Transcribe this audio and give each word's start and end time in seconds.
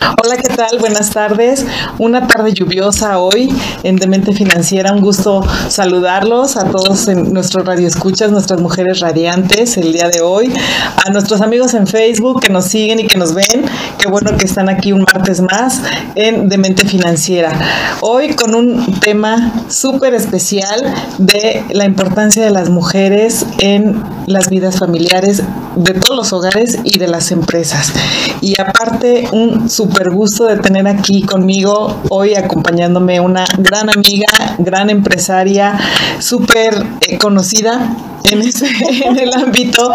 Hola, 0.00 0.36
¿qué 0.36 0.48
tal? 0.48 0.78
Buenas 0.78 1.10
tardes. 1.10 1.66
Una 1.98 2.26
tarde 2.26 2.52
lluviosa 2.52 3.18
hoy 3.18 3.48
en 3.82 3.96
Demente 3.96 4.32
Financiera. 4.32 4.92
Un 4.92 5.00
gusto 5.00 5.44
saludarlos 5.68 6.56
a 6.56 6.70
todos 6.70 7.08
en 7.08 7.32
nuestros 7.32 7.66
radioescuchas, 7.66 8.30
nuestras 8.30 8.60
mujeres 8.60 9.00
radiantes 9.00 9.76
el 9.76 9.92
día 9.92 10.08
de 10.08 10.20
hoy. 10.20 10.52
A 11.04 11.10
nuestros 11.10 11.40
amigos 11.40 11.74
en 11.74 11.86
Facebook 11.86 12.40
que 12.40 12.48
nos 12.48 12.64
siguen 12.64 13.00
y 13.00 13.06
que 13.06 13.16
nos 13.16 13.34
ven. 13.34 13.64
Qué 13.98 14.08
bueno 14.08 14.36
que 14.36 14.46
están 14.46 14.68
aquí 14.68 14.92
un 14.92 15.04
martes 15.12 15.40
más 15.40 15.82
en 16.14 16.48
Demente 16.48 16.86
Financiera. 16.86 17.52
Hoy 18.00 18.34
con 18.34 18.54
un 18.54 19.00
tema 19.00 19.52
súper 19.68 20.14
especial 20.14 20.94
de 21.18 21.64
la 21.70 21.84
importancia 21.84 22.44
de 22.44 22.50
las 22.50 22.70
mujeres 22.70 23.46
en 23.58 24.02
las 24.26 24.48
vidas 24.48 24.78
familiares 24.78 25.42
de 25.78 25.94
todos 25.94 26.16
los 26.16 26.32
hogares 26.32 26.78
y 26.84 26.98
de 26.98 27.08
las 27.08 27.30
empresas. 27.30 27.92
Y 28.40 28.60
aparte, 28.60 29.28
un 29.32 29.70
súper 29.70 30.10
gusto 30.10 30.44
de 30.44 30.56
tener 30.56 30.86
aquí 30.88 31.22
conmigo 31.22 31.96
hoy 32.10 32.34
acompañándome 32.34 33.20
una 33.20 33.44
gran 33.58 33.88
amiga, 33.88 34.26
gran 34.58 34.90
empresaria, 34.90 35.78
súper 36.18 36.84
eh, 37.00 37.18
conocida 37.18 37.96
en, 38.24 38.42
en 39.04 39.18
el 39.18 39.32
ámbito 39.32 39.90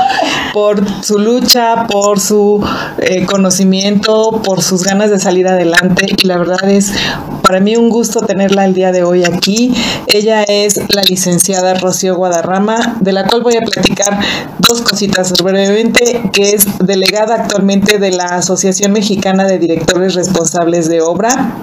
por 0.54 0.84
su 1.04 1.20
lucha, 1.20 1.88
por 1.88 2.20
su 2.20 2.64
eh, 3.00 3.26
conocimiento, 3.26 4.42
por 4.44 4.62
sus 4.62 4.84
ganas 4.84 5.10
de 5.10 5.20
salir 5.20 5.48
adelante 5.48 6.14
la 6.24 6.38
verdad 6.38 6.70
es 6.70 6.94
para 7.42 7.60
mí 7.60 7.76
un 7.76 7.90
gusto 7.90 8.22
tenerla 8.22 8.66
el 8.66 8.74
día 8.74 8.92
de 8.92 9.04
hoy 9.04 9.26
aquí. 9.26 9.74
Ella 10.08 10.44
es 10.44 10.80
la 10.94 11.02
licenciada 11.04 11.74
Rocío 11.74 12.16
Guadarrama, 12.16 12.98
de 13.02 13.12
la 13.12 13.28
cual 13.28 13.44
voy 13.44 13.56
a 13.58 13.62
platicar 13.62 14.20
dos 14.60 14.82
cositas 14.82 15.34
brevemente, 15.34 16.30
que 16.32 16.52
es 16.52 16.66
delegada 16.80 17.36
actualmente 17.36 18.00
de 18.00 18.12
la 18.12 18.26
Asociación 18.26 18.94
Mexicana 18.94 19.46
de 19.46 19.60
Directores 19.60 20.16
Responsables 20.16 20.88
de 20.88 21.02
Obra 21.02 21.54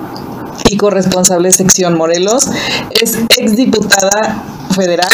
y 0.69 0.77
corresponsable 0.77 1.51
sección 1.51 1.97
Morelos. 1.97 2.49
Es 2.91 3.19
exdiputada 3.39 4.45
federal 4.75 5.09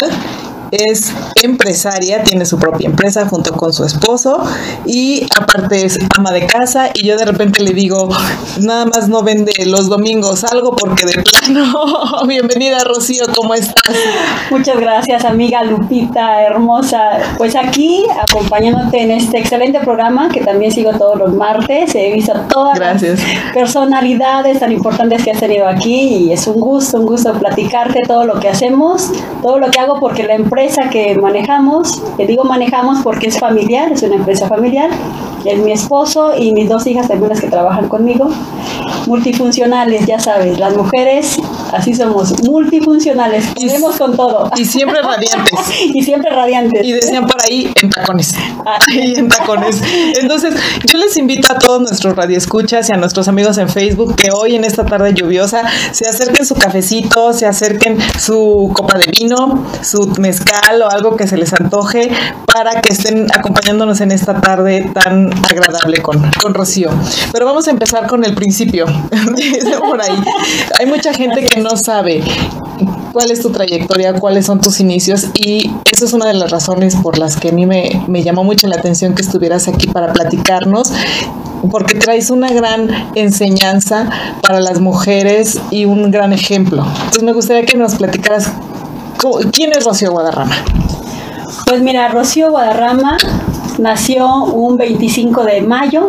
es 0.70 1.12
empresaria, 1.42 2.22
tiene 2.24 2.44
su 2.44 2.58
propia 2.58 2.88
empresa 2.88 3.28
junto 3.28 3.52
con 3.52 3.72
su 3.72 3.84
esposo 3.84 4.42
y 4.84 5.26
aparte 5.38 5.84
es 5.84 5.98
ama 6.16 6.32
de 6.32 6.46
casa 6.46 6.90
y 6.94 7.06
yo 7.06 7.16
de 7.16 7.24
repente 7.24 7.62
le 7.62 7.72
digo, 7.72 8.08
nada 8.60 8.86
más 8.86 9.08
no 9.08 9.22
vende 9.22 9.52
los 9.66 9.88
domingos 9.88 10.44
algo 10.44 10.74
porque 10.74 11.06
de 11.06 11.22
plano, 11.22 12.24
bienvenida 12.26 12.78
Rocío, 12.84 13.24
¿cómo 13.34 13.54
estás? 13.54 13.96
Muchas 14.50 14.78
gracias 14.80 15.24
amiga 15.24 15.62
Lupita, 15.62 16.42
hermosa. 16.42 17.18
Pues 17.38 17.54
aquí 17.54 18.04
acompañándote 18.20 19.02
en 19.02 19.10
este 19.12 19.38
excelente 19.38 19.80
programa 19.80 20.28
que 20.28 20.40
también 20.40 20.72
sigo 20.72 20.92
todos 20.92 21.18
los 21.18 21.34
martes, 21.34 21.94
he 21.94 22.12
visto 22.12 22.32
todas 22.48 22.78
gracias. 22.78 23.20
las 23.20 23.52
personalidades 23.52 24.60
tan 24.60 24.72
importantes 24.72 25.22
que 25.22 25.30
has 25.30 25.40
tenido 25.40 25.66
aquí 25.68 26.26
y 26.26 26.32
es 26.32 26.46
un 26.46 26.60
gusto, 26.60 26.98
un 26.98 27.06
gusto 27.06 27.32
platicarte 27.34 28.00
todo 28.06 28.24
lo 28.24 28.40
que 28.40 28.48
hacemos, 28.48 29.10
todo 29.42 29.58
lo 29.58 29.70
que 29.70 29.78
hago 29.78 30.00
porque 30.00 30.22
la 30.22 30.34
empresa 30.34 30.55
empresa 30.56 30.88
que 30.88 31.14
manejamos, 31.16 32.02
te 32.16 32.26
digo 32.26 32.42
manejamos 32.44 33.02
porque 33.02 33.26
es 33.26 33.38
familiar, 33.38 33.92
es 33.92 34.02
una 34.02 34.14
empresa 34.14 34.48
familiar, 34.48 34.88
es 35.44 35.58
mi 35.58 35.70
esposo 35.70 36.32
y 36.34 36.52
mis 36.52 36.66
dos 36.66 36.86
hijas 36.86 37.08
también 37.08 37.38
que 37.38 37.48
trabajan 37.48 37.90
conmigo, 37.90 38.30
multifuncionales, 39.06 40.06
ya 40.06 40.18
sabes, 40.18 40.58
las 40.58 40.74
mujeres 40.74 41.36
así 41.76 41.94
somos, 41.94 42.42
multifuncionales, 42.42 43.46
podemos 43.54 43.96
con 43.96 44.16
todo. 44.16 44.50
Y 44.56 44.64
siempre 44.64 45.00
radiantes. 45.02 45.60
y 45.94 46.02
siempre 46.02 46.30
radiantes. 46.30 46.84
Y 46.84 46.92
decían 46.92 47.26
por 47.26 47.40
ahí 47.42 47.70
en 47.80 47.90
tacones. 47.90 48.34
Ahí 48.64 49.14
en 49.16 49.28
tacones. 49.28 49.80
Entonces, 50.20 50.54
yo 50.84 50.98
les 50.98 51.16
invito 51.16 51.52
a 51.52 51.58
todos 51.58 51.80
nuestros 51.80 52.16
radioescuchas 52.16 52.88
y 52.88 52.92
a 52.92 52.96
nuestros 52.96 53.28
amigos 53.28 53.58
en 53.58 53.68
Facebook 53.68 54.16
que 54.16 54.30
hoy 54.30 54.56
en 54.56 54.64
esta 54.64 54.84
tarde 54.84 55.14
lluviosa 55.14 55.62
se 55.92 56.08
acerquen 56.08 56.46
su 56.46 56.54
cafecito, 56.54 57.32
se 57.32 57.46
acerquen 57.46 57.98
su 58.18 58.70
copa 58.74 58.98
de 58.98 59.06
vino, 59.06 59.64
su 59.82 60.06
mezcal 60.18 60.82
o 60.82 60.90
algo 60.90 61.16
que 61.16 61.26
se 61.26 61.36
les 61.36 61.52
antoje 61.52 62.10
para 62.46 62.80
que 62.80 62.92
estén 62.92 63.26
acompañándonos 63.32 64.00
en 64.00 64.12
esta 64.12 64.40
tarde 64.40 64.90
tan 64.94 65.30
agradable 65.44 66.02
con, 66.02 66.30
con 66.42 66.54
Rocío. 66.54 66.90
Pero 67.32 67.46
vamos 67.46 67.68
a 67.68 67.70
empezar 67.70 68.06
con 68.06 68.24
el 68.24 68.34
principio. 68.34 68.86
por 69.86 70.00
ahí. 70.00 70.22
Hay 70.78 70.86
mucha 70.86 71.12
gente 71.12 71.44
que 71.44 71.60
no 71.60 71.65
sabe 71.76 72.22
cuál 73.12 73.30
es 73.30 73.40
tu 73.40 73.50
trayectoria, 73.50 74.14
cuáles 74.14 74.46
son 74.46 74.60
tus 74.60 74.80
inicios 74.80 75.28
y 75.34 75.70
eso 75.90 76.04
es 76.04 76.12
una 76.12 76.26
de 76.26 76.34
las 76.34 76.50
razones 76.50 76.96
por 76.96 77.18
las 77.18 77.36
que 77.36 77.48
a 77.48 77.52
mí 77.52 77.66
me, 77.66 78.04
me 78.06 78.22
llamó 78.22 78.44
mucho 78.44 78.68
la 78.68 78.76
atención 78.76 79.14
que 79.14 79.22
estuvieras 79.22 79.68
aquí 79.68 79.86
para 79.86 80.12
platicarnos 80.12 80.92
porque 81.70 81.94
traes 81.94 82.30
una 82.30 82.50
gran 82.50 82.88
enseñanza 83.14 84.08
para 84.42 84.60
las 84.60 84.80
mujeres 84.80 85.58
y 85.70 85.86
un 85.86 86.10
gran 86.10 86.32
ejemplo. 86.32 86.84
Entonces 86.86 87.22
me 87.22 87.32
gustaría 87.32 87.64
que 87.64 87.76
nos 87.76 87.96
platicaras 87.96 88.52
¿Quién 89.52 89.72
es 89.72 89.84
Rocío 89.84 90.12
Guadarrama? 90.12 90.54
Pues 91.66 91.80
mira, 91.82 92.08
Rocío 92.08 92.50
Guadarrama 92.50 93.16
nació 93.78 94.44
un 94.44 94.76
25 94.76 95.44
de 95.44 95.62
mayo 95.62 96.08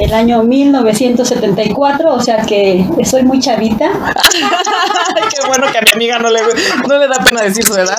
del 0.00 0.14
año 0.14 0.42
1974, 0.42 2.14
o 2.14 2.20
sea 2.20 2.42
que 2.42 2.84
soy 3.04 3.22
muy 3.22 3.38
chavita. 3.38 3.90
Qué 5.30 5.46
bueno 5.46 5.66
que 5.70 5.78
a 5.78 5.82
mi 5.82 5.90
amiga 5.94 6.18
no 6.18 6.30
le, 6.30 6.40
no 6.88 6.98
le 6.98 7.06
da 7.06 7.22
pena 7.24 7.42
decir 7.42 7.64
su 7.64 7.74
edad. 7.74 7.98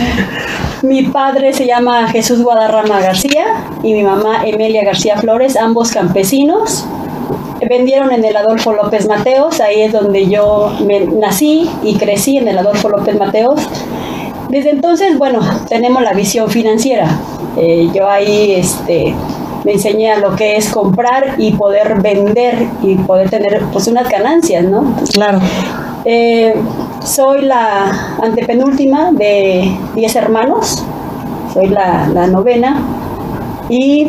mi 0.82 1.04
padre 1.04 1.52
se 1.52 1.66
llama 1.66 2.08
Jesús 2.08 2.42
Guadarrama 2.42 3.00
García 3.00 3.64
y 3.82 3.92
mi 3.92 4.02
mamá 4.02 4.44
Emilia 4.44 4.84
García 4.84 5.16
Flores, 5.16 5.56
ambos 5.56 5.92
campesinos 5.92 6.84
vendieron 7.68 8.12
en 8.12 8.24
el 8.24 8.36
Adolfo 8.36 8.72
López 8.72 9.06
Mateos, 9.08 9.60
ahí 9.60 9.82
es 9.82 9.92
donde 9.92 10.28
yo 10.28 10.76
me 10.84 11.00
nací 11.00 11.70
y 11.82 11.94
crecí 11.96 12.36
en 12.38 12.48
el 12.48 12.58
Adolfo 12.58 12.88
López 12.88 13.18
Mateos. 13.18 13.60
Desde 14.48 14.70
entonces, 14.70 15.16
bueno, 15.18 15.40
tenemos 15.68 16.02
la 16.02 16.12
visión 16.12 16.50
financiera. 16.50 17.08
Eh, 17.56 17.88
yo 17.94 18.08
ahí 18.08 18.52
este, 18.52 19.14
me 19.64 19.72
enseñé 19.72 20.10
a 20.10 20.18
lo 20.18 20.34
que 20.34 20.56
es 20.56 20.70
comprar 20.70 21.34
y 21.38 21.52
poder 21.52 22.00
vender 22.00 22.66
y 22.82 22.96
poder 22.96 23.30
tener 23.30 23.62
pues 23.72 23.86
unas 23.88 24.08
ganancias, 24.08 24.64
¿no? 24.64 24.94
Claro. 25.12 25.40
Eh, 26.04 26.54
soy 27.04 27.42
la 27.42 28.16
antepenúltima 28.20 29.12
de 29.12 29.76
10 29.94 30.16
hermanos, 30.16 30.84
soy 31.52 31.68
la, 31.68 32.08
la 32.08 32.26
novena 32.26 32.80
y 33.68 34.08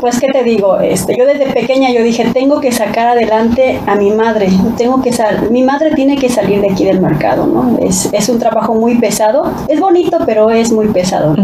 pues 0.00 0.18
qué 0.20 0.28
te 0.28 0.42
digo, 0.42 0.78
este, 0.80 1.16
yo 1.16 1.26
desde 1.26 1.46
pequeña 1.52 1.90
yo 1.90 2.02
dije, 2.02 2.26
tengo 2.32 2.60
que 2.60 2.72
sacar 2.72 3.08
adelante 3.08 3.80
a 3.86 3.94
mi 3.94 4.10
madre, 4.10 4.48
tengo 4.76 5.02
que 5.02 5.12
sal 5.12 5.50
mi 5.50 5.62
madre 5.62 5.94
tiene 5.94 6.16
que 6.16 6.28
salir 6.28 6.60
de 6.60 6.70
aquí 6.70 6.84
del 6.84 7.00
mercado, 7.00 7.46
¿no? 7.46 7.78
Es, 7.78 8.08
es 8.12 8.28
un 8.28 8.38
trabajo 8.38 8.74
muy 8.74 8.96
pesado, 8.96 9.50
es 9.68 9.80
bonito, 9.80 10.18
pero 10.26 10.50
es 10.50 10.72
muy 10.72 10.88
pesado. 10.88 11.34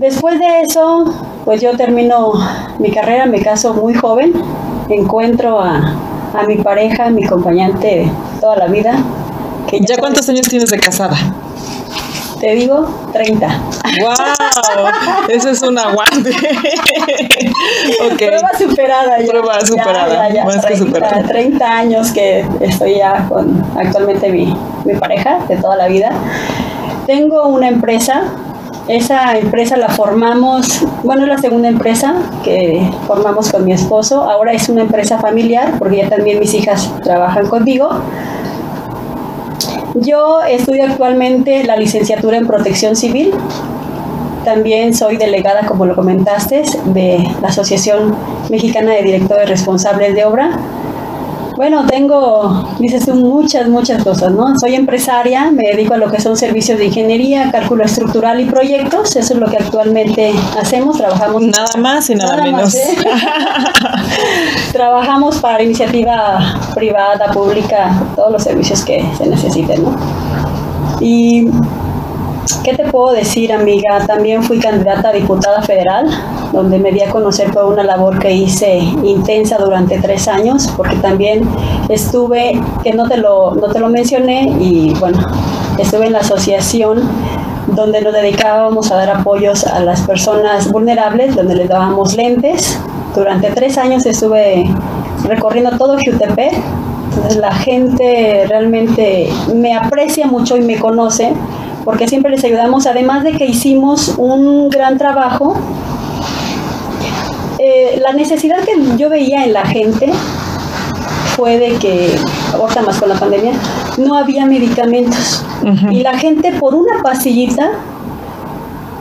Después 0.00 0.38
de 0.40 0.62
eso, 0.62 1.04
pues 1.44 1.60
yo 1.60 1.76
termino 1.76 2.32
mi 2.78 2.90
carrera, 2.90 3.26
me 3.26 3.40
caso 3.40 3.74
muy 3.74 3.94
joven, 3.94 4.32
encuentro 4.88 5.60
a, 5.60 5.96
a 6.34 6.42
mi 6.46 6.56
pareja, 6.56 7.10
mi 7.10 7.24
acompañante 7.24 8.10
toda 8.40 8.56
la 8.56 8.66
vida. 8.66 8.96
Que 9.68 9.80
¿Ya 9.80 9.96
cuántos 9.96 10.28
años 10.28 10.48
tienes 10.48 10.70
de 10.70 10.78
casada? 10.78 11.16
Te 12.40 12.56
digo, 12.56 12.88
30. 13.12 13.46
¡Wow! 14.00 14.14
Eso 15.28 15.50
es 15.50 15.62
un 15.62 15.78
aguante. 15.78 16.30
okay. 18.12 18.28
Prueba 18.28 18.50
superada. 18.58 19.20
Ya. 19.20 19.26
Prueba 19.28 19.60
superada. 19.60 20.28
Ya, 20.28 20.34
ya, 20.34 20.44
Más 20.44 20.60
30, 20.60 20.68
que 20.68 20.76
superada. 20.76 21.22
30 21.28 21.64
años 21.64 22.10
que 22.10 22.44
estoy 22.60 22.96
ya 22.96 23.28
con 23.28 23.64
actualmente 23.76 24.28
mi, 24.30 24.52
mi 24.84 24.94
pareja 24.94 25.38
de 25.48 25.56
toda 25.56 25.76
la 25.76 25.86
vida. 25.86 26.10
Tengo 27.06 27.46
una 27.46 27.68
empresa 27.68 28.24
esa 28.88 29.38
empresa 29.38 29.76
la 29.76 29.88
formamos, 29.88 30.84
bueno, 31.04 31.22
es 31.22 31.28
la 31.28 31.38
segunda 31.38 31.68
empresa 31.68 32.14
que 32.42 32.90
formamos 33.06 33.50
con 33.50 33.64
mi 33.64 33.72
esposo. 33.72 34.22
Ahora 34.22 34.52
es 34.52 34.68
una 34.68 34.82
empresa 34.82 35.18
familiar 35.18 35.74
porque 35.78 35.98
ya 35.98 36.08
también 36.08 36.38
mis 36.40 36.52
hijas 36.54 36.90
trabajan 37.02 37.46
conmigo. 37.46 37.90
Yo 39.94 40.42
estudio 40.42 40.84
actualmente 40.84 41.64
la 41.64 41.76
licenciatura 41.76 42.38
en 42.38 42.46
protección 42.46 42.96
civil. 42.96 43.32
También 44.44 44.94
soy 44.94 45.16
delegada, 45.16 45.66
como 45.66 45.86
lo 45.86 45.94
comentaste, 45.94 46.64
de 46.86 47.24
la 47.40 47.48
Asociación 47.48 48.16
Mexicana 48.50 48.92
de 48.92 49.02
Directores 49.02 49.48
Responsables 49.48 50.14
de 50.14 50.24
Obra. 50.24 50.58
Bueno, 51.56 51.86
tengo, 51.86 52.74
dices 52.78 53.04
tú, 53.04 53.14
muchas, 53.14 53.68
muchas 53.68 54.02
cosas, 54.02 54.32
¿no? 54.32 54.58
Soy 54.58 54.74
empresaria, 54.74 55.50
me 55.50 55.62
dedico 55.70 55.94
a 55.94 55.96
lo 55.98 56.10
que 56.10 56.20
son 56.20 56.36
servicios 56.36 56.78
de 56.78 56.86
ingeniería, 56.86 57.50
cálculo 57.50 57.84
estructural 57.84 58.40
y 58.40 58.46
proyectos. 58.46 59.16
Eso 59.16 59.34
es 59.34 59.40
lo 59.40 59.46
que 59.46 59.58
actualmente 59.58 60.32
hacemos. 60.60 60.96
Trabajamos. 60.96 61.42
Nada 61.42 61.76
más 61.78 62.08
y 62.10 62.14
nada, 62.14 62.36
menos. 62.42 62.62
Más, 62.62 62.74
¿eh? 62.74 62.96
Trabajamos 64.72 65.38
para 65.38 65.62
iniciativa 65.62 66.38
privada, 66.74 67.30
pública, 67.32 68.02
todos 68.16 68.32
los 68.32 68.42
servicios 68.42 68.82
que 68.84 69.04
se 69.18 69.26
necesiten, 69.26 69.84
¿no? 69.84 69.94
Y 71.00 71.48
¿Qué 72.64 72.74
te 72.74 72.84
puedo 72.84 73.12
decir, 73.12 73.52
amiga? 73.52 74.04
También 74.06 74.42
fui 74.42 74.58
candidata 74.58 75.08
a 75.08 75.12
diputada 75.12 75.62
federal 75.62 76.06
donde 76.52 76.78
me 76.78 76.92
di 76.92 77.00
a 77.00 77.10
conocer 77.10 77.50
por 77.50 77.64
una 77.64 77.82
labor 77.82 78.18
que 78.18 78.32
hice 78.32 78.78
intensa 78.78 79.58
durante 79.58 79.98
tres 79.98 80.28
años, 80.28 80.72
porque 80.76 80.96
también 80.96 81.48
estuve, 81.88 82.60
que 82.82 82.92
no 82.92 83.08
te 83.08 83.16
lo, 83.16 83.54
no 83.54 83.68
te 83.68 83.80
lo 83.80 83.88
mencioné, 83.88 84.54
y 84.60 84.94
bueno, 85.00 85.18
estuve 85.78 86.06
en 86.06 86.12
la 86.12 86.20
asociación 86.20 87.00
donde 87.68 88.00
nos 88.02 88.12
dedicábamos 88.12 88.90
a 88.90 88.96
dar 88.96 89.10
apoyos 89.10 89.66
a 89.66 89.80
las 89.80 90.02
personas 90.02 90.70
vulnerables, 90.70 91.34
donde 91.34 91.54
les 91.54 91.68
dábamos 91.68 92.14
lentes. 92.16 92.78
Durante 93.14 93.50
tres 93.50 93.78
años 93.78 94.04
estuve 94.06 94.64
recorriendo 95.24 95.76
todo 95.78 95.96
Jutepec. 95.96 96.54
Entonces 97.10 97.36
la 97.36 97.52
gente 97.52 98.46
realmente 98.48 99.28
me 99.54 99.74
aprecia 99.74 100.26
mucho 100.26 100.56
y 100.56 100.62
me 100.62 100.78
conoce 100.78 101.34
porque 101.84 102.08
siempre 102.08 102.30
les 102.30 102.44
ayudamos, 102.44 102.86
además 102.86 103.24
de 103.24 103.32
que 103.32 103.44
hicimos 103.44 104.14
un 104.16 104.70
gran 104.70 104.98
trabajo. 104.98 105.56
Eh, 107.82 107.98
la 108.00 108.12
necesidad 108.12 108.58
que 108.60 108.96
yo 108.96 109.10
veía 109.10 109.44
en 109.44 109.52
la 109.52 109.66
gente 109.66 110.12
fue 111.34 111.58
de 111.58 111.74
que, 111.78 112.16
ahorita 112.52 112.82
más 112.82 113.00
con 113.00 113.08
la 113.08 113.16
pandemia, 113.16 113.54
no 113.98 114.14
había 114.14 114.46
medicamentos. 114.46 115.44
Y 115.90 116.00
la 116.02 116.16
gente 116.16 116.52
por 116.52 116.76
una 116.76 117.02
pastillita, 117.02 117.70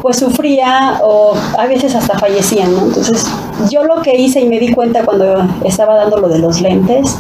pues 0.01 0.17
sufría 0.17 0.99
o 1.03 1.35
a 1.59 1.67
veces 1.67 1.93
hasta 1.93 2.17
fallecían, 2.17 2.73
¿no? 2.73 2.85
Entonces, 2.85 3.27
yo 3.69 3.83
lo 3.83 4.01
que 4.01 4.15
hice 4.15 4.41
y 4.41 4.47
me 4.47 4.59
di 4.59 4.73
cuenta 4.73 5.05
cuando 5.05 5.47
estaba 5.63 5.95
dando 5.95 6.17
lo 6.17 6.27
de 6.27 6.39
los 6.39 6.59
lentes, 6.61 7.15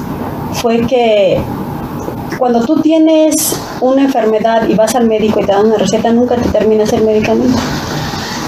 fue 0.53 0.79
que 0.87 1.39
cuando 2.39 2.65
tú 2.65 2.81
tienes 2.81 3.55
una 3.81 4.03
enfermedad 4.03 4.67
y 4.67 4.73
vas 4.73 4.95
al 4.95 5.07
médico 5.07 5.41
y 5.41 5.45
te 5.45 5.51
dan 5.51 5.67
una 5.67 5.77
receta, 5.77 6.11
nunca 6.11 6.37
te 6.37 6.49
terminas 6.49 6.91
el 6.93 7.03
medicamento. 7.03 7.59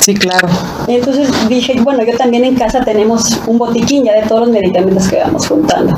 Sí, 0.03 0.13
claro. 0.13 0.49
Entonces 0.89 1.29
dije, 1.47 1.79
bueno, 1.81 2.03
yo 2.03 2.17
también 2.17 2.43
en 2.43 2.55
casa 2.55 2.83
tenemos 2.83 3.39
un 3.47 3.57
botiquín 3.57 4.03
ya 4.03 4.13
de 4.13 4.23
todos 4.23 4.41
los 4.41 4.49
medicamentos 4.49 5.07
que 5.07 5.17
vamos 5.17 5.47
juntando. 5.47 5.95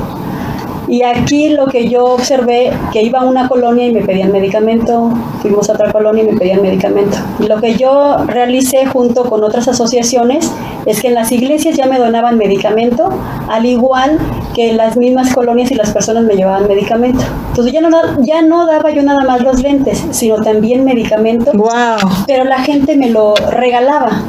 Y 0.88 1.02
aquí 1.02 1.48
lo 1.48 1.66
que 1.66 1.88
yo 1.88 2.04
observé, 2.04 2.72
que 2.92 3.02
iba 3.02 3.20
a 3.20 3.24
una 3.24 3.48
colonia 3.48 3.86
y 3.86 3.92
me 3.92 4.02
pedían 4.02 4.30
medicamento, 4.30 5.10
fuimos 5.42 5.68
a 5.68 5.72
otra 5.72 5.90
colonia 5.92 6.22
y 6.22 6.32
me 6.32 6.38
pedían 6.38 6.62
medicamento. 6.62 7.16
Y 7.40 7.46
lo 7.46 7.60
que 7.60 7.74
yo 7.74 8.18
realicé 8.26 8.86
junto 8.86 9.24
con 9.24 9.42
otras 9.42 9.66
asociaciones 9.66 10.50
es 10.86 11.00
que 11.00 11.08
en 11.08 11.14
las 11.14 11.32
iglesias 11.32 11.76
ya 11.76 11.86
me 11.86 11.98
donaban 11.98 12.38
medicamento, 12.38 13.08
al 13.48 13.66
igual 13.66 14.18
que 14.54 14.70
en 14.70 14.76
las 14.76 14.96
mismas 14.96 15.34
colonias 15.34 15.70
y 15.72 15.74
las 15.74 15.90
personas 15.90 16.24
me 16.24 16.34
llevaban 16.34 16.68
medicamento. 16.68 17.24
Entonces 17.48 17.72
ya 17.72 17.80
no, 17.80 17.90
ya 18.22 18.42
no 18.42 18.66
daba 18.66 18.90
yo 18.90 19.02
nada 19.02 19.24
más 19.24 19.42
los 19.42 19.60
lentes, 19.62 20.04
sino 20.10 20.36
también 20.36 20.84
medicamento. 20.84 21.50
Wow. 21.52 22.24
Pero 22.26 22.44
la 22.44 22.60
gente 22.60 22.96
me 22.96 23.10
lo 23.10 23.34
regalaba 23.34 24.22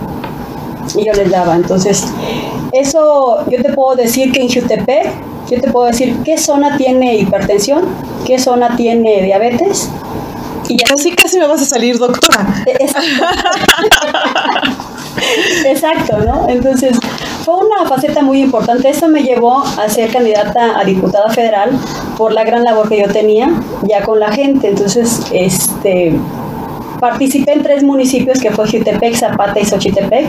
y 0.96 1.06
yo 1.06 1.14
les 1.14 1.30
daba. 1.30 1.56
Entonces, 1.56 2.08
eso 2.72 3.46
yo 3.50 3.62
te 3.62 3.74
puedo 3.74 3.96
decir 3.96 4.32
que 4.32 4.42
en 4.42 4.50
Jutepec 4.50 5.08
yo 5.50 5.62
te 5.62 5.72
puedo 5.72 5.88
decir 5.88 6.18
qué 6.24 6.38
zona 6.38 6.78
tiene 6.78 7.16
hipertensión, 7.16 7.86
qué 8.26 8.38
zona 8.40 8.76
tiene 8.76 9.22
diabetes. 9.22 9.90
Y 10.70 10.78
así 10.92 11.16
casi 11.16 11.40
me 11.40 11.48
vas 11.48 11.62
a 11.62 11.66
salir 11.66 11.98
doctora. 11.98 12.46
Exacto, 15.66 16.18
¿no? 16.20 16.48
Entonces, 16.50 17.00
fue 17.46 17.56
una 17.56 17.88
faceta 17.88 18.22
muy 18.22 18.42
importante. 18.42 18.90
Eso 18.90 19.08
me 19.08 19.24
llevó 19.24 19.64
a 19.64 19.88
ser 19.90 20.12
candidata 20.12 20.78
a 20.78 20.84
diputada 20.84 21.30
federal 21.30 21.72
por 22.18 22.34
la 22.34 22.44
gran 22.44 22.64
labor 22.64 22.90
que 22.90 23.00
yo 23.00 23.08
tenía 23.08 23.50
ya 23.84 24.04
con 24.04 24.20
la 24.20 24.32
gente. 24.32 24.68
Entonces, 24.68 25.22
este, 25.32 26.20
participé 27.00 27.54
en 27.54 27.64
tres 27.64 27.84
municipios 27.84 28.40
que 28.40 28.52
fue 28.52 28.68
Jutepec, 28.68 29.16
Zapata 29.16 29.60
y 29.60 29.66
Xochitepec 29.66 30.28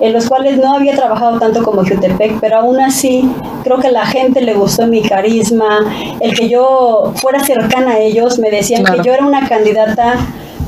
en 0.00 0.12
los 0.12 0.28
cuales 0.28 0.58
no 0.58 0.74
había 0.74 0.94
trabajado 0.96 1.38
tanto 1.38 1.62
como 1.62 1.82
Jutepec, 1.84 2.40
pero 2.40 2.58
aún 2.58 2.80
así 2.80 3.30
creo 3.62 3.78
que 3.78 3.90
la 3.90 4.06
gente 4.06 4.40
le 4.40 4.54
gustó 4.54 4.86
mi 4.86 5.02
carisma, 5.02 5.80
el 6.20 6.34
que 6.34 6.48
yo 6.48 7.12
fuera 7.16 7.44
cercana 7.44 7.92
a 7.92 7.98
ellos, 7.98 8.38
me 8.38 8.50
decían 8.50 8.84
que 8.84 9.02
yo 9.04 9.12
era 9.12 9.24
una 9.26 9.46
candidata 9.46 10.14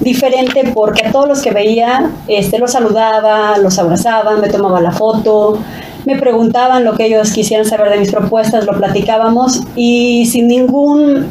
diferente 0.01 0.73
porque 0.75 1.07
a 1.07 1.13
todos 1.13 1.29
los 1.29 1.43
que 1.43 1.53
veía 1.53 2.11
este, 2.29 2.59
los 2.59 2.73
saludaba, 2.73 3.57
los 3.59 3.79
abrazaba, 3.79 4.37
me 4.37 4.49
tomaba 4.49 4.81
la 4.81 4.93
foto, 4.93 5.59
me 6.05 6.19
preguntaban 6.19 6.85
lo 6.85 6.95
que 6.95 7.07
ellos 7.07 7.33
quisieran 7.33 7.65
saber 7.65 7.91
de 7.91 7.99
mis 7.99 8.11
propuestas, 8.11 8.67
lo 8.67 8.77
platicábamos 8.77 9.63
y 9.77 10.27
sin 10.27 10.49
ningún 10.49 11.29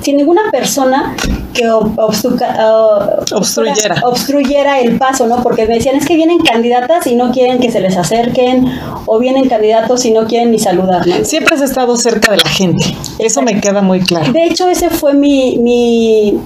sin 0.00 0.16
ninguna 0.16 0.42
persona 0.50 1.14
que 1.52 1.68
obstruyera. 1.70 4.00
obstruyera 4.04 4.80
el 4.80 4.98
paso, 4.98 5.26
¿no? 5.26 5.42
Porque 5.42 5.66
me 5.66 5.74
decían, 5.74 5.96
es 5.96 6.06
que 6.06 6.16
vienen 6.16 6.38
candidatas 6.38 7.06
y 7.06 7.14
no 7.14 7.30
quieren 7.30 7.58
que 7.58 7.70
se 7.70 7.80
les 7.80 7.96
acerquen, 7.96 8.66
o 9.06 9.18
vienen 9.18 9.48
candidatos 9.48 10.04
y 10.04 10.10
no 10.10 10.26
quieren 10.26 10.50
ni 10.50 10.58
saludar, 10.58 11.02
Siempre 11.24 11.54
has 11.54 11.62
estado 11.62 11.96
cerca 11.96 12.32
de 12.32 12.38
la 12.38 12.48
gente, 12.48 12.84
eso 13.18 13.42
me 13.42 13.60
queda 13.60 13.82
muy 13.82 14.00
claro. 14.00 14.32
De 14.32 14.44
hecho, 14.44 14.68
ese 14.68 14.90
fue 14.90 15.14
mi, 15.14 15.58
mi, 15.58 16.38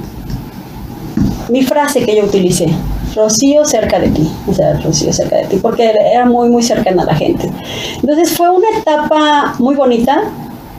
mi 1.48 1.62
frase 1.62 2.04
que 2.04 2.16
yo 2.16 2.24
utilicé. 2.24 2.68
Rocío 3.14 3.64
cerca 3.64 3.98
de 3.98 4.10
ti, 4.10 4.30
o 4.46 4.52
sea, 4.52 4.74
Rocío 4.74 5.10
cerca 5.10 5.36
de 5.36 5.44
ti, 5.44 5.56
porque 5.56 5.90
era 6.12 6.26
muy, 6.26 6.50
muy 6.50 6.62
cercana 6.62 7.02
a 7.02 7.06
la 7.06 7.14
gente. 7.14 7.50
Entonces 8.00 8.36
fue 8.36 8.50
una 8.50 8.68
etapa 8.78 9.54
muy 9.58 9.74
bonita, 9.74 10.24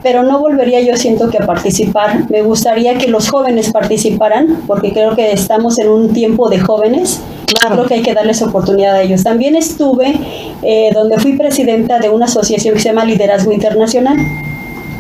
pero 0.04 0.24
no 0.24 0.40
volvería 0.40 0.82
yo 0.82 0.96
siento 0.96 1.30
que 1.30 1.38
a 1.38 1.46
participar. 1.46 2.30
Me 2.30 2.42
gustaría 2.42 2.98
que 2.98 3.08
los 3.08 3.30
jóvenes 3.30 3.72
participaran, 3.72 4.64
porque 4.68 4.94
creo 4.94 5.16
que 5.16 5.32
estamos 5.32 5.80
en 5.80 5.90
un 5.90 6.14
tiempo 6.14 6.50
de 6.50 6.60
jóvenes. 6.60 7.22
Claro. 7.46 7.76
Creo 7.76 7.88
que 7.88 7.94
hay 7.96 8.02
que 8.02 8.14
darles 8.14 8.42
oportunidad 8.42 8.96
a 8.96 9.02
ellos. 9.02 9.24
También 9.24 9.56
estuve 9.56 10.20
eh, 10.62 10.92
donde 10.94 11.18
fui 11.20 11.38
presidenta 11.38 12.00
de 12.00 12.10
una 12.10 12.26
asociación 12.26 12.76
que 12.76 12.82
se 12.82 12.90
llama 12.90 13.06
Liderazgo 13.06 13.52
Internacional. 13.52 14.18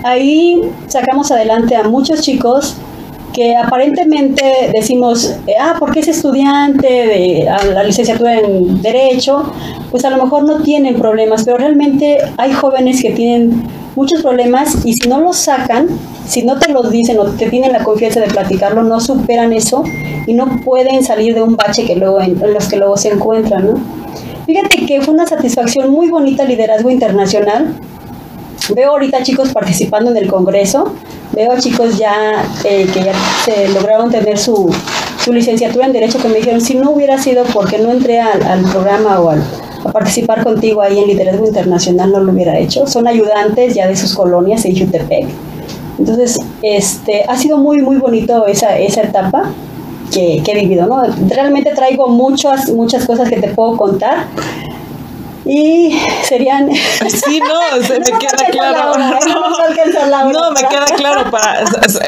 Ahí 0.03 0.61
sacamos 0.87 1.31
adelante 1.31 1.75
a 1.75 1.83
muchos 1.83 2.21
chicos 2.21 2.77
que 3.33 3.55
aparentemente 3.55 4.71
decimos, 4.73 5.35
eh, 5.45 5.53
ah, 5.61 5.75
porque 5.77 5.99
es 5.99 6.07
estudiante 6.07 6.87
de 6.87 7.45
la 7.71 7.83
licenciatura 7.83 8.39
en 8.39 8.81
Derecho, 8.81 9.53
pues 9.91 10.03
a 10.05 10.09
lo 10.09 10.23
mejor 10.23 10.43
no 10.43 10.63
tienen 10.63 10.95
problemas, 10.95 11.43
pero 11.45 11.57
realmente 11.57 12.17
hay 12.37 12.51
jóvenes 12.53 12.99
que 12.99 13.11
tienen 13.11 13.61
muchos 13.97 14.21
problemas 14.21 14.85
y 14.85 14.93
si 14.93 15.09
no 15.09 15.19
los 15.19 15.37
sacan, 15.37 15.87
si 16.27 16.43
no 16.43 16.59
te 16.59 16.71
los 16.71 16.91
dicen 16.91 17.17
o 17.19 17.25
te 17.25 17.49
tienen 17.49 17.73
la 17.73 17.83
confianza 17.83 18.19
de 18.19 18.27
platicarlo, 18.27 18.83
no 18.83 18.99
superan 18.99 19.53
eso 19.53 19.83
y 20.27 20.33
no 20.33 20.61
pueden 20.63 21.03
salir 21.03 21.33
de 21.33 21.41
un 21.41 21.55
bache 21.55 21.83
que 21.83 21.95
luego 21.95 22.21
en, 22.21 22.39
los 22.53 22.67
que 22.67 22.77
luego 22.77 22.95
se 22.95 23.09
encuentran, 23.09 23.65
¿no? 23.65 23.73
Fíjate 24.45 24.85
que 24.85 25.01
fue 25.01 25.15
una 25.15 25.25
satisfacción 25.25 25.89
muy 25.89 26.09
bonita 26.09 26.43
el 26.43 26.49
liderazgo 26.49 26.91
internacional. 26.91 27.73
Veo 28.75 28.91
ahorita 28.91 29.23
chicos 29.23 29.51
participando 29.51 30.11
en 30.11 30.17
el 30.17 30.27
Congreso, 30.27 30.93
veo 31.33 31.59
chicos 31.59 31.97
ya 31.97 32.45
eh, 32.65 32.87
que 32.93 33.01
ya 33.01 33.13
se 33.45 33.67
lograron 33.69 34.11
tener 34.11 34.37
su, 34.37 34.71
su, 35.23 35.33
licenciatura 35.33 35.87
en 35.87 35.93
Derecho 35.93 36.19
que 36.19 36.27
me 36.27 36.35
dijeron, 36.35 36.61
si 36.61 36.75
no 36.75 36.91
hubiera 36.91 37.17
sido 37.17 37.45
porque 37.45 37.79
no 37.79 37.91
entré 37.91 38.19
al, 38.19 38.43
al 38.43 38.61
programa 38.61 39.19
o 39.21 39.29
al, 39.31 39.41
a 39.87 39.91
participar 39.91 40.43
contigo 40.43 40.81
ahí 40.81 40.99
en 40.99 41.07
Liderazgo 41.07 41.45
Internacional 41.45 42.11
no 42.11 42.19
lo 42.19 42.31
hubiera 42.31 42.57
hecho. 42.57 42.87
Son 42.87 43.07
ayudantes 43.07 43.73
ya 43.73 43.87
de 43.87 43.95
sus 43.95 44.13
colonias 44.15 44.65
en 44.65 44.77
Jutepec. 44.77 45.27
Entonces, 45.99 46.39
este, 46.61 47.23
ha 47.27 47.35
sido 47.37 47.57
muy, 47.57 47.81
muy 47.81 47.97
bonito 47.97 48.45
esa, 48.45 48.77
esa 48.77 49.01
etapa 49.01 49.51
que, 50.13 50.41
que 50.43 50.51
he 50.51 50.55
vivido, 50.61 50.85
¿no? 50.87 51.03
Realmente 51.27 51.71
traigo 51.75 52.07
muchas, 52.07 52.69
muchas 52.69 53.05
cosas 53.05 53.29
que 53.29 53.37
te 53.37 53.49
puedo 53.49 53.77
contar 53.77 54.27
y 55.47 55.97
serían 56.23 56.69
sí 57.25 57.39
no 57.39 57.81
se 57.87 57.99
me 57.99 58.05
queda 58.05 58.45
claro. 58.51 58.93
no, 60.31 60.51
me 60.51 60.59
queda 60.59 60.85
claro 60.95 61.31
para 61.31 61.63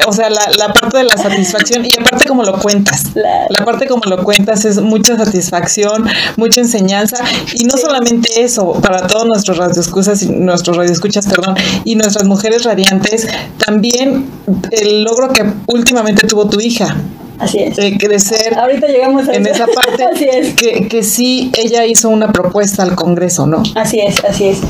o 0.06 0.12
sea 0.12 0.30
la, 0.30 0.42
la, 0.58 0.72
parte 0.72 0.98
de 0.98 1.04
la 1.04 1.16
satisfacción 1.16 1.84
y 1.84 1.90
aparte 1.98 2.26
como 2.26 2.42
lo 2.44 2.58
cuentas 2.58 3.04
la, 3.14 3.64
parte 3.64 3.86
como 3.86 4.02
lo 4.04 4.22
cuentas 4.22 4.64
es 4.64 4.80
mucha 4.80 5.16
satisfacción 5.16 6.06
mucha 6.36 6.60
enseñanza 6.60 7.16
y 7.54 7.64
no 7.64 7.76
solamente 7.76 8.42
eso 8.42 8.72
para 8.74 9.06
todos 9.06 9.26
nuestros 9.26 9.56
radioescuchas 9.56 10.22
nuestros 10.24 10.76
radioescuchas 10.76 11.26
perdón 11.26 11.54
y 11.84 11.94
nuestras 11.94 12.24
mujeres 12.24 12.64
radiantes 12.64 13.26
también 13.64 14.28
el 14.70 15.04
logro 15.04 15.32
que 15.32 15.44
últimamente 15.66 16.26
tuvo 16.26 16.48
tu 16.48 16.60
hija 16.60 16.96
Así 17.40 17.58
es. 17.58 17.74
De 17.76 17.96
crecer. 17.96 18.56
Ahorita 18.56 18.86
llegamos 18.86 19.26
a 19.26 19.32
en 19.32 19.46
esa 19.46 19.66
parte. 19.66 20.04
así 20.12 20.28
es. 20.30 20.54
Que, 20.54 20.86
que 20.88 21.02
sí, 21.02 21.50
ella 21.58 21.86
hizo 21.86 22.10
una 22.10 22.30
propuesta 22.32 22.82
al 22.82 22.94
Congreso, 22.94 23.46
¿no? 23.46 23.62
Así 23.74 23.98
es, 23.98 24.22
así 24.24 24.48
es. 24.48 24.60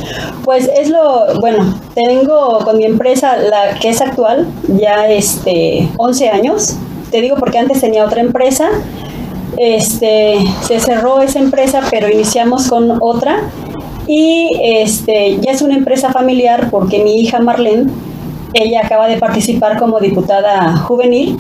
Pues 0.45 0.71
es 0.79 0.89
lo, 0.89 1.41
bueno, 1.41 1.75
tengo 1.95 2.61
con 2.61 2.79
mi 2.79 2.85
empresa, 2.85 3.37
la 3.37 3.75
que 3.81 3.89
es 3.89 4.01
actual, 4.01 4.47
ya 4.69 5.09
este, 5.11 5.89
11 5.97 6.31
años. 6.31 6.77
Te 7.11 7.21
digo 7.21 7.37
porque 7.37 7.59
antes 7.59 7.81
tenía 7.81 8.05
otra 8.05 8.21
empresa. 8.21 8.69
Este, 9.57 10.39
se 10.65 10.79
cerró 10.79 11.21
esa 11.23 11.41
empresa, 11.41 11.83
pero 11.91 12.09
iniciamos 12.09 12.69
con 12.69 12.99
otra. 13.01 13.51
Y 14.07 14.49
este, 14.63 15.39
ya 15.41 15.51
es 15.51 15.61
una 15.61 15.75
empresa 15.75 16.13
familiar 16.13 16.69
porque 16.71 17.03
mi 17.03 17.21
hija 17.21 17.41
Marlene, 17.41 17.91
ella 18.55 18.83
acaba 18.85 19.09
de 19.09 19.17
participar 19.17 19.77
como 19.77 19.99
diputada 19.99 20.77
juvenil 20.77 21.37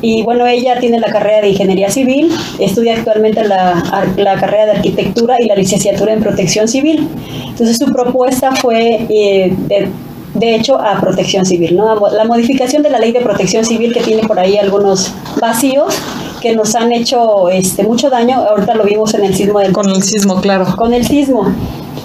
y 0.00 0.22
bueno, 0.22 0.46
ella 0.46 0.78
tiene 0.78 1.00
la 1.00 1.08
carrera 1.08 1.40
de 1.40 1.48
Ingeniería 1.50 1.90
Civil, 1.90 2.30
estudia 2.58 2.94
actualmente 2.94 3.44
la, 3.44 4.06
la 4.16 4.34
carrera 4.36 4.66
de 4.66 4.72
Arquitectura 4.72 5.36
y 5.40 5.46
la 5.46 5.56
licenciatura 5.56 6.12
en 6.12 6.20
Protección 6.20 6.68
Civil. 6.68 7.08
Entonces 7.46 7.76
su 7.78 7.92
propuesta 7.92 8.54
fue 8.54 9.06
eh, 9.08 9.52
de 9.68 9.88
de 10.34 10.54
hecho 10.54 10.78
a 10.78 11.00
protección 11.00 11.44
civil, 11.44 11.76
¿no? 11.76 12.08
La 12.10 12.24
modificación 12.24 12.82
de 12.82 12.90
la 12.90 12.98
ley 12.98 13.12
de 13.12 13.20
protección 13.20 13.64
civil 13.64 13.92
que 13.92 14.00
tiene 14.00 14.26
por 14.26 14.38
ahí 14.38 14.56
algunos 14.56 15.12
vacíos 15.40 15.94
que 16.40 16.54
nos 16.54 16.74
han 16.74 16.92
hecho 16.92 17.48
este 17.48 17.82
mucho 17.82 18.10
daño, 18.10 18.36
ahorita 18.36 18.74
lo 18.74 18.84
vimos 18.84 19.14
en 19.14 19.24
el 19.24 19.34
sismo 19.34 19.58
del 19.58 19.72
Con 19.72 19.88
el 19.88 20.02
sismo, 20.02 20.40
claro. 20.40 20.66
Con 20.76 20.94
el 20.94 21.04
sismo. 21.04 21.52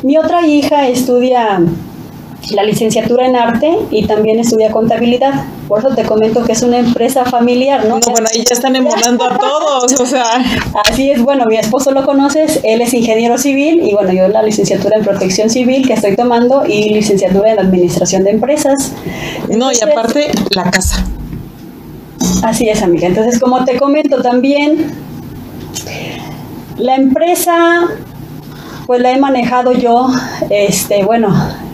Mi 0.01 0.17
otra 0.17 0.47
hija 0.47 0.88
estudia 0.88 1.62
la 2.51 2.63
licenciatura 2.63 3.25
en 3.25 3.35
arte 3.35 3.77
y 3.89 4.05
también 4.05 4.39
estudia 4.39 4.71
contabilidad. 4.71 5.45
Por 5.67 5.79
eso 5.79 5.95
te 5.95 6.03
comento 6.03 6.43
que 6.43 6.51
es 6.51 6.62
una 6.62 6.77
empresa 6.77 7.25
familiar, 7.25 7.85
¿no? 7.85 8.00
No, 8.00 8.12
bueno, 8.12 8.27
ahí 8.31 8.43
ya 8.47 8.53
están 8.53 8.75
emulando 8.75 9.23
a 9.23 9.38
todos, 9.38 10.00
o 10.00 10.05
sea. 10.05 10.43
Así 10.85 11.12
es, 11.12 11.21
bueno, 11.21 11.45
mi 11.45 11.57
esposo 11.57 11.91
lo 11.91 12.05
conoces, 12.05 12.59
él 12.63 12.81
es 12.81 12.93
ingeniero 12.93 13.38
civil 13.38 13.81
y 13.83 13.93
bueno, 13.93 14.12
yo 14.13 14.27
la 14.27 14.43
licenciatura 14.43 14.97
en 14.97 15.05
protección 15.05 15.50
civil 15.50 15.88
que 15.88 15.93
estoy 15.93 16.15
tomando 16.15 16.65
y 16.65 16.89
licenciatura 16.89 17.53
en 17.53 17.59
administración 17.59 18.23
de 18.23 18.31
empresas. 18.31 18.91
no, 19.50 19.71
y 19.71 19.81
aparte 19.81 20.31
la 20.51 20.69
casa. 20.69 21.05
Así 22.43 22.67
es, 22.67 22.81
amiga. 22.81 23.07
Entonces, 23.07 23.39
como 23.39 23.63
te 23.63 23.77
comento 23.77 24.21
también, 24.21 24.91
la 26.77 26.95
empresa 26.95 27.88
pues 28.85 29.01
la 29.01 29.11
he 29.11 29.17
manejado 29.17 29.73
yo, 29.73 30.07
este, 30.49 31.03
bueno, 31.03 31.33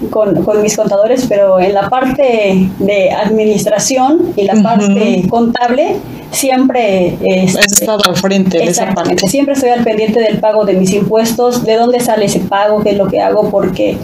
con, 0.10 0.62
mis 0.62 0.76
contadores, 0.76 1.26
pero 1.28 1.60
en 1.60 1.74
la 1.74 1.90
parte 1.90 2.70
de 2.80 3.12
administración 3.12 4.34
y 4.36 4.44
la 4.44 4.62
parte 4.62 5.26
contable, 5.30 5.96
siempre... 6.32 7.18
Este, 7.22 7.60
Has 7.60 7.72
estado 7.74 8.02
al 8.06 8.16
frente 8.16 8.58
de 8.58 8.66
esa 8.66 8.94
parte. 8.94 9.28
Siempre 9.28 9.54
estoy 9.54 9.70
al 9.70 9.84
pendiente 9.84 10.20
del 10.20 10.40
pago 10.40 10.66
de 10.66 10.74
mis 10.74 10.94
impuestos, 10.94 11.64
de 11.64 11.76
dónde 11.76 12.00
sale 12.00 12.26
ese 12.26 12.40
pago, 12.40 12.82
qué 12.82 12.92
es 12.92 12.98
lo 12.98 13.08
que 13.08 13.22
hago, 13.22 13.50
porque 13.50 13.98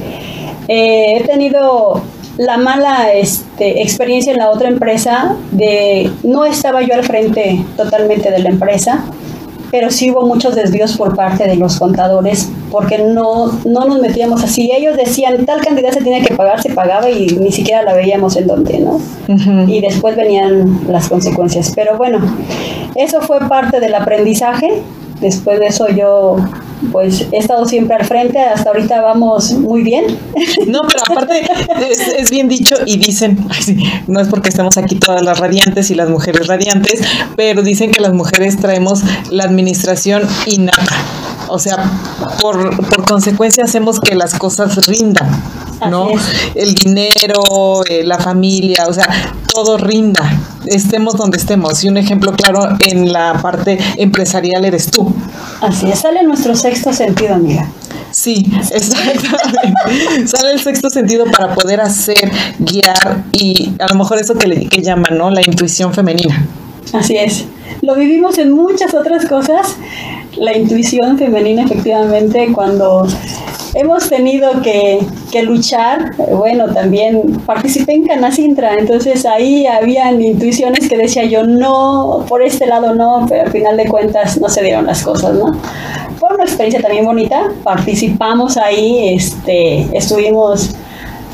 eh, 0.68 1.18
he 1.18 1.24
tenido 1.24 2.02
la 2.38 2.58
mala 2.58 3.14
este, 3.14 3.82
experiencia 3.82 4.34
en 4.34 4.40
la 4.40 4.50
otra 4.50 4.68
empresa 4.68 5.36
de 5.52 6.12
no 6.24 6.44
estaba 6.46 6.82
yo 6.82 6.94
al 6.94 7.04
frente 7.04 7.64
totalmente 7.78 8.30
de 8.30 8.40
la 8.40 8.50
empresa 8.50 9.06
pero 9.72 9.92
sí 9.92 10.12
hubo 10.12 10.26
muchos 10.26 10.56
desvíos 10.56 10.96
por 10.96 11.16
parte 11.16 11.48
de 11.48 11.56
los 11.56 11.78
contadores 11.78 12.50
porque 12.76 12.98
no, 12.98 13.58
no 13.64 13.86
nos 13.86 14.02
metíamos 14.02 14.44
así. 14.44 14.70
Ellos 14.70 14.98
decían, 14.98 15.46
tal 15.46 15.62
cantidad 15.62 15.92
se 15.92 16.02
tiene 16.02 16.22
que 16.22 16.34
pagar, 16.34 16.62
se 16.62 16.72
pagaba 16.72 17.10
y 17.10 17.28
ni 17.28 17.50
siquiera 17.50 17.84
la 17.84 17.94
veíamos 17.94 18.36
en 18.36 18.48
dónde, 18.48 18.80
¿no? 18.80 19.00
Y 19.66 19.80
después 19.80 20.18
venían 20.18 20.82
las 20.90 21.08
consecuencias. 21.08 21.72
Pero 21.74 21.98
bueno, 21.98 22.20
eso 22.96 23.22
fue 23.22 23.40
parte 23.48 23.80
del 23.80 23.96
aprendizaje. 23.96 24.84
Después 25.22 25.58
de 25.62 25.68
eso 25.68 25.88
yo 25.88 26.36
pues 26.92 27.28
he 27.32 27.38
estado 27.38 27.66
siempre 27.66 27.96
al 27.96 28.06
frente, 28.06 28.40
hasta 28.40 28.72
ahorita 28.72 29.00
vamos 29.00 29.54
muy 29.54 29.82
bien. 29.82 30.06
No, 30.68 30.82
pero 30.82 31.00
aparte 31.10 31.42
es, 32.18 32.30
bien 32.30 32.50
dicho 32.50 32.76
y 32.86 32.98
dicen, 32.98 33.48
no 34.08 34.20
es 34.20 34.28
porque 34.28 34.50
estamos 34.50 34.78
aquí 34.78 34.96
todas 34.96 35.22
las 35.22 35.40
radiantes 35.40 35.92
y 35.92 35.96
las 35.96 36.10
mujeres 36.10 36.48
radiantes, 36.48 37.02
pero 37.38 37.62
dicen 37.62 37.92
que 37.92 38.02
las 38.02 38.14
mujeres 38.14 38.58
traemos 38.58 39.02
la 39.32 39.46
administración 39.46 40.24
innata. 40.46 41.25
O 41.48 41.60
sea, 41.60 41.78
por, 42.42 42.76
por 42.88 43.06
consecuencia 43.06 43.64
hacemos 43.64 44.00
que 44.00 44.16
las 44.16 44.36
cosas 44.36 44.86
rindan, 44.88 45.30
¿no? 45.90 46.10
El 46.54 46.74
dinero, 46.74 47.84
eh, 47.90 48.04
la 48.04 48.18
familia, 48.18 48.88
o 48.88 48.94
sea, 48.94 49.08
todo 49.54 49.78
rinda, 49.78 50.22
estemos 50.66 51.16
donde 51.16 51.38
estemos. 51.38 51.84
Y 51.84 51.90
un 51.90 51.98
ejemplo 51.98 52.34
claro 52.34 52.70
en 52.80 53.12
la 53.12 53.40
parte 53.42 53.78
empresarial 53.98 54.66
eres 54.66 54.92
tú. 54.92 55.14
Así 55.62 55.90
es, 55.90 56.00
sale 56.00 56.24
nuestro 56.24 56.56
sexto 56.56 56.94
sentido, 56.94 57.36
amiga. 57.36 57.70
Sí, 58.12 58.50
exactamente. 58.72 59.28
Sale 60.26 60.54
el 60.54 60.62
sexto 60.62 60.90
sentido 60.90 61.26
para 61.26 61.54
poder 61.54 61.82
hacer, 61.82 62.32
guiar 62.60 63.26
y 63.34 63.74
a 63.78 63.88
lo 63.88 63.96
mejor 63.96 64.22
eso 64.22 64.36
que, 64.36 64.48
le, 64.48 64.70
que 64.70 64.82
llaman, 64.82 65.18
¿no? 65.18 65.30
La 65.30 65.42
intuición 65.42 65.94
femenina. 65.94 66.48
Así 66.94 67.18
es. 67.18 67.44
Lo 67.82 67.94
vivimos 67.96 68.38
en 68.38 68.52
muchas 68.52 68.94
otras 68.94 69.26
cosas. 69.26 69.76
La 70.38 70.58
intuición 70.58 71.18
femenina, 71.18 71.64
efectivamente, 71.64 72.50
cuando 72.54 73.08
hemos 73.76 74.10
tenido 74.10 74.62
que, 74.62 75.06
luchar. 75.44 76.16
Bueno, 76.32 76.74
también 76.74 77.42
participé 77.46 77.94
en 77.94 78.08
Canacintra, 78.08 78.76
entonces 78.76 79.26
ahí 79.26 79.68
habían 79.68 80.22
intuiciones 80.22 80.88
que 80.88 80.96
decía 80.96 81.26
yo, 81.26 81.44
no, 81.44 82.26
por 82.30 82.42
este 82.42 82.66
lado 82.66 82.96
no, 82.96 83.26
pero 83.28 83.42
al 83.44 83.52
final 83.52 83.76
de 83.76 83.86
cuentas 83.86 84.40
no 84.40 84.48
se 84.48 84.64
dieron 84.64 84.86
las 84.86 85.04
cosas, 85.04 85.34
¿no? 85.34 85.52
Fue 86.18 86.30
una 86.34 86.46
experiencia 86.46 86.82
también 86.82 87.04
bonita, 87.04 87.52
participamos 87.64 88.56
ahí, 88.56 89.14
este, 89.14 89.90
estuvimos 89.92 90.74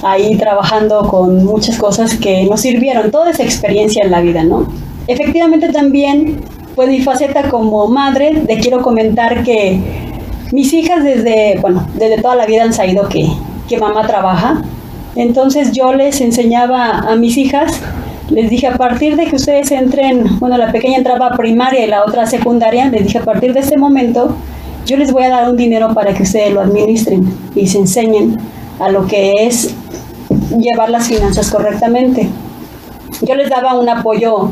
ahí 0.01 0.36
trabajando 0.36 1.08
con 1.08 1.46
muchas 1.46 1.77
cosas 1.77 2.15
que 2.15 2.46
nos 2.46 2.62
sirvieron, 2.62 3.12
toda 3.12 3.29
esa 3.29 3.43
experiencia 3.43 4.03
en 4.03 4.10
la 4.10 4.22
vida, 4.22 4.43
¿no? 4.43 4.67
Efectivamente 5.05 5.70
también, 5.70 6.41
pues 6.75 6.89
mi 6.89 7.01
faceta 7.01 7.49
como 7.49 7.87
madre, 7.87 8.43
le 8.47 8.59
quiero 8.59 8.81
comentar 8.81 9.43
que 9.43 9.79
mis 10.51 10.73
hijas 10.73 11.03
desde, 11.03 11.57
bueno, 11.61 11.87
desde 11.95 12.21
toda 12.21 12.35
la 12.35 12.45
vida 12.45 12.63
han 12.63 12.73
sabido 12.73 13.07
que, 13.07 13.27
que 13.67 13.77
mamá 13.77 14.05
trabaja, 14.07 14.61
entonces 15.15 15.71
yo 15.71 15.93
les 15.93 16.21
enseñaba 16.21 16.89
a 16.89 17.15
mis 17.15 17.37
hijas, 17.37 17.79
les 18.29 18.49
dije 18.49 18.67
a 18.67 18.77
partir 18.77 19.15
de 19.17 19.25
que 19.25 19.35
ustedes 19.35 19.71
entren, 19.71 20.39
bueno, 20.39 20.57
la 20.57 20.71
pequeña 20.71 20.97
entraba 20.97 21.27
a 21.27 21.37
primaria 21.37 21.83
y 21.85 21.87
la 21.87 22.03
otra 22.05 22.23
a 22.23 22.27
secundaria, 22.27 22.87
les 22.89 23.03
dije 23.03 23.17
a 23.17 23.23
partir 23.23 23.53
de 23.53 23.59
este 23.59 23.77
momento 23.77 24.35
yo 24.85 24.97
les 24.97 25.11
voy 25.11 25.23
a 25.23 25.29
dar 25.29 25.49
un 25.49 25.57
dinero 25.57 25.93
para 25.93 26.13
que 26.13 26.23
ustedes 26.23 26.53
lo 26.53 26.61
administren 26.61 27.33
y 27.55 27.67
se 27.67 27.77
enseñen 27.77 28.37
a 28.79 28.89
lo 28.89 29.05
que 29.05 29.45
es 29.45 29.73
llevar 30.57 30.89
las 30.89 31.07
finanzas 31.07 31.51
correctamente. 31.51 32.27
Yo 33.21 33.35
les 33.35 33.49
daba 33.49 33.79
un 33.79 33.87
apoyo 33.87 34.51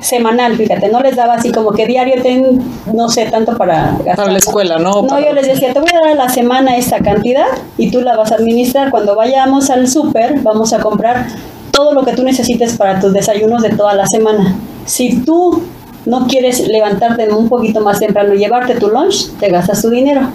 semanal, 0.00 0.56
fíjate, 0.56 0.88
no 0.88 1.00
les 1.00 1.16
daba 1.16 1.34
así 1.34 1.52
como 1.52 1.72
que 1.72 1.86
diario 1.86 2.22
ten, 2.22 2.60
no 2.92 3.08
sé, 3.08 3.26
tanto 3.26 3.56
para 3.56 3.92
gastar. 3.98 4.16
Para 4.16 4.32
la 4.32 4.38
escuela, 4.38 4.78
¿no? 4.78 5.02
No, 5.02 5.20
yo 5.20 5.32
les 5.32 5.46
decía, 5.46 5.72
te 5.72 5.80
voy 5.80 5.90
a 5.90 6.00
dar 6.06 6.12
a 6.12 6.14
la 6.14 6.28
semana 6.28 6.76
esta 6.76 7.00
cantidad 7.00 7.46
y 7.76 7.90
tú 7.90 8.00
la 8.00 8.16
vas 8.16 8.32
a 8.32 8.36
administrar. 8.36 8.90
Cuando 8.90 9.14
vayamos 9.14 9.70
al 9.70 9.88
súper, 9.88 10.40
vamos 10.40 10.72
a 10.72 10.80
comprar 10.80 11.26
todo 11.70 11.92
lo 11.92 12.04
que 12.04 12.12
tú 12.12 12.22
necesites 12.22 12.76
para 12.76 13.00
tus 13.00 13.12
desayunos 13.12 13.62
de 13.62 13.70
toda 13.70 13.94
la 13.94 14.06
semana. 14.06 14.56
Si 14.86 15.22
tú 15.22 15.62
no 16.06 16.26
quieres 16.26 16.66
levantarte 16.66 17.28
un 17.32 17.48
poquito 17.48 17.80
más 17.80 18.00
temprano 18.00 18.34
y 18.34 18.38
llevarte 18.38 18.74
tu 18.74 18.88
lunch, 18.88 19.30
te 19.38 19.48
gastas 19.48 19.82
tu 19.82 19.90
dinero. 19.90 20.28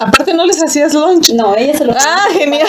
Aparte 0.00 0.34
no 0.34 0.44
les 0.46 0.62
hacías 0.62 0.94
lunch. 0.94 1.30
No, 1.34 1.54
ella 1.54 1.76
se 1.76 1.84
lo 1.84 1.92
Ah, 1.92 2.26
genial. 2.32 2.66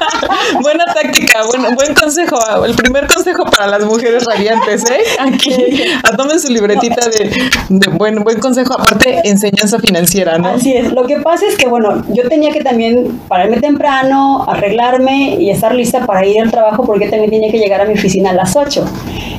Buena 0.62 0.84
táctica, 0.86 1.44
buen, 1.46 1.74
buen 1.74 1.94
consejo. 1.94 2.38
El 2.64 2.74
primer 2.74 3.06
consejo 3.06 3.44
para 3.44 3.66
las 3.66 3.84
mujeres 3.84 4.24
radiantes, 4.24 4.84
¿eh? 4.90 5.02
Aquí, 5.18 5.54
tomen 6.16 6.40
su 6.40 6.52
libretita 6.52 7.08
de, 7.08 7.30
de, 7.68 7.90
buen, 7.90 8.22
buen 8.24 8.38
consejo. 8.40 8.74
Aparte, 8.74 9.20
enseñanza 9.24 9.78
financiera, 9.78 10.38
¿no? 10.38 10.48
Así 10.48 10.72
es. 10.72 10.92
Lo 10.92 11.06
que 11.06 11.18
pasa 11.20 11.46
es 11.46 11.56
que, 11.56 11.68
bueno, 11.68 12.02
yo 12.08 12.28
tenía 12.28 12.52
que 12.52 12.62
también 12.62 13.20
pararme 13.28 13.60
temprano, 13.60 14.44
arreglarme 14.48 15.36
y 15.40 15.50
estar 15.50 15.74
lista 15.74 16.04
para 16.06 16.26
ir 16.26 16.40
al 16.40 16.50
trabajo 16.50 16.84
porque 16.84 17.08
también 17.08 17.30
tenía 17.30 17.50
que 17.50 17.58
llegar 17.58 17.80
a 17.80 17.84
mi 17.84 17.94
oficina 17.94 18.30
a 18.30 18.34
las 18.34 18.56
8. 18.56 18.84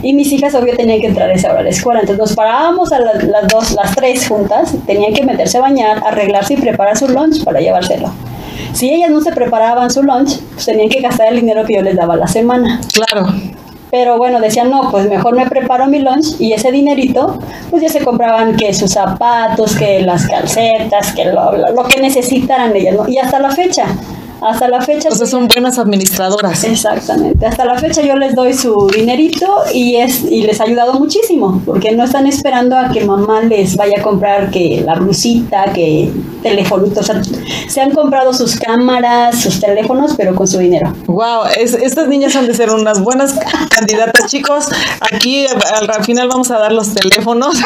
Y 0.03 0.13
mis 0.13 0.31
hijas, 0.31 0.53
obvio, 0.55 0.75
tenían 0.75 1.01
que 1.01 1.07
entrar 1.07 1.29
a 1.29 1.33
esa 1.33 1.49
hora 1.49 1.59
a 1.59 1.63
la 1.63 1.69
escuela. 1.69 1.99
Entonces 1.99 2.19
nos 2.19 2.35
parábamos 2.35 2.91
a 2.91 2.99
las, 2.99 3.23
las 3.23 3.47
dos, 3.47 3.71
las 3.73 3.95
tres 3.95 4.27
juntas, 4.27 4.75
tenían 4.85 5.13
que 5.13 5.23
meterse 5.23 5.57
a 5.57 5.61
bañar, 5.61 6.01
arreglarse 6.05 6.53
y 6.53 6.57
preparar 6.57 6.97
su 6.97 7.07
lunch 7.19 7.43
para 7.43 7.59
llevárselo. 7.59 8.11
Si 8.73 8.89
ellas 8.93 9.09
no 9.09 9.21
se 9.21 9.31
preparaban 9.31 9.89
su 9.89 10.03
lunch, 10.03 10.39
pues 10.53 10.65
tenían 10.65 10.89
que 10.89 11.01
gastar 11.01 11.27
el 11.29 11.39
dinero 11.39 11.65
que 11.65 11.75
yo 11.75 11.81
les 11.81 11.95
daba 11.95 12.15
la 12.15 12.27
semana. 12.27 12.79
Claro. 12.93 13.27
Pero 13.89 14.17
bueno, 14.17 14.39
decían, 14.39 14.69
no, 14.69 14.91
pues 14.91 15.09
mejor 15.09 15.35
me 15.35 15.47
preparo 15.47 15.87
mi 15.87 15.99
lunch 15.99 16.39
y 16.39 16.51
ese 16.51 16.71
dinerito, 16.71 17.39
pues 17.69 17.81
ya 17.81 17.89
se 17.89 18.03
compraban 18.03 18.57
que 18.57 18.73
sus 18.73 18.91
zapatos, 18.91 19.75
que 19.75 20.01
las 20.01 20.27
calcetas, 20.27 21.13
que 21.13 21.25
lo, 21.25 21.55
lo 21.55 21.83
que 21.85 22.01
necesitaran 22.01 22.75
ellas, 22.75 22.95
¿no? 22.95 23.07
Y 23.07 23.17
hasta 23.17 23.39
la 23.39 23.49
fecha, 23.51 23.85
hasta 24.41 24.67
la 24.67 24.81
fecha. 24.81 25.09
O 25.09 25.15
sea, 25.15 25.27
son 25.27 25.47
buenas 25.47 25.77
administradoras. 25.77 26.63
Exactamente. 26.63 27.45
Hasta 27.45 27.65
la 27.65 27.77
fecha 27.77 28.01
yo 28.01 28.15
les 28.15 28.35
doy 28.35 28.53
su 28.53 28.87
dinerito 28.93 29.63
y 29.73 29.95
es 29.95 30.23
y 30.23 30.41
les 30.43 30.59
ha 30.61 30.65
ayudado 30.65 30.93
muchísimo, 30.93 31.61
porque 31.65 31.91
no 31.91 32.03
están 32.03 32.27
esperando 32.27 32.77
a 32.77 32.89
que 32.89 33.03
mamá 33.05 33.41
les 33.41 33.75
vaya 33.75 33.95
a 33.99 34.01
comprar 34.01 34.51
que 34.51 34.83
la 34.85 34.95
blusita, 34.95 35.73
que 35.73 36.11
teléfonos, 36.43 36.97
o 36.97 37.03
sea, 37.03 37.21
se 37.67 37.81
han 37.81 37.91
comprado 37.91 38.33
sus 38.33 38.55
cámaras, 38.55 39.41
sus 39.41 39.59
teléfonos, 39.59 40.13
pero 40.15 40.35
con 40.35 40.47
su 40.47 40.59
dinero. 40.59 40.93
Wow, 41.07 41.45
estas 41.57 42.07
niñas 42.07 42.35
han 42.35 42.47
de 42.47 42.53
ser 42.53 42.69
unas 42.69 43.01
buenas 43.01 43.35
candidatas, 43.69 44.27
chicos. 44.27 44.67
Aquí 45.11 45.45
al, 45.47 46.03
final 46.03 46.27
vamos 46.27 46.51
a 46.51 46.59
dar 46.59 46.71
los 46.71 46.93
teléfonos 46.93 47.57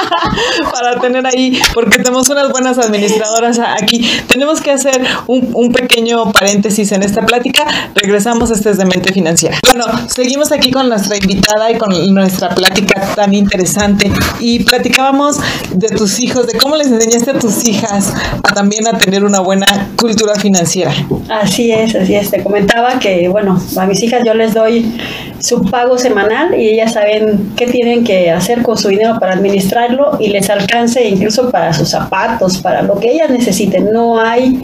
para 0.72 1.00
tener 1.00 1.26
ahí, 1.26 1.60
porque 1.72 1.98
tenemos 1.98 2.28
unas 2.28 2.50
buenas 2.50 2.78
administradoras 2.78 3.58
aquí. 3.58 4.04
Tenemos 4.26 4.60
que 4.60 4.72
hacer 4.72 5.00
un, 5.26 5.50
un 5.54 5.72
pequeño 5.72 5.99
pequeño 6.00 6.32
paréntesis 6.32 6.92
en 6.92 7.02
esta 7.02 7.26
plática. 7.26 7.66
Regresamos, 7.94 8.50
este 8.50 8.70
es 8.70 8.78
de 8.78 8.86
Mente 8.86 9.12
Financiera. 9.12 9.58
Bueno, 9.66 9.84
seguimos 10.08 10.50
aquí 10.50 10.70
con 10.70 10.88
nuestra 10.88 11.16
invitada 11.16 11.70
y 11.70 11.76
con 11.76 12.14
nuestra 12.14 12.48
plática 12.54 13.02
tan 13.14 13.34
interesante. 13.34 14.10
Y 14.40 14.64
platicábamos 14.64 15.36
de 15.74 15.88
tus 15.88 16.18
hijos, 16.20 16.46
de 16.46 16.56
cómo 16.56 16.76
les 16.76 16.86
enseñaste 16.86 17.32
a 17.32 17.38
tus 17.38 17.66
hijas 17.66 18.14
a 18.42 18.54
también 18.54 18.88
a 18.88 18.96
tener 18.96 19.24
una 19.24 19.40
buena 19.40 19.90
cultura 19.96 20.36
financiera. 20.36 20.92
Así 21.28 21.70
es, 21.70 21.94
así 21.94 22.14
es. 22.14 22.30
Te 22.30 22.42
comentaba 22.42 22.98
que, 22.98 23.28
bueno, 23.28 23.60
a 23.76 23.86
mis 23.86 24.02
hijas 24.02 24.22
yo 24.24 24.32
les 24.32 24.54
doy 24.54 24.96
su 25.38 25.62
pago 25.64 25.98
semanal 25.98 26.58
y 26.58 26.70
ellas 26.70 26.94
saben 26.94 27.52
qué 27.56 27.66
tienen 27.66 28.04
que 28.04 28.30
hacer 28.30 28.62
con 28.62 28.78
su 28.78 28.88
dinero 28.88 29.18
para 29.20 29.34
administrarlo 29.34 30.16
y 30.18 30.28
les 30.28 30.48
alcance 30.48 31.06
incluso 31.06 31.50
para 31.50 31.74
sus 31.74 31.90
zapatos, 31.90 32.58
para 32.58 32.80
lo 32.80 32.98
que 32.98 33.12
ellas 33.12 33.28
necesiten. 33.28 33.92
No 33.92 34.18
hay 34.18 34.58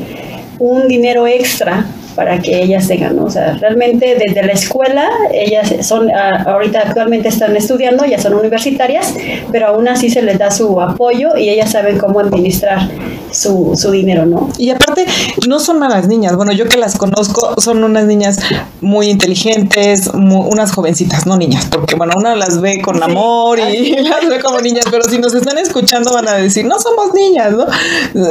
un 0.59 0.89
dinero 0.89 1.27
extra 1.27 1.85
para 2.15 2.39
que 2.41 2.63
ellas 2.63 2.89
tengan, 2.89 3.19
o 3.19 3.31
sea, 3.31 3.59
realmente 3.61 4.17
desde 4.19 4.43
la 4.43 4.53
escuela, 4.53 5.07
ellas 5.33 5.75
son, 5.87 6.11
ahorita 6.11 6.81
actualmente 6.81 7.29
están 7.29 7.55
estudiando, 7.55 8.07
ya 8.07 8.19
son 8.19 8.33
universitarias, 8.35 9.15
pero 9.53 9.67
aún 9.67 9.87
así 9.87 10.09
se 10.09 10.23
les 10.23 10.39
da 10.39 10.51
su 10.51 10.81
apoyo 10.81 11.37
y 11.37 11.51
ellas 11.51 11.71
saben 11.73 11.99
cómo 11.99 12.19
administrar 12.21 12.89
su, 13.31 13.73
su 13.77 13.91
dinero, 13.91 14.27
¿no? 14.27 14.49
Y 14.59 14.71
aparte, 14.71 15.07
no 15.47 15.61
son 15.61 15.79
malas 15.79 16.09
niñas, 16.09 16.37
bueno, 16.37 16.53
yo 16.53 16.67
que 16.67 16.77
las 16.77 16.97
conozco, 16.97 17.61
son 17.61 17.85
unas 17.85 18.05
niñas 18.07 18.39
muy 18.81 19.09
inteligentes, 19.09 20.11
unas 20.13 20.73
jovencitas, 20.73 21.27
no 21.27 21.37
niñas, 21.37 21.67
porque 21.71 21.95
bueno, 21.95 22.15
una 22.17 22.35
las 22.37 22.61
ve 22.61 22.81
con 22.83 23.03
amor 23.03 23.59
y 23.59 23.97
las 24.03 24.29
ve 24.29 24.41
como 24.41 24.61
niñas, 24.61 24.85
pero 24.91 25.05
si 25.05 25.19
nos 25.19 25.35
están 25.35 25.59
escuchando 25.59 26.13
van 26.13 26.29
a 26.29 26.35
decir, 26.35 26.65
no 26.65 26.79
somos 26.79 27.13
niñas, 27.15 27.53
¿no? 27.53 27.67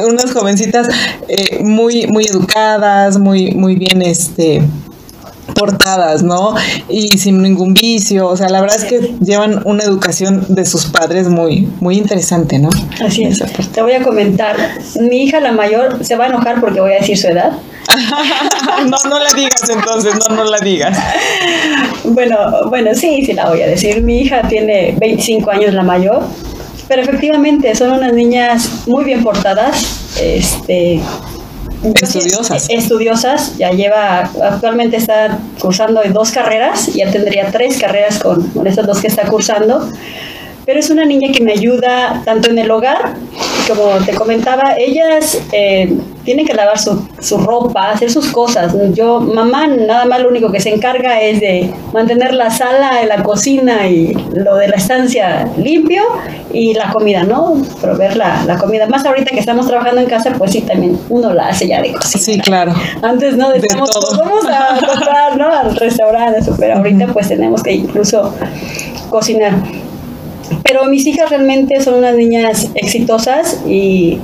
Unas 0.08 0.32
jovencitas 0.34 0.88
eh, 1.28 1.64
muy, 1.64 2.08
muy 2.08 2.26
educadas, 2.26 3.18
muy, 3.18 3.52
muy 3.52 3.76
bien 3.76 4.02
este 4.02 4.62
portadas, 5.56 6.22
¿no? 6.22 6.54
Y 6.88 7.18
sin 7.18 7.42
ningún 7.42 7.74
vicio, 7.74 8.28
o 8.28 8.38
sea, 8.38 8.50
la 8.50 8.62
verdad 8.62 8.78
es 8.78 8.86
que 8.86 9.16
llevan 9.24 9.62
una 9.66 9.84
educación 9.84 10.46
de 10.50 10.66
sus 10.66 10.86
padres 10.86 11.28
muy 11.30 11.68
muy 11.80 11.98
interesante, 11.98 12.60
¿no? 12.60 12.70
Así 13.04 13.24
es. 13.24 13.42
Te 13.72 13.82
voy 13.82 13.94
a 13.94 14.04
comentar, 14.04 14.56
mi 15.00 15.24
hija 15.24 15.40
la 15.40 15.54
mayor 15.54 16.06
se 16.06 16.16
va 16.16 16.26
a 16.26 16.28
enojar 16.28 16.60
porque 16.60 16.82
voy 16.82 16.92
a 16.92 17.00
decir 17.00 17.18
su 17.18 17.28
edad. 17.28 17.54
no, 18.86 18.98
no 19.10 19.20
la 19.20 19.32
digas 19.36 19.70
entonces, 19.70 20.14
no, 20.28 20.36
no 20.36 20.44
la 20.44 20.60
digas. 20.60 20.98
Bueno, 22.04 22.38
bueno, 22.70 22.94
sí, 22.94 23.24
sí 23.26 23.34
la 23.34 23.50
voy 23.50 23.62
a 23.62 23.68
decir. 23.68 24.02
Mi 24.02 24.22
hija 24.22 24.48
tiene 24.48 24.96
25 25.00 25.50
años 25.52 25.74
la 25.74 25.84
mayor, 25.84 26.24
pero 26.88 27.02
efectivamente 27.02 27.74
son 27.76 27.92
unas 27.92 28.14
niñas 28.14 28.88
muy 28.88 29.06
bien 29.06 29.24
portadas, 29.24 30.18
este, 30.22 31.02
Estudiosas. 31.94 32.70
Estudiosas, 32.70 33.58
ya 33.58 33.72
lleva, 33.72 34.30
actualmente 34.44 34.98
está 34.98 35.38
cursando 35.60 36.02
dos 36.12 36.32
carreras, 36.32 36.88
ya 36.94 37.12
tendría 37.12 37.52
tres 37.52 37.78
carreras 37.78 38.20
con, 38.20 38.50
con 38.50 38.66
estas 38.66 38.88
dos 38.88 39.00
que 39.00 39.08
está 39.08 39.28
cursando 39.28 39.88
pero 40.66 40.80
es 40.80 40.90
una 40.90 41.06
niña 41.06 41.32
que 41.32 41.44
me 41.44 41.52
ayuda 41.52 42.24
tanto 42.26 42.50
en 42.50 42.58
el 42.58 42.72
hogar, 42.72 43.14
como 43.68 44.04
te 44.04 44.14
comentaba, 44.16 44.74
ellas 44.78 45.40
eh, 45.52 45.96
tienen 46.26 46.46
que 46.46 46.54
lavar 46.54 46.78
su, 46.80 47.08
su, 47.20 47.38
ropa, 47.38 47.92
hacer 47.92 48.12
sus 48.12 48.32
cosas. 48.32 48.76
Yo, 48.94 49.22
mamá, 49.22 49.68
nada 49.68 50.06
más 50.06 50.20
lo 50.22 50.30
único 50.30 50.52
que 50.52 50.60
se 50.60 50.74
encarga 50.74 51.22
es 51.22 51.40
de 51.40 51.72
mantener 51.94 52.34
la 52.34 52.50
sala, 52.50 53.06
la 53.06 53.24
cocina 53.24 53.88
y 53.88 54.14
lo 54.34 54.56
de 54.56 54.68
la 54.68 54.76
estancia 54.76 55.48
limpio 55.58 56.04
y 56.52 56.74
la 56.74 56.92
comida, 56.92 57.24
¿no? 57.24 57.62
Proveer 57.80 58.18
la, 58.18 58.44
la 58.46 58.58
comida. 58.58 58.88
Más 58.88 59.06
ahorita 59.06 59.32
que 59.32 59.40
estamos 59.40 59.68
trabajando 59.68 60.02
en 60.02 60.08
casa, 60.08 60.34
pues 60.38 60.52
sí, 60.52 60.62
también 60.62 61.00
uno 61.10 61.34
la 61.34 61.50
hace 61.50 61.68
ya 61.68 61.82
de 61.82 61.94
cocina. 61.94 62.24
Sí, 62.24 62.40
claro. 62.40 62.74
Antes 63.02 63.38
no 63.38 63.52
decíamos, 63.52 63.92
pues 63.94 64.18
vamos 64.18 64.46
a 64.48 64.86
comprar, 64.94 65.38
¿no? 65.38 65.52
Al 65.52 65.76
restaurante, 65.76 66.52
pero 66.58 66.78
ahorita 66.78 67.08
pues 67.08 67.28
tenemos 67.28 67.62
que 67.62 67.74
incluso 67.74 68.34
cocinar. 69.10 69.54
Pero 70.64 70.86
mis 70.86 71.06
hijas 71.06 71.30
realmente 71.30 71.82
son 71.82 71.96
unas 71.96 72.16
niñas 72.16 72.70
exitosas 72.76 73.62
y 73.68 74.20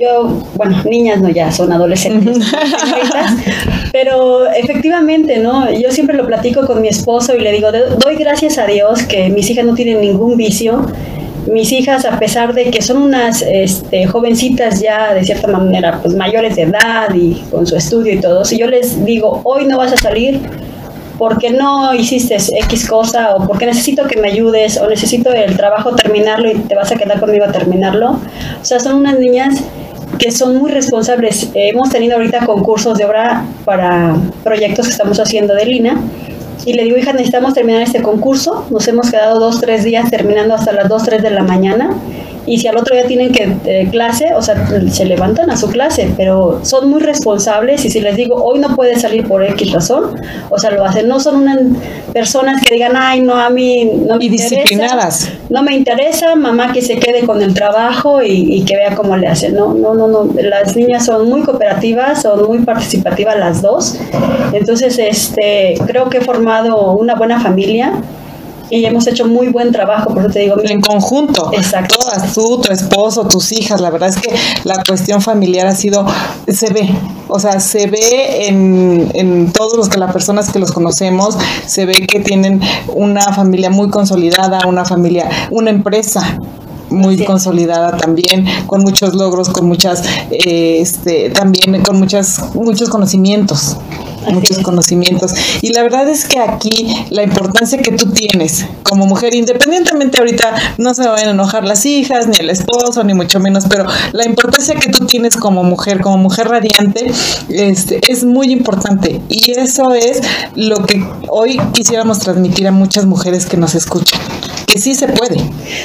yo, 0.00 0.42
bueno, 0.54 0.82
niñas 0.84 1.20
no 1.20 1.28
ya, 1.28 1.52
son 1.52 1.72
adolescentes, 1.72 2.38
pero 3.92 4.50
efectivamente, 4.50 5.38
¿no? 5.38 5.70
Yo 5.70 5.90
siempre 5.90 6.16
lo 6.16 6.26
platico 6.26 6.66
con 6.66 6.80
mi 6.80 6.88
esposo 6.88 7.36
y 7.36 7.40
le 7.40 7.52
digo, 7.52 7.68
doy 7.70 8.16
gracias 8.16 8.56
a 8.56 8.66
Dios 8.66 9.02
que 9.02 9.28
mis 9.28 9.50
hijas 9.50 9.64
no 9.64 9.74
tienen 9.74 10.00
ningún 10.00 10.36
vicio. 10.36 10.86
Mis 11.46 11.72
hijas, 11.72 12.04
a 12.04 12.18
pesar 12.18 12.54
de 12.54 12.70
que 12.70 12.80
son 12.80 12.98
unas 12.98 13.42
este, 13.42 14.06
jovencitas 14.06 14.80
ya 14.80 15.14
de 15.14 15.24
cierta 15.24 15.48
manera, 15.48 15.98
pues 16.00 16.14
mayores 16.14 16.56
de 16.56 16.62
edad 16.62 17.14
y 17.14 17.42
con 17.50 17.66
su 17.66 17.76
estudio 17.76 18.14
y 18.14 18.20
todo, 18.20 18.44
si 18.44 18.58
yo 18.58 18.66
les 18.66 19.04
digo, 19.04 19.40
hoy 19.44 19.66
no 19.66 19.78
vas 19.78 19.92
a 19.92 19.96
salir, 19.96 20.40
porque 21.18 21.50
no 21.50 21.92
hiciste 21.92 22.36
X 22.36 22.88
cosa 22.88 23.34
o 23.34 23.46
porque 23.46 23.66
necesito 23.66 24.06
que 24.06 24.18
me 24.18 24.28
ayudes 24.28 24.78
o 24.78 24.88
necesito 24.88 25.30
el 25.34 25.54
trabajo 25.54 25.94
terminarlo 25.94 26.50
y 26.50 26.54
te 26.54 26.74
vas 26.74 26.90
a 26.90 26.96
quedar 26.96 27.20
conmigo 27.20 27.44
a 27.44 27.52
terminarlo. 27.52 28.12
O 28.12 28.64
sea, 28.64 28.80
son 28.80 28.96
unas 28.96 29.18
niñas 29.18 29.62
que 30.20 30.30
son 30.30 30.58
muy 30.58 30.70
responsables. 30.70 31.48
hemos 31.54 31.88
tenido 31.88 32.16
ahorita 32.16 32.44
concursos 32.44 32.98
de 32.98 33.06
obra 33.06 33.42
para 33.64 34.14
proyectos 34.44 34.86
que 34.86 34.92
estamos 34.92 35.18
haciendo 35.18 35.54
de 35.54 35.64
Lina. 35.64 35.98
Y 36.66 36.74
le 36.74 36.84
digo, 36.84 36.98
hija, 36.98 37.12
necesitamos 37.12 37.54
terminar 37.54 37.80
este 37.80 38.02
concurso. 38.02 38.66
Nos 38.70 38.86
hemos 38.86 39.10
quedado 39.10 39.40
dos, 39.40 39.62
tres 39.62 39.82
días 39.82 40.10
terminando 40.10 40.54
hasta 40.54 40.72
las 40.72 40.90
dos, 40.90 41.04
tres 41.04 41.22
de 41.22 41.30
la 41.30 41.42
mañana 41.42 41.96
y 42.46 42.58
si 42.58 42.66
al 42.68 42.76
otro 42.76 42.94
día 42.94 43.06
tienen 43.06 43.32
que 43.32 43.56
eh, 43.64 43.88
clase, 43.90 44.34
o 44.34 44.42
sea, 44.42 44.66
se 44.90 45.04
levantan 45.04 45.50
a 45.50 45.56
su 45.56 45.68
clase, 45.68 46.12
pero 46.16 46.60
son 46.64 46.88
muy 46.88 47.00
responsables 47.00 47.84
y 47.84 47.90
si 47.90 48.00
les 48.00 48.16
digo, 48.16 48.42
hoy 48.42 48.58
no 48.58 48.74
puede 48.74 48.98
salir 48.98 49.26
por 49.26 49.44
X 49.44 49.72
razón, 49.72 50.16
o 50.48 50.58
sea, 50.58 50.70
lo 50.70 50.84
hacen. 50.84 51.08
No 51.08 51.20
son 51.20 51.36
unas 51.36 51.58
personas 52.12 52.62
que 52.62 52.74
digan, 52.74 52.92
ay, 52.96 53.20
no, 53.20 53.34
a 53.34 53.50
mí 53.50 53.90
no 54.06 54.16
me 54.16 54.24
y 54.24 54.28
disciplinadas. 54.28 55.30
no 55.48 55.62
me 55.62 55.74
interesa, 55.74 56.34
mamá 56.34 56.72
que 56.72 56.82
se 56.82 56.98
quede 56.98 57.26
con 57.26 57.42
el 57.42 57.54
trabajo 57.54 58.22
y, 58.22 58.64
que 58.64 58.76
vea 58.76 58.94
cómo 58.94 59.16
le 59.16 59.26
hacen. 59.26 59.54
No, 59.54 59.74
no, 59.74 59.94
no, 59.94 60.08
no. 60.08 60.28
Las 60.42 60.76
niñas 60.76 61.06
son 61.06 61.28
muy 61.28 61.42
cooperativas, 61.42 62.22
son 62.22 62.46
muy 62.46 62.60
participativas 62.60 63.38
las 63.38 63.62
dos. 63.62 63.96
Entonces, 64.52 64.98
este, 64.98 65.74
creo 65.86 66.08
que 66.08 66.18
he 66.18 66.20
formado 66.20 66.92
una 66.92 67.14
buena 67.14 67.40
familia 67.40 67.92
y 68.70 68.84
hemos 68.84 69.06
hecho 69.06 69.26
muy 69.26 69.48
buen 69.48 69.72
trabajo, 69.72 70.10
por 70.14 70.22
eso 70.22 70.30
te 70.30 70.40
digo. 70.40 70.56
En 70.62 70.80
conjunto. 70.80 71.50
Exacto. 71.52 71.96
Todas, 71.96 72.32
tú, 72.32 72.60
tu 72.60 72.72
esposo, 72.72 73.26
tus 73.26 73.52
hijas, 73.52 73.80
la 73.80 73.90
verdad 73.90 74.08
es 74.08 74.16
que 74.16 74.34
la 74.64 74.82
cuestión 74.84 75.20
familiar 75.20 75.66
ha 75.66 75.74
sido, 75.74 76.06
se 76.46 76.70
ve, 76.72 76.88
o 77.28 77.38
sea, 77.38 77.60
se 77.60 77.88
ve 77.88 78.46
en, 78.46 79.10
en 79.14 79.52
todos 79.52 79.76
los 79.76 79.88
que 79.88 79.98
las 79.98 80.12
personas 80.12 80.50
que 80.50 80.58
los 80.58 80.72
conocemos, 80.72 81.36
se 81.66 81.84
ve 81.84 82.06
que 82.06 82.20
tienen 82.20 82.60
una 82.94 83.32
familia 83.32 83.70
muy 83.70 83.90
consolidada, 83.90 84.60
una 84.66 84.84
familia, 84.84 85.28
una 85.50 85.70
empresa 85.70 86.38
muy 86.90 87.24
consolidada 87.24 87.96
también, 87.96 88.46
con 88.66 88.82
muchos 88.82 89.14
logros, 89.14 89.48
con 89.48 89.66
muchas, 89.66 90.04
eh, 90.30 90.78
este, 90.80 91.30
también 91.30 91.82
con 91.82 91.98
muchas, 91.98 92.54
muchos 92.54 92.88
conocimientos 92.88 93.76
muchos 94.30 94.58
conocimientos. 94.58 95.32
Y 95.62 95.72
la 95.72 95.82
verdad 95.82 96.08
es 96.08 96.24
que 96.24 96.38
aquí 96.38 97.06
la 97.10 97.22
importancia 97.22 97.78
que 97.78 97.92
tú 97.92 98.10
tienes 98.10 98.64
como 98.82 99.06
mujer, 99.06 99.34
independientemente 99.34 100.18
ahorita 100.18 100.54
no 100.78 100.94
se 100.94 101.08
vayan 101.08 101.28
a 101.28 101.32
enojar 101.32 101.64
las 101.64 101.86
hijas, 101.86 102.26
ni 102.28 102.36
el 102.38 102.50
esposo, 102.50 103.02
ni 103.04 103.14
mucho 103.14 103.40
menos, 103.40 103.64
pero 103.68 103.86
la 104.12 104.24
importancia 104.24 104.74
que 104.74 104.90
tú 104.90 105.06
tienes 105.06 105.36
como 105.36 105.62
mujer, 105.64 106.00
como 106.00 106.18
mujer 106.18 106.48
radiante, 106.48 107.10
este, 107.48 108.00
es 108.08 108.24
muy 108.24 108.52
importante. 108.52 109.20
Y 109.28 109.52
eso 109.52 109.94
es 109.94 110.20
lo 110.54 110.84
que 110.84 111.04
hoy 111.28 111.60
quisiéramos 111.72 112.18
transmitir 112.18 112.66
a 112.66 112.72
muchas 112.72 113.06
mujeres 113.06 113.46
que 113.46 113.56
nos 113.56 113.74
escuchan 113.74 114.20
que 114.70 114.78
sí 114.78 114.94
se 114.94 115.08
puede. 115.08 115.36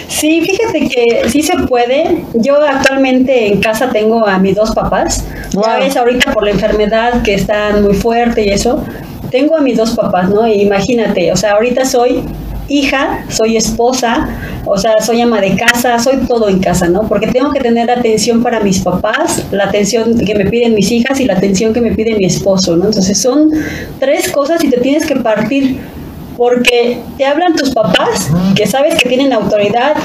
Sí, 0.08 0.42
fíjate 0.42 0.88
que 0.88 1.30
sí 1.30 1.42
se 1.42 1.58
puede. 1.68 2.24
Yo 2.36 2.62
actualmente 2.62 3.48
en 3.48 3.60
casa 3.60 3.90
tengo 3.90 4.28
a 4.28 4.38
mis 4.38 4.56
dos 4.56 4.72
papás. 4.72 5.26
Ya 5.52 5.78
ves, 5.78 5.98
ahorita 5.98 6.34
por 6.34 6.44
la 6.44 6.52
enfermedad 6.52 7.22
que 7.24 7.34
están 7.34 7.84
muy 7.84 7.94
fuerte 7.94 8.46
y 8.46 8.50
eso, 8.50 8.84
tengo 9.32 9.58
a 9.58 9.62
mis 9.62 9.78
dos 9.78 9.92
papás, 9.92 10.30
¿no? 10.30 10.48
imagínate, 10.48 11.32
o 11.32 11.36
sea, 11.36 11.54
ahorita 11.54 11.86
soy 11.86 12.24
hija, 12.68 13.26
soy 13.30 13.58
esposa, 13.58 14.28
o 14.66 14.78
sea, 14.78 14.94
soy 15.02 15.22
ama 15.22 15.40
de 15.40 15.56
casa, 15.56 16.00
soy 16.00 16.18
todo 16.28 16.50
en 16.50 16.60
casa, 16.60 16.88
¿no? 16.88 17.08
Porque 17.08 17.28
tengo 17.28 17.52
que 17.52 17.60
tener 17.60 17.92
atención 17.92 18.42
para 18.42 18.60
mis 18.60 18.80
papás, 18.80 19.46
la 19.52 19.66
atención 19.66 20.18
que 20.18 20.34
me 20.36 20.46
piden 20.46 20.74
mis 20.74 20.92
hijas 20.92 21.20
y 21.20 21.26
la 21.26 21.34
atención 21.36 21.74
que 21.74 21.82
me 21.82 21.92
pide 21.92 22.16
mi 22.16 22.26
esposo, 22.26 22.76
¿no? 22.76 22.86
Entonces 22.86 23.22
son 23.22 23.52
tres 24.00 24.32
cosas 24.32 24.64
y 24.64 24.70
te 24.70 24.78
tienes 24.78 25.06
que 25.06 25.16
partir 25.18 25.80
porque 26.38 27.02
te 27.18 27.26
hablan 27.26 27.56
tus 27.56 27.72
papás, 27.72 28.30
que 28.56 28.68
sabes 28.68 28.96
que 28.96 29.08
tienen 29.08 29.34
autoridad 29.34 29.96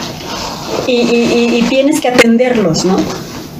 y, 0.86 1.64
tienes 1.68 2.00
que 2.00 2.08
atenderlos, 2.08 2.84
¿no? 2.84 2.96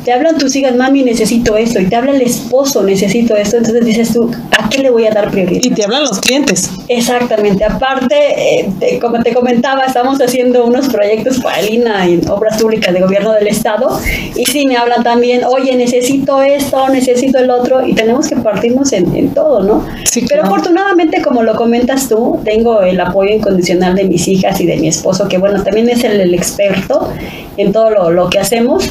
Te 0.05 0.13
hablan 0.13 0.39
tus 0.39 0.55
hijas, 0.57 0.75
mami, 0.75 1.03
necesito 1.03 1.57
esto, 1.57 1.81
y 1.81 1.87
te 1.87 1.97
habla 1.97 2.13
el 2.13 2.23
esposo, 2.23 2.83
necesito 2.83 3.37
esto, 3.37 3.59
entonces 3.59 3.85
dices 3.85 4.13
tú, 4.13 4.31
¿a 4.57 4.69
qué 4.69 4.79
le 4.79 4.91
voy 4.91 5.07
a 5.07 5.11
dar 5.11 5.31
prioridad? 5.31 5.61
Y 5.63 5.71
te 5.71 5.85
hablan 5.85 6.03
los 6.03 6.21
clientes. 6.21 6.71
Exactamente, 6.89 7.65
aparte, 7.65 8.61
eh, 8.61 8.99
como 9.01 9.23
te 9.23 9.35
comentaba, 9.35 9.85
estamos 9.85 10.21
haciendo 10.21 10.65
unos 10.65 10.89
proyectos 10.89 11.41
para 11.41 11.61
Lina 11.63 12.07
en 12.07 12.29
obras 12.29 12.61
públicas 12.61 12.95
de 12.95 13.01
gobierno 13.01 13.33
del 13.33 13.49
estado, 13.49 14.01
y 14.35 14.47
sí 14.47 14.67
me 14.67 14.77
hablan 14.77 15.03
también, 15.03 15.45
oye, 15.45 15.77
necesito 15.77 16.43
esto, 16.43 16.89
necesito 16.89 17.39
el 17.39 17.51
otro, 17.51 17.87
y 17.87 17.95
tenemos 17.95 18.29
que 18.29 18.37
partirnos 18.37 18.93
en, 18.93 19.11
todo, 19.35 19.63
¿no? 19.63 19.87
Sí, 20.05 20.25
Pero 20.29 20.45
afortunadamente, 20.45 21.21
como 21.23 21.43
lo 21.43 21.55
comentas 21.55 22.09
tú, 22.09 22.41
tengo 22.45 22.81
el 22.81 22.99
apoyo 23.01 23.31
incondicional 23.31 23.95
de 23.95 24.05
mis 24.05 24.27
hijas 24.29 24.61
y 24.61 24.67
de 24.67 24.77
mi 24.77 24.89
esposo, 24.89 25.29
que 25.29 25.39
bueno, 25.39 25.63
también 25.63 25.89
es 25.89 26.03
el, 26.05 26.21
el 26.21 26.35
experto 26.35 27.13
en 27.57 27.73
todo 27.73 27.91
lo, 27.91 28.11
lo 28.11 28.31
que 28.31 28.39
hacemos 28.39 28.91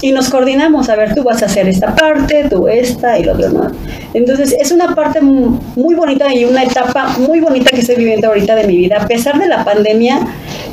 y 0.00 0.12
nos 0.12 0.28
coordinamos, 0.28 0.88
a 0.88 0.96
ver, 0.96 1.14
tú 1.14 1.24
vas 1.24 1.42
a 1.42 1.46
hacer 1.46 1.68
esta 1.68 1.94
parte, 1.94 2.46
tú 2.48 2.68
esta 2.68 3.18
y 3.18 3.24
lo 3.24 3.32
otro, 3.32 3.48
¿no? 3.50 3.70
Entonces, 4.14 4.54
es 4.58 4.70
una 4.70 4.94
parte 4.94 5.20
muy 5.20 5.94
bonita 5.94 6.32
y 6.32 6.44
una 6.44 6.62
etapa 6.62 7.16
muy 7.18 7.40
bonita 7.40 7.70
que 7.70 7.80
estoy 7.80 7.96
viviendo 7.96 8.28
ahorita 8.28 8.54
de 8.54 8.66
mi 8.66 8.76
vida. 8.76 8.98
A 9.00 9.06
pesar 9.06 9.38
de 9.38 9.48
la 9.48 9.64
pandemia, 9.64 10.20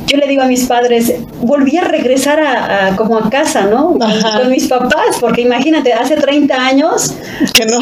yo 0.06 0.16
le 0.16 0.26
digo 0.26 0.42
a 0.42 0.46
mis 0.46 0.66
padres, 0.66 1.14
volví 1.40 1.76
a 1.76 1.84
regresar 1.84 2.40
a, 2.40 2.94
como 2.96 3.18
a 3.18 3.28
casa, 3.28 3.66
¿no? 3.66 3.98
Con, 3.98 4.50
mis 4.50 4.68
papás, 4.68 5.18
porque 5.20 5.42
imagínate, 5.42 5.92
hace 5.92 6.16
30 6.16 6.54
años 6.54 7.14
que 7.52 7.66
no, 7.66 7.78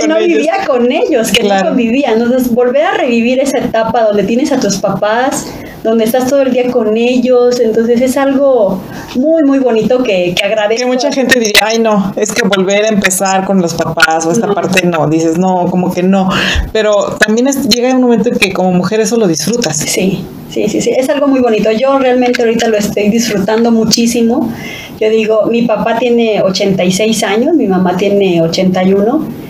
que, 0.00 0.08
no 0.08 0.18
vivía 0.18 0.64
con 0.66 0.90
ellos, 0.90 1.30
que 1.30 1.44
no 1.44 1.62
convivía. 1.62 2.12
Entonces, 2.12 2.52
volver 2.52 2.84
a 2.84 2.92
revivir 2.92 3.40
esa 3.40 3.58
etapa 3.58 4.02
donde 4.04 4.24
tienes 4.24 4.52
a 4.52 4.58
tus 4.58 4.78
papás, 4.78 5.46
donde 5.86 6.02
estás 6.02 6.26
todo 6.28 6.42
el 6.42 6.52
día 6.52 6.68
con 6.72 6.96
ellos, 6.96 7.60
entonces 7.60 8.00
es 8.00 8.16
algo 8.16 8.82
muy, 9.14 9.44
muy 9.44 9.60
bonito 9.60 10.02
que, 10.02 10.34
que 10.36 10.44
agradezco. 10.44 10.84
Que 10.84 10.92
mucha 10.92 11.12
gente 11.12 11.38
diría, 11.38 11.60
ay 11.60 11.78
no, 11.78 12.12
es 12.16 12.32
que 12.32 12.42
volver 12.44 12.86
a 12.86 12.88
empezar 12.88 13.44
con 13.44 13.62
los 13.62 13.74
papás 13.74 14.26
o 14.26 14.32
esta 14.32 14.52
parte 14.52 14.84
no, 14.84 15.06
dices, 15.06 15.38
no, 15.38 15.66
como 15.70 15.94
que 15.94 16.02
no, 16.02 16.28
pero 16.72 17.16
también 17.24 17.46
llega 17.70 17.94
un 17.94 18.02
momento 18.02 18.30
en 18.30 18.36
que 18.36 18.52
como 18.52 18.72
mujer 18.72 18.98
eso 18.98 19.16
lo 19.16 19.28
disfrutas. 19.28 19.76
Sí, 19.76 20.24
sí, 20.50 20.68
sí, 20.68 20.80
sí, 20.80 20.90
es 20.90 21.08
algo 21.08 21.28
muy 21.28 21.38
bonito. 21.38 21.70
Yo 21.70 21.96
realmente 22.00 22.42
ahorita 22.42 22.66
lo 22.66 22.78
estoy 22.78 23.08
disfrutando 23.08 23.70
muchísimo. 23.70 24.52
Yo 25.00 25.08
digo, 25.08 25.46
mi 25.46 25.62
papá 25.62 26.00
tiene 26.00 26.42
86 26.42 27.22
años, 27.22 27.54
mi 27.54 27.68
mamá 27.68 27.96
tiene 27.96 28.42
81 28.42 29.45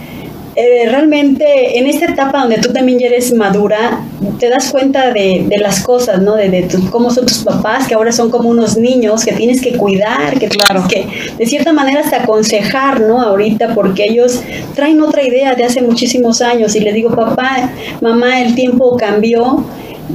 eh, 0.58 0.88
realmente 0.88 1.78
en 1.78 1.86
esta 1.86 2.06
etapa 2.06 2.40
donde 2.40 2.56
tú 2.56 2.72
también 2.72 2.98
ya 2.98 3.08
eres 3.08 3.34
madura, 3.34 4.00
te 4.38 4.48
das 4.48 4.70
cuenta 4.70 5.12
de, 5.12 5.46
las 5.60 5.80
cosas, 5.80 6.22
¿no? 6.22 6.34
De, 6.34 6.66
cómo 6.90 7.10
son 7.10 7.26
tus 7.26 7.44
papás, 7.44 7.86
que 7.86 7.94
ahora 7.94 8.10
son 8.10 8.30
como 8.30 8.48
unos 8.48 8.78
niños 8.78 9.22
que 9.22 9.32
tienes 9.32 9.60
que 9.60 9.76
cuidar, 9.76 10.38
que 10.38 10.48
tienes 10.48 10.86
que, 10.88 11.06
de 11.36 11.46
cierta 11.46 11.74
manera, 11.74 12.00
hasta 12.00 12.22
aconsejar, 12.22 13.02
¿no? 13.02 13.20
Ahorita, 13.20 13.74
porque 13.74 14.04
ellos 14.04 14.40
traen 14.74 15.00
otra 15.02 15.22
idea 15.22 15.54
de 15.54 15.64
hace 15.64 15.82
muchísimos 15.82 16.40
años 16.40 16.74
y 16.74 16.80
le 16.80 16.94
digo, 16.94 17.10
papá, 17.14 17.70
mamá, 18.00 18.40
el 18.40 18.54
tiempo 18.54 18.96
cambió 18.96 19.62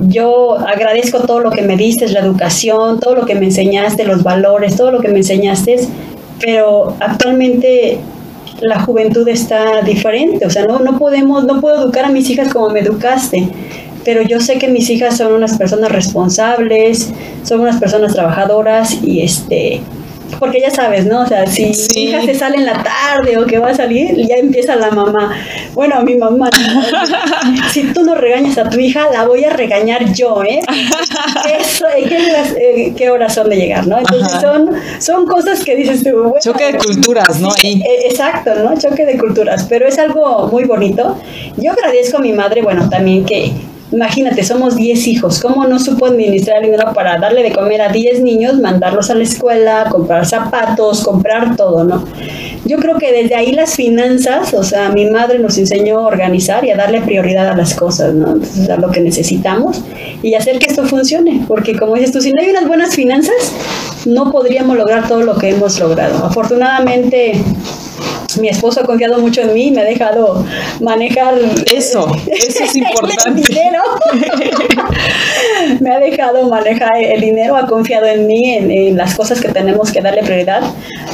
yo 0.07 0.57
agradezco 0.57 1.19
todo 1.19 1.41
lo 1.41 1.51
que 1.51 1.63
me 1.63 1.75
diste, 1.75 2.07
la 2.07 2.21
educación, 2.21 2.99
todo 2.99 3.13
lo 3.13 3.25
que 3.25 3.35
me 3.35 3.45
enseñaste, 3.45 4.05
los 4.05 4.23
valores, 4.23 4.77
todo 4.77 4.89
lo 4.89 5.01
que 5.01 5.09
me 5.09 5.17
enseñaste, 5.17 5.87
pero 6.39 6.95
actualmente 6.99 7.99
la 8.61 8.79
juventud 8.81 9.27
está 9.27 9.81
diferente, 9.81 10.45
o 10.45 10.49
sea, 10.49 10.65
no, 10.65 10.79
no 10.79 10.97
podemos, 10.97 11.43
no 11.45 11.59
puedo 11.59 11.83
educar 11.83 12.05
a 12.05 12.09
mis 12.09 12.29
hijas 12.29 12.53
como 12.53 12.69
me 12.69 12.79
educaste, 12.79 13.49
pero 14.05 14.21
yo 14.21 14.39
sé 14.39 14.57
que 14.57 14.67
mis 14.67 14.89
hijas 14.89 15.17
son 15.17 15.33
unas 15.33 15.57
personas 15.57 15.91
responsables, 15.91 17.11
son 17.43 17.61
unas 17.61 17.79
personas 17.79 18.13
trabajadoras 18.13 19.03
y 19.03 19.21
este 19.21 19.81
porque 20.39 20.59
ya 20.59 20.69
sabes, 20.69 21.05
¿no? 21.05 21.21
O 21.21 21.25
sea, 21.25 21.45
si 21.47 21.71
mi 21.95 22.03
hija 22.03 22.21
se 22.21 22.33
sale 22.35 22.57
en 22.57 22.65
la 22.65 22.83
tarde 22.83 23.37
o 23.37 23.45
que 23.45 23.59
va 23.59 23.69
a 23.69 23.75
salir, 23.75 24.15
ya 24.27 24.35
empieza 24.35 24.75
la 24.75 24.91
mamá. 24.91 25.35
Bueno, 25.73 25.95
a 25.95 26.01
mi 26.01 26.15
mamá, 26.15 26.49
si 27.71 27.83
tú 27.93 28.03
no 28.03 28.15
regañas 28.15 28.57
a 28.57 28.69
tu 28.69 28.79
hija, 28.79 29.09
la 29.11 29.25
voy 29.25 29.43
a 29.43 29.51
regañar 29.51 30.13
yo, 30.13 30.43
¿eh? 30.43 30.59
Eso, 31.59 31.85
¿qué, 32.07 32.93
¿qué, 32.95 33.09
horas 33.09 33.33
son 33.33 33.49
de 33.49 33.55
llegar, 33.55 33.87
no? 33.87 33.97
Entonces 33.99 34.41
son, 34.41 34.71
son 34.99 35.25
cosas 35.25 35.63
que 35.63 35.75
dices 35.75 36.03
tú. 36.03 36.33
Choque 36.41 36.71
de 36.71 36.77
culturas, 36.77 37.39
¿no? 37.39 37.49
Ahí. 37.51 37.81
E, 37.81 38.07
exacto, 38.07 38.53
¿no? 38.55 38.77
Choque 38.79 39.05
de 39.05 39.17
culturas, 39.17 39.65
pero 39.69 39.87
es 39.87 39.97
algo 39.97 40.47
muy 40.47 40.65
bonito. 40.65 41.17
Yo 41.57 41.71
agradezco 41.71 42.17
a 42.17 42.21
mi 42.21 42.33
madre, 42.33 42.61
bueno, 42.61 42.89
también 42.89 43.25
que 43.25 43.51
Imagínate, 43.91 44.43
somos 44.43 44.77
10 44.77 45.07
hijos. 45.07 45.39
¿Cómo 45.41 45.65
no 45.65 45.77
supo 45.77 46.05
administrar 46.05 46.61
dinero 46.61 46.93
para 46.93 47.17
darle 47.17 47.43
de 47.43 47.51
comer 47.51 47.81
a 47.81 47.89
10 47.89 48.21
niños, 48.21 48.59
mandarlos 48.59 49.09
a 49.09 49.15
la 49.15 49.23
escuela, 49.23 49.87
comprar 49.91 50.25
zapatos, 50.25 51.03
comprar 51.03 51.57
todo, 51.57 51.83
no? 51.83 52.05
Yo 52.63 52.77
creo 52.77 52.97
que 52.97 53.11
desde 53.11 53.35
ahí 53.35 53.51
las 53.51 53.75
finanzas, 53.75 54.53
o 54.53 54.63
sea, 54.63 54.89
mi 54.91 55.09
madre 55.09 55.39
nos 55.39 55.57
enseñó 55.57 55.99
a 55.99 56.07
organizar 56.07 56.63
y 56.63 56.69
a 56.69 56.77
darle 56.77 57.01
prioridad 57.01 57.49
a 57.49 57.55
las 57.55 57.73
cosas, 57.73 58.13
¿no? 58.13 58.31
Entonces, 58.31 58.69
a 58.69 58.77
lo 58.77 58.91
que 58.91 59.01
necesitamos 59.01 59.81
y 60.23 60.35
hacer 60.35 60.59
que 60.59 60.67
esto 60.67 60.85
funcione. 60.85 61.43
Porque 61.47 61.77
como 61.77 61.95
dices 61.95 62.13
tú, 62.13 62.21
si 62.21 62.31
no 62.31 62.41
hay 62.41 62.49
unas 62.49 62.67
buenas 62.67 62.95
finanzas, 62.95 63.53
no 64.05 64.31
podríamos 64.31 64.77
lograr 64.77 65.07
todo 65.07 65.23
lo 65.23 65.35
que 65.37 65.49
hemos 65.49 65.79
logrado. 65.79 66.25
Afortunadamente, 66.25 67.33
mi 68.37 68.49
esposo 68.49 68.81
ha 68.81 68.83
confiado 68.83 69.19
mucho 69.19 69.41
en 69.41 69.53
mí 69.53 69.67
y 69.67 69.71
me 69.71 69.81
ha 69.81 69.85
dejado 69.85 70.45
manejar 70.79 71.35
eso, 71.73 72.15
eso 72.27 72.63
es 72.63 72.75
importante. 72.75 73.41
dinero. 73.41 73.81
me 75.79 75.91
ha 75.91 75.99
dejado 75.99 76.47
manejar 76.49 76.97
el 76.97 77.21
dinero, 77.21 77.55
ha 77.55 77.67
confiado 77.67 78.05
en 78.07 78.27
mí, 78.27 78.53
en, 78.53 78.97
las 78.97 79.15
cosas 79.15 79.39
que 79.39 79.49
tenemos 79.49 79.91
que 79.91 80.01
darle 80.01 80.23
prioridad 80.23 80.61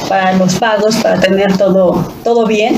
para 0.08 0.32
los 0.32 0.54
pagos, 0.56 0.96
para 0.96 1.20
tener 1.20 1.56
todo, 1.56 2.12
todo 2.24 2.46
bien. 2.46 2.76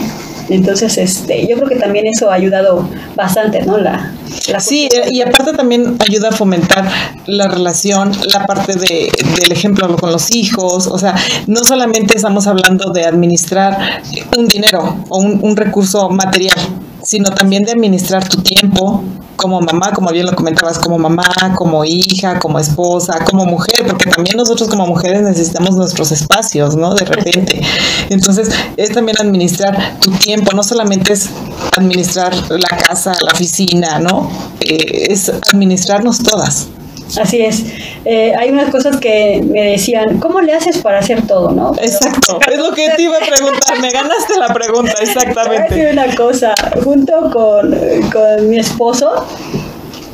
Entonces, 0.48 0.98
este, 0.98 1.46
yo 1.46 1.56
creo 1.56 1.68
que 1.68 1.76
también 1.76 2.06
eso 2.06 2.30
ha 2.30 2.34
ayudado 2.34 2.88
bastante, 3.14 3.62
¿no? 3.62 3.78
La, 3.78 4.12
sí, 4.58 4.88
y 5.10 5.20
aparte 5.22 5.52
también 5.52 5.96
ayuda 6.00 6.28
a 6.28 6.32
fomentar 6.32 6.88
la 7.26 7.48
relación, 7.48 8.12
la 8.32 8.46
parte 8.46 8.74
de, 8.74 9.10
del 9.40 9.52
ejemplo 9.52 9.96
con 9.96 10.12
los 10.12 10.30
hijos, 10.32 10.86
o 10.86 10.98
sea, 10.98 11.14
no 11.46 11.64
solamente 11.64 12.16
estamos 12.16 12.46
hablando 12.46 12.90
de 12.90 13.04
administrar 13.04 14.02
un 14.36 14.48
dinero 14.48 15.04
o 15.08 15.18
un, 15.18 15.40
un 15.42 15.56
recurso 15.56 16.08
material, 16.10 16.58
sino 17.02 17.30
también 17.30 17.64
de 17.64 17.72
administrar 17.72 18.28
tu 18.28 18.42
tiempo, 18.42 19.02
como 19.36 19.60
mamá, 19.60 19.92
como 19.92 20.10
bien 20.10 20.26
lo 20.26 20.34
comentabas, 20.34 20.78
como 20.78 20.98
mamá, 20.98 21.24
como 21.56 21.84
hija, 21.84 22.38
como 22.38 22.58
esposa, 22.58 23.24
como 23.24 23.46
mujer, 23.46 23.86
porque 23.86 24.10
también 24.10 24.36
nosotros 24.36 24.68
como 24.68 24.86
mujeres 24.86 25.22
necesitamos 25.22 25.76
nuestros 25.76 26.12
espacios, 26.12 26.76
¿no? 26.76 26.94
De 26.94 27.06
repente. 27.06 27.60
Entonces, 28.10 28.50
es 28.76 28.92
también 28.92 29.16
administrar 29.18 29.98
tu 30.00 30.10
tiempo, 30.10 30.52
no 30.54 30.62
solamente 30.62 31.14
es 31.14 31.30
administrar 31.76 32.34
la 32.50 32.76
casa, 32.76 33.12
la 33.24 33.32
oficina, 33.32 33.98
¿no? 33.98 34.30
Eh, 34.60 35.06
es 35.08 35.30
administrarnos 35.30 36.22
todas. 36.22 36.68
Así 37.20 37.42
es. 37.42 37.64
Eh, 38.04 38.32
hay 38.38 38.50
unas 38.50 38.70
cosas 38.70 38.96
que 38.98 39.42
me 39.44 39.72
decían, 39.72 40.18
¿cómo 40.20 40.40
le 40.40 40.52
haces 40.52 40.78
para 40.78 40.98
hacer 40.98 41.26
todo, 41.26 41.50
no? 41.50 41.72
Exacto, 41.80 42.38
es 42.50 42.58
lo 42.58 42.72
que 42.72 42.88
te 42.90 43.02
iba 43.02 43.16
a 43.16 43.20
preguntar, 43.20 43.80
me 43.80 43.90
ganaste 43.90 44.38
la 44.38 44.52
pregunta, 44.52 44.92
exactamente. 45.00 45.90
una 45.92 46.14
cosa, 46.14 46.54
junto 46.82 47.30
con, 47.30 47.74
con 48.10 48.48
mi 48.48 48.58
esposo, 48.58 49.26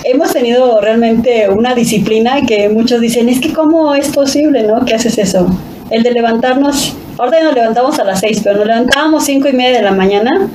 hemos 0.05 0.33
tenido 0.33 0.81
realmente 0.81 1.49
una 1.49 1.75
disciplina 1.75 2.43
que 2.47 2.69
muchos 2.69 3.01
dicen, 3.01 3.29
es 3.29 3.41
que 3.41 3.53
cómo 3.53 3.95
es 3.95 4.09
posible, 4.09 4.63
¿no? 4.63 4.85
¿Qué 4.85 4.95
haces 4.95 5.19
eso? 5.19 5.47
El 5.91 6.03
de 6.03 6.13
levantarnos, 6.13 6.95
ahora 7.19 7.39
ya 7.39 7.45
nos 7.45 7.55
levantamos 7.55 7.99
a 7.99 8.05
las 8.05 8.21
seis, 8.21 8.41
pero 8.43 8.59
nos 8.59 8.67
levantábamos 8.67 9.25
cinco 9.25 9.49
y 9.49 9.53
media 9.53 9.79
de 9.79 9.83
la 9.83 9.93
mañana, 9.93 10.49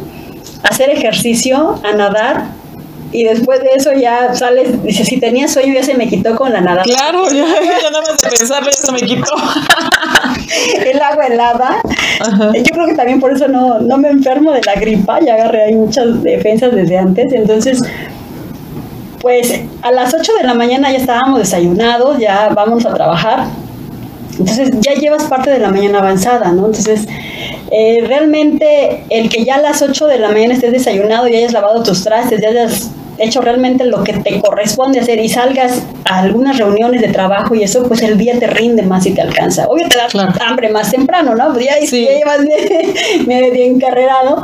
a 0.63 0.67
hacer 0.67 0.89
ejercicio, 0.89 1.80
a 1.84 1.93
nadar, 1.93 2.61
y 3.12 3.24
después 3.24 3.62
de 3.62 3.71
eso 3.76 3.91
ya 3.93 4.34
sales, 4.34 4.82
dice, 4.84 5.04
si 5.04 5.19
tenía 5.19 5.47
sueño 5.47 5.74
ya 5.74 5.84
se 5.84 5.93
me 5.95 6.08
quitó 6.08 6.36
con 6.36 6.52
la 6.54 6.62
nada. 6.62 6.84
Claro, 6.84 7.26
ya, 7.32 7.45
ya 7.45 7.89
nada 7.91 8.04
más 8.08 8.17
de 8.17 8.30
pensarlo 8.38 8.69
ya 8.69 8.78
se 8.78 8.91
me 8.91 9.02
quitó. 9.02 9.34
el 10.86 11.02
agua 11.02 11.28
helada. 11.28 11.82
Yo 12.54 12.74
creo 12.74 12.88
que 12.88 12.95
también 12.95 13.19
por 13.19 13.32
eso 13.32 13.47
no, 13.47 13.80
no 13.80 13.97
me 13.97 14.10
enfermo 14.10 14.52
de 14.52 14.62
la 14.62 14.76
gripa, 14.76 15.19
ya 15.19 15.34
agarré 15.34 15.65
ahí 15.65 15.76
muchas 15.76 16.24
defensas 16.24 16.74
desde 16.74 16.97
antes, 16.97 17.32
entonces 17.34 17.82
pues 19.21 19.62
a 19.84 19.91
las 19.91 20.13
8 20.13 20.34
de 20.41 20.47
la 20.47 20.54
mañana 20.54 20.91
ya 20.91 20.97
estábamos 20.97 21.39
desayunados, 21.39 22.17
ya 22.17 22.50
vamos 22.50 22.86
a 22.86 22.93
trabajar. 22.93 23.45
Entonces 24.32 24.71
ya 24.80 24.93
llevas 24.93 25.26
parte 25.26 25.52
de 25.52 25.60
la 25.60 25.69
mañana 25.69 26.00
avanzada, 26.00 26.52
¿no? 26.52 26.65
Entonces, 26.65 27.08
eh, 27.71 28.04
realmente 28.08 29.04
el 29.10 29.30
que 29.30 29.45
ya 29.45 29.56
a 29.56 29.62
las 29.62 29.82
8 29.82 30.08
de 30.08 30.17
la 30.17 30.30
mañana 30.30 30.56
estés 30.56 30.71
desayunado 30.71 31.28
y 31.28 31.36
hayas 31.36 31.54
lavado 31.54 31.84
tus 31.84 32.04
trastes, 32.04 32.41
ya 32.41 32.50
hayas 32.50 32.89
hecho 33.24 33.42
realmente 33.42 33.86
lo 33.86 34.04
que 34.04 34.14
te 34.14 34.40
corresponde 34.40 35.00
hacer 35.00 35.20
y 35.20 35.30
salgas 35.30 35.84
a 36.06 36.20
algunas 36.20 36.58
reuniones 36.58 37.02
de 37.02 37.10
trabajo 37.10 37.56
y 37.56 37.64
eso, 37.64 37.84
pues 37.88 38.02
el 38.02 38.18
día 38.18 38.38
te 38.40 38.48
rinde 38.48 38.84
más 38.84 39.06
y 39.06 39.12
te 39.12 39.22
alcanza. 39.22 39.68
Obvio 39.68 39.88
te 39.88 39.98
da 39.98 40.08
hambre 40.48 40.70
más 40.70 40.92
temprano, 40.92 41.36
¿no? 41.36 41.54
Pues 41.54 41.66
ya, 41.66 41.80
ya 41.80 42.18
llevas 42.18 42.40
medio, 43.28 43.66
encarrerado, 43.66 44.44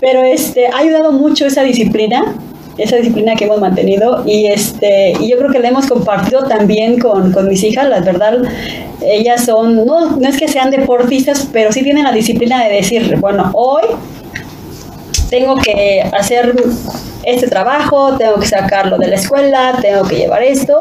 pero 0.00 0.22
este, 0.22 0.68
ha 0.68 0.78
ayudado 0.78 1.12
mucho 1.12 1.46
esa 1.46 1.62
disciplina 1.62 2.34
esa 2.78 2.96
disciplina 2.96 3.34
que 3.36 3.46
hemos 3.46 3.58
mantenido 3.58 4.22
y 4.26 4.48
este 4.48 5.14
y 5.18 5.30
yo 5.30 5.38
creo 5.38 5.50
que 5.50 5.60
la 5.60 5.68
hemos 5.68 5.86
compartido 5.86 6.44
también 6.44 6.98
con, 6.98 7.32
con 7.32 7.48
mis 7.48 7.64
hijas, 7.64 7.88
la 7.88 8.00
verdad, 8.00 8.42
ellas 9.02 9.44
son, 9.44 9.86
no, 9.86 10.16
no 10.16 10.28
es 10.28 10.36
que 10.36 10.48
sean 10.48 10.70
deportistas, 10.70 11.48
pero 11.52 11.72
sí 11.72 11.82
tienen 11.82 12.04
la 12.04 12.12
disciplina 12.12 12.62
de 12.64 12.74
decir, 12.74 13.16
bueno, 13.18 13.50
hoy 13.54 13.84
tengo 15.28 15.56
que 15.56 16.02
hacer 16.12 16.54
este 17.26 17.48
trabajo, 17.48 18.16
tengo 18.16 18.36
que 18.36 18.46
sacarlo 18.46 18.98
de 18.98 19.08
la 19.08 19.16
escuela, 19.16 19.76
tengo 19.82 20.04
que 20.04 20.16
llevar 20.16 20.44
esto. 20.44 20.80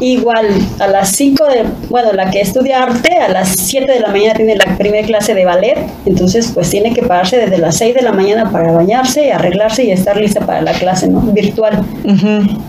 Igual 0.00 0.48
a 0.80 0.88
las 0.88 1.10
5 1.10 1.44
de, 1.46 1.64
bueno, 1.88 2.12
la 2.12 2.30
que 2.30 2.40
estudia 2.40 2.82
arte, 2.82 3.16
a 3.16 3.28
las 3.28 3.50
7 3.50 3.90
de 3.90 4.00
la 4.00 4.08
mañana 4.08 4.34
tiene 4.34 4.56
la 4.56 4.76
primera 4.76 5.06
clase 5.06 5.32
de 5.32 5.44
ballet, 5.44 5.78
entonces 6.04 6.50
pues 6.52 6.70
tiene 6.70 6.92
que 6.92 7.02
pararse 7.02 7.38
desde 7.38 7.58
las 7.58 7.76
6 7.76 7.94
de 7.94 8.02
la 8.02 8.12
mañana 8.12 8.50
para 8.50 8.72
bañarse, 8.72 9.32
arreglarse 9.32 9.84
y 9.84 9.92
estar 9.92 10.16
lista 10.16 10.44
para 10.44 10.60
la 10.60 10.72
clase 10.72 11.08
¿no? 11.08 11.20
virtual. 11.20 11.84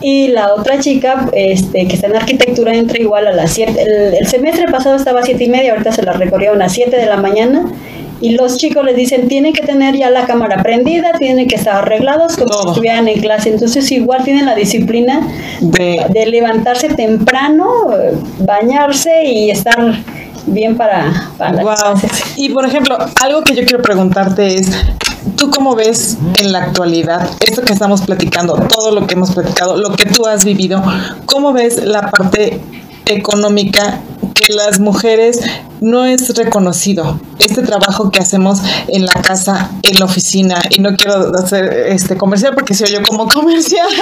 Y 0.01 0.27
la 0.27 0.53
otra 0.53 0.79
chica 0.79 1.27
este, 1.33 1.87
que 1.87 1.95
está 1.95 2.07
en 2.07 2.15
arquitectura 2.15 2.75
entra 2.75 2.99
igual 2.99 3.27
a 3.27 3.31
las 3.31 3.51
7, 3.51 3.81
el, 3.81 4.13
el 4.13 4.27
semestre 4.27 4.65
pasado 4.67 4.95
estaba 4.95 5.21
a 5.21 5.23
7 5.23 5.43
y 5.43 5.49
media, 5.49 5.71
ahorita 5.71 5.91
se 5.91 6.03
la 6.03 6.13
recorrió 6.13 6.53
a 6.53 6.55
las 6.55 6.71
7 6.71 6.95
de 6.95 7.05
la 7.07 7.17
mañana 7.17 7.65
y 8.19 8.31
los 8.31 8.57
chicos 8.57 8.83
les 8.83 8.95
dicen, 8.95 9.27
tienen 9.27 9.53
que 9.53 9.61
tener 9.61 9.95
ya 9.95 10.09
la 10.09 10.25
cámara 10.25 10.63
prendida, 10.63 11.11
tienen 11.19 11.47
que 11.47 11.55
estar 11.55 11.75
arreglados 11.75 12.35
como 12.35 12.53
si 12.53 12.67
estuvieran 12.69 13.07
en 13.07 13.21
clase. 13.21 13.49
Entonces 13.49 13.91
igual 13.91 14.23
tienen 14.23 14.45
la 14.45 14.55
disciplina 14.55 15.27
de, 15.61 16.25
levantarse 16.27 16.89
temprano, 16.89 17.67
bañarse 18.39 19.23
y 19.25 19.49
estar 19.51 19.77
bien 20.47 20.75
para, 20.77 21.31
para 21.37 21.61
Y 22.35 22.49
por 22.49 22.65
ejemplo, 22.65 22.97
algo 23.21 23.43
que 23.43 23.55
yo 23.55 23.63
quiero 23.63 23.81
preguntarte 23.81 24.55
es, 24.55 24.71
¿tú 25.35 25.51
cómo 25.51 25.75
ves 25.75 26.17
en 26.39 26.51
la 26.51 26.63
actualidad 26.63 27.29
esto 27.39 27.61
que 27.61 27.73
estamos 27.73 28.01
platicando, 28.01 28.55
todo 28.55 28.91
lo 28.91 29.05
que 29.05 29.13
hemos 29.13 29.31
platicado, 29.31 29.77
lo 29.77 29.95
que 29.95 30.05
tú 30.05 30.25
has 30.25 30.43
vivido, 30.43 30.83
cómo 31.25 31.53
ves 31.53 31.83
la 31.83 32.09
parte 32.09 32.59
económica 33.05 34.01
que 34.37 34.53
las 34.53 34.79
mujeres 34.79 35.39
no 35.81 36.05
es 36.05 36.35
reconocido. 36.35 37.19
Este 37.39 37.61
trabajo 37.61 38.11
que 38.11 38.19
hacemos 38.19 38.59
en 38.87 39.05
la 39.05 39.13
casa, 39.13 39.71
en 39.83 39.99
la 39.99 40.05
oficina, 40.05 40.61
y 40.69 40.81
no 40.81 40.95
quiero 40.95 41.31
hacer 41.35 41.65
este 41.87 42.17
comercial 42.17 42.53
porque 42.53 42.73
soy 42.73 42.89
yo 42.89 43.01
como 43.03 43.27
comercial. 43.27 43.87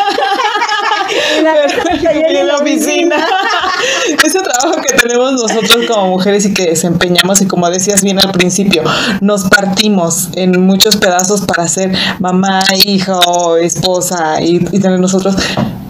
en 1.38 2.48
la 2.48 2.58
oficina. 2.58 3.16
Ese 4.24 4.40
trabajo 4.40 4.82
que 4.82 4.96
tenemos 4.96 5.34
nosotros 5.34 5.86
como 5.88 6.10
mujeres 6.10 6.46
y 6.46 6.54
que 6.54 6.66
desempeñamos, 6.66 7.42
y 7.42 7.48
como 7.48 7.70
decías 7.70 8.04
bien 8.04 8.20
al 8.20 8.32
principio, 8.32 8.84
nos 9.22 9.46
partimos 9.46 10.30
en 10.36 10.66
muchos 10.66 10.98
pedazos 10.98 11.42
para 11.42 11.68
ser 11.68 11.96
mamá, 12.20 12.64
hija 12.86 13.20
o 13.20 13.58
esposa 13.58 14.42
y 14.42 14.60
tener 14.80 15.00
nosotros. 15.00 15.36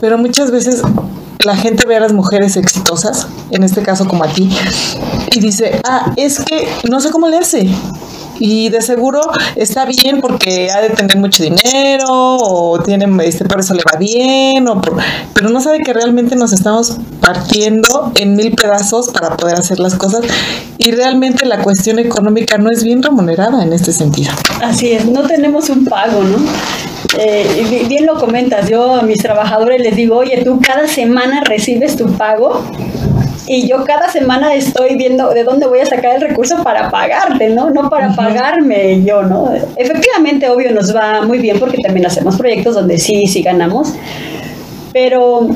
Pero 0.01 0.17
muchas 0.17 0.51
veces 0.51 0.81
la 1.43 1.55
gente 1.55 1.85
ve 1.85 1.95
a 1.95 1.99
las 1.99 2.13
mujeres 2.13 2.57
exitosas, 2.57 3.27
en 3.51 3.63
este 3.63 3.81
caso 3.81 4.07
como 4.07 4.23
a 4.23 4.27
ti, 4.27 4.49
y 5.31 5.39
dice, 5.39 5.79
ah, 5.83 6.13
es 6.15 6.39
que 6.39 6.67
no 6.89 6.99
sé 6.99 7.11
cómo 7.11 7.27
le 7.27 7.37
hace. 7.37 7.69
Y 8.39 8.69
de 8.69 8.81
seguro 8.81 9.21
está 9.55 9.85
bien 9.85 10.21
porque 10.21 10.71
ha 10.71 10.81
de 10.81 10.89
tener 10.89 11.17
mucho 11.17 11.43
dinero 11.43 12.05
o 12.09 12.79
tiene 12.79 13.05
este 13.25 13.45
por 13.45 13.59
eso 13.59 13.73
le 13.73 13.83
va 13.83 13.97
bien, 13.97 14.67
o 14.67 14.81
pero 15.33 15.49
no 15.49 15.61
sabe 15.61 15.79
que 15.79 15.93
realmente 15.93 16.35
nos 16.35 16.53
estamos 16.53 16.97
partiendo 17.21 18.11
en 18.15 18.35
mil 18.35 18.51
pedazos 18.55 19.09
para 19.09 19.35
poder 19.37 19.55
hacer 19.55 19.79
las 19.79 19.95
cosas 19.95 20.21
y 20.77 20.91
realmente 20.91 21.45
la 21.45 21.61
cuestión 21.61 21.99
económica 21.99 22.57
no 22.57 22.69
es 22.69 22.83
bien 22.83 23.01
remunerada 23.01 23.63
en 23.63 23.73
este 23.73 23.91
sentido. 23.91 24.31
Así 24.61 24.91
es, 24.91 25.05
no 25.05 25.23
tenemos 25.23 25.69
un 25.69 25.85
pago, 25.85 26.23
¿no? 26.23 26.37
Eh, 27.17 27.85
bien 27.87 28.05
lo 28.05 28.19
comentas, 28.19 28.69
yo 28.69 28.95
a 28.95 29.01
mis 29.03 29.19
trabajadores 29.19 29.81
les 29.81 29.95
digo, 29.95 30.17
oye, 30.17 30.43
tú 30.43 30.59
cada 30.61 30.87
semana 30.87 31.41
recibes 31.43 31.95
tu 31.95 32.07
pago 32.17 32.63
y 33.47 33.67
yo 33.67 33.84
cada 33.84 34.10
semana 34.10 34.53
estoy 34.55 34.95
viendo 34.95 35.29
de 35.29 35.43
dónde 35.43 35.67
voy 35.67 35.79
a 35.79 35.86
sacar 35.86 36.15
el 36.15 36.21
recurso 36.21 36.63
para 36.63 36.89
pagarte, 36.89 37.49
¿no? 37.49 37.69
No 37.69 37.89
para 37.89 38.15
pagarme 38.15 39.03
yo, 39.03 39.23
¿no? 39.23 39.51
Efectivamente, 39.75 40.49
obvio, 40.49 40.71
nos 40.71 40.95
va 40.95 41.21
muy 41.21 41.38
bien 41.38 41.60
porque 41.60 41.77
también 41.77 42.05
hacemos 42.05 42.38
proyectos 42.38 42.75
donde 42.75 42.97
sí, 42.97 43.27
sí 43.27 43.43
ganamos, 43.43 43.93
pero 44.93 45.47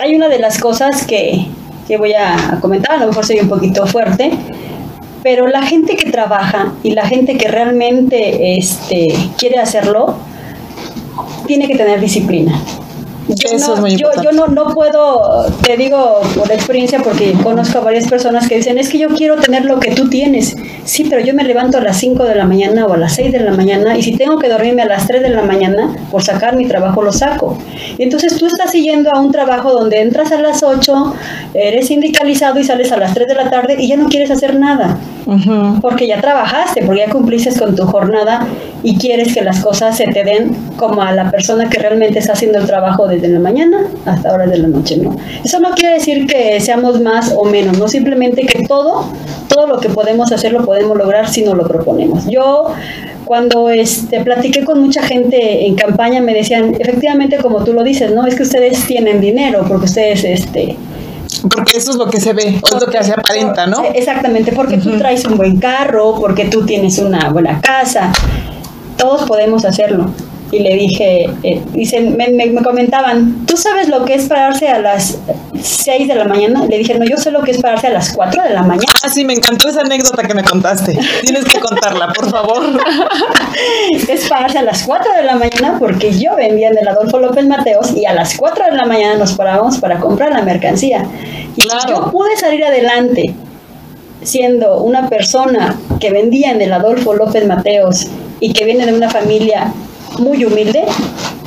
hay 0.00 0.14
una 0.14 0.28
de 0.28 0.38
las 0.38 0.58
cosas 0.58 1.06
que, 1.06 1.46
que 1.88 1.96
voy 1.96 2.12
a 2.12 2.58
comentar, 2.60 2.96
a 2.96 2.98
lo 2.98 3.06
mejor 3.06 3.24
soy 3.24 3.40
un 3.40 3.48
poquito 3.48 3.86
fuerte, 3.86 4.30
pero 5.22 5.46
la 5.46 5.62
gente 5.62 5.96
que 5.96 6.10
trabaja 6.10 6.72
y 6.82 6.90
la 6.92 7.06
gente 7.06 7.36
que 7.38 7.48
realmente 7.48 8.56
este, 8.56 9.08
quiere 9.38 9.60
hacerlo, 9.60 10.16
tiene 11.46 11.68
que 11.68 11.76
tener 11.76 12.00
disciplina. 12.00 12.60
Yo, 13.28 13.58
no, 13.58 13.86
yo, 13.88 14.08
yo 14.22 14.32
no, 14.32 14.48
no, 14.48 14.74
puedo, 14.74 15.46
te 15.62 15.76
digo 15.76 16.20
por 16.36 16.50
experiencia, 16.50 17.00
porque 17.02 17.32
conozco 17.42 17.78
a 17.78 17.80
varias 17.82 18.08
personas 18.08 18.48
que 18.48 18.56
dicen, 18.56 18.78
es 18.78 18.88
que 18.88 18.98
yo 18.98 19.08
quiero 19.10 19.36
tener 19.36 19.64
lo 19.64 19.78
que 19.78 19.92
tú 19.92 20.08
tienes. 20.08 20.56
Sí, 20.84 21.06
pero 21.08 21.24
yo 21.24 21.32
me 21.32 21.44
levanto 21.44 21.78
a 21.78 21.80
las 21.80 21.98
5 21.98 22.24
de 22.24 22.34
la 22.34 22.44
mañana 22.44 22.86
o 22.86 22.92
a 22.92 22.96
las 22.96 23.14
6 23.14 23.32
de 23.32 23.40
la 23.40 23.52
mañana 23.52 23.96
y 23.96 24.02
si 24.02 24.16
tengo 24.16 24.38
que 24.38 24.48
dormirme 24.48 24.82
a 24.82 24.86
las 24.86 25.06
3 25.06 25.22
de 25.22 25.28
la 25.28 25.42
mañana 25.42 25.96
por 26.10 26.22
sacar 26.22 26.56
mi 26.56 26.66
trabajo, 26.66 27.02
lo 27.02 27.12
saco. 27.12 27.56
Entonces 27.98 28.36
tú 28.36 28.46
estás 28.46 28.72
siguiendo 28.72 29.10
a 29.14 29.20
un 29.20 29.30
trabajo 29.30 29.72
donde 29.72 30.00
entras 30.00 30.32
a 30.32 30.40
las 30.40 30.62
8, 30.62 31.14
eres 31.54 31.86
sindicalizado 31.86 32.58
y 32.58 32.64
sales 32.64 32.90
a 32.90 32.96
las 32.96 33.14
3 33.14 33.28
de 33.28 33.34
la 33.34 33.50
tarde 33.50 33.76
y 33.78 33.88
ya 33.88 33.96
no 33.96 34.08
quieres 34.08 34.30
hacer 34.30 34.58
nada. 34.58 34.98
Porque 35.80 36.06
ya 36.06 36.20
trabajaste, 36.20 36.82
porque 36.84 37.02
ya 37.06 37.12
cumpliste 37.12 37.56
con 37.58 37.76
tu 37.76 37.86
jornada 37.86 38.46
y 38.82 38.96
quieres 38.96 39.32
que 39.32 39.42
las 39.42 39.60
cosas 39.60 39.96
se 39.96 40.06
te 40.06 40.24
den 40.24 40.54
como 40.76 41.02
a 41.02 41.12
la 41.12 41.30
persona 41.30 41.70
que 41.70 41.78
realmente 41.78 42.18
está 42.18 42.32
haciendo 42.32 42.58
el 42.58 42.66
trabajo 42.66 43.06
desde 43.12 43.28
la 43.28 43.38
mañana 43.38 43.86
hasta 44.04 44.32
horas 44.32 44.50
de 44.50 44.58
la 44.58 44.68
noche, 44.68 44.96
¿no? 44.96 45.16
Eso 45.44 45.60
no 45.60 45.70
quiere 45.70 45.94
decir 45.94 46.26
que 46.26 46.60
seamos 46.60 47.00
más 47.00 47.32
o 47.36 47.44
menos, 47.44 47.78
no 47.78 47.88
simplemente 47.88 48.46
que 48.46 48.66
todo, 48.66 49.06
todo 49.48 49.66
lo 49.66 49.78
que 49.78 49.88
podemos 49.88 50.32
hacer 50.32 50.52
lo 50.52 50.64
podemos 50.64 50.96
lograr 50.96 51.28
si 51.28 51.42
no 51.42 51.54
lo 51.54 51.66
proponemos. 51.66 52.26
Yo 52.26 52.68
cuando 53.24 53.70
este, 53.70 54.20
platiqué 54.20 54.64
con 54.64 54.80
mucha 54.80 55.02
gente 55.02 55.66
en 55.66 55.74
campaña 55.74 56.20
me 56.20 56.34
decían, 56.34 56.76
efectivamente 56.78 57.38
como 57.38 57.64
tú 57.64 57.72
lo 57.72 57.82
dices, 57.82 58.12
¿no? 58.12 58.26
Es 58.26 58.34
que 58.34 58.42
ustedes 58.42 58.84
tienen 58.86 59.20
dinero 59.20 59.64
porque 59.68 59.86
ustedes 59.86 60.24
este, 60.24 60.76
porque 61.54 61.78
eso 61.78 61.92
es 61.92 61.96
lo 61.96 62.08
que 62.08 62.20
se 62.20 62.32
ve, 62.32 62.60
es 62.62 62.80
lo 62.80 62.86
que 62.86 63.02
se 63.02 63.12
aparenta, 63.12 63.66
¿no? 63.66 63.82
Exactamente, 63.94 64.52
porque 64.52 64.78
tú 64.78 64.96
traes 64.98 65.24
un 65.24 65.36
buen 65.36 65.58
carro, 65.58 66.14
porque 66.20 66.46
tú 66.46 66.64
tienes 66.64 66.98
una 66.98 67.30
buena 67.30 67.60
casa, 67.60 68.12
todos 68.96 69.22
podemos 69.22 69.64
hacerlo 69.64 70.10
y 70.52 70.58
le 70.58 70.74
dije, 70.74 71.30
eh, 71.42 71.62
me, 72.14 72.28
me, 72.28 72.62
comentaban, 72.62 73.46
¿tú 73.46 73.56
sabes 73.56 73.88
lo 73.88 74.04
que 74.04 74.14
es 74.14 74.26
pararse 74.26 74.68
a 74.68 74.78
las 74.80 75.18
6 75.58 76.06
de 76.06 76.14
la 76.14 76.26
mañana? 76.26 76.66
Le 76.66 76.76
dije, 76.76 76.94
no, 76.98 77.06
yo 77.06 77.16
sé 77.16 77.30
lo 77.30 77.40
que 77.42 77.52
es 77.52 77.58
pararse 77.58 77.86
a 77.86 77.90
las 77.90 78.12
4 78.12 78.42
de 78.42 78.50
la 78.50 78.62
mañana. 78.62 78.84
Ah, 79.02 79.08
sí, 79.08 79.24
me 79.24 79.32
encantó 79.32 79.70
esa 79.70 79.80
anécdota 79.80 80.22
que 80.22 80.34
me 80.34 80.44
contaste. 80.44 80.98
Tienes 81.22 81.46
que 81.46 81.58
contarla, 81.58 82.08
por 82.08 82.30
favor. 82.30 82.64
es 84.08 84.28
pararse 84.28 84.58
a 84.58 84.62
las 84.62 84.82
4 84.82 85.10
de 85.16 85.22
la 85.24 85.36
mañana 85.36 85.76
porque 85.78 86.12
yo 86.12 86.36
vendía 86.36 86.68
en 86.68 86.76
el 86.76 86.86
Adolfo 86.86 87.18
López 87.18 87.46
Mateos 87.46 87.96
y 87.96 88.04
a 88.04 88.12
las 88.12 88.36
4 88.36 88.66
de 88.66 88.76
la 88.76 88.84
mañana 88.84 89.16
nos 89.16 89.32
parábamos 89.32 89.78
para 89.78 90.00
comprar 90.00 90.32
la 90.32 90.42
mercancía. 90.42 91.06
Y 91.56 91.66
yo 91.88 92.10
pude 92.10 92.36
salir 92.36 92.62
adelante 92.62 93.34
siendo 94.22 94.82
una 94.82 95.08
persona 95.08 95.78
que 95.98 96.10
vendía 96.10 96.50
en 96.50 96.60
el 96.60 96.74
Adolfo 96.74 97.14
López 97.14 97.46
Mateos 97.46 98.08
y 98.38 98.52
que 98.52 98.66
viene 98.66 98.84
de 98.84 98.92
una 98.92 99.08
familia 99.08 99.72
muy 100.18 100.44
humilde, 100.44 100.84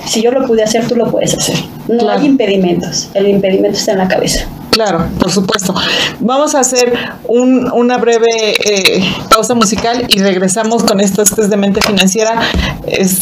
si 0.05 0.21
yo 0.21 0.31
lo 0.31 0.45
pude 0.45 0.63
hacer, 0.63 0.87
tú 0.87 0.95
lo 0.95 1.09
puedes 1.09 1.33
hacer. 1.33 1.57
No 1.87 2.09
hay 2.09 2.25
impedimentos, 2.25 3.09
el 3.13 3.27
impedimento 3.27 3.77
está 3.77 3.93
en 3.93 3.97
la 3.99 4.07
cabeza. 4.07 4.47
Claro, 4.75 5.07
por 5.19 5.31
supuesto. 5.31 5.73
Vamos 6.19 6.53
a 6.53 6.59
hacer 6.59 6.91
una 7.29 7.97
breve 7.97 8.57
eh, 8.59 9.09
pausa 9.29 9.53
musical 9.53 10.05
y 10.09 10.19
regresamos 10.19 10.83
con 10.83 10.99
esto. 10.99 11.21
Esto 11.21 11.41
es 11.41 11.49
de 11.49 11.55
mente 11.55 11.79
financiera. 11.81 12.41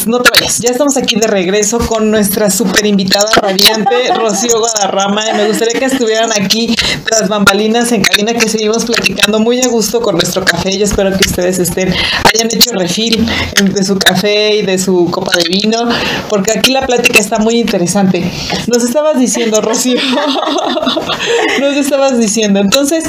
no 0.07 0.19
te 0.19 0.31
vayas. 0.31 0.57
Ya 0.57 0.71
estamos 0.71 0.97
aquí 0.97 1.15
de 1.15 1.27
regreso 1.27 1.77
con 1.77 2.09
nuestra 2.09 2.49
super 2.49 2.87
invitada 2.87 3.29
radiante, 3.39 4.11
Rocío 4.15 4.57
Guadarrama. 4.57 5.21
Me 5.35 5.47
gustaría 5.47 5.79
que 5.79 5.85
estuvieran 5.85 6.31
aquí 6.31 6.75
las 7.11 7.29
bambalinas 7.29 7.91
en 7.91 8.01
cabina 8.01 8.33
que 8.33 8.49
seguimos 8.49 8.85
platicando 8.85 9.37
muy 9.37 9.61
a 9.61 9.67
gusto 9.67 10.01
con 10.01 10.15
nuestro 10.15 10.43
café. 10.43 10.75
Yo 10.75 10.85
espero 10.85 11.15
que 11.15 11.29
ustedes 11.29 11.59
estén, 11.59 11.93
hayan 12.33 12.47
hecho 12.47 12.71
refil 12.71 13.29
de 13.61 13.83
su 13.83 13.99
café 13.99 14.55
y 14.55 14.63
de 14.63 14.79
su 14.79 15.11
copa 15.11 15.33
de 15.37 15.43
vino, 15.47 15.87
porque 16.29 16.57
aquí 16.57 16.71
la 16.71 16.87
plática 16.87 17.19
está 17.19 17.37
muy 17.37 17.59
interesante. 17.59 18.23
Nos 18.65 18.83
estabas 18.83 19.19
diciendo, 19.19 19.61
Rocío. 19.61 19.99
nos 21.59 21.75
estabas 21.75 22.19
diciendo. 22.19 22.59
Entonces, 22.59 23.05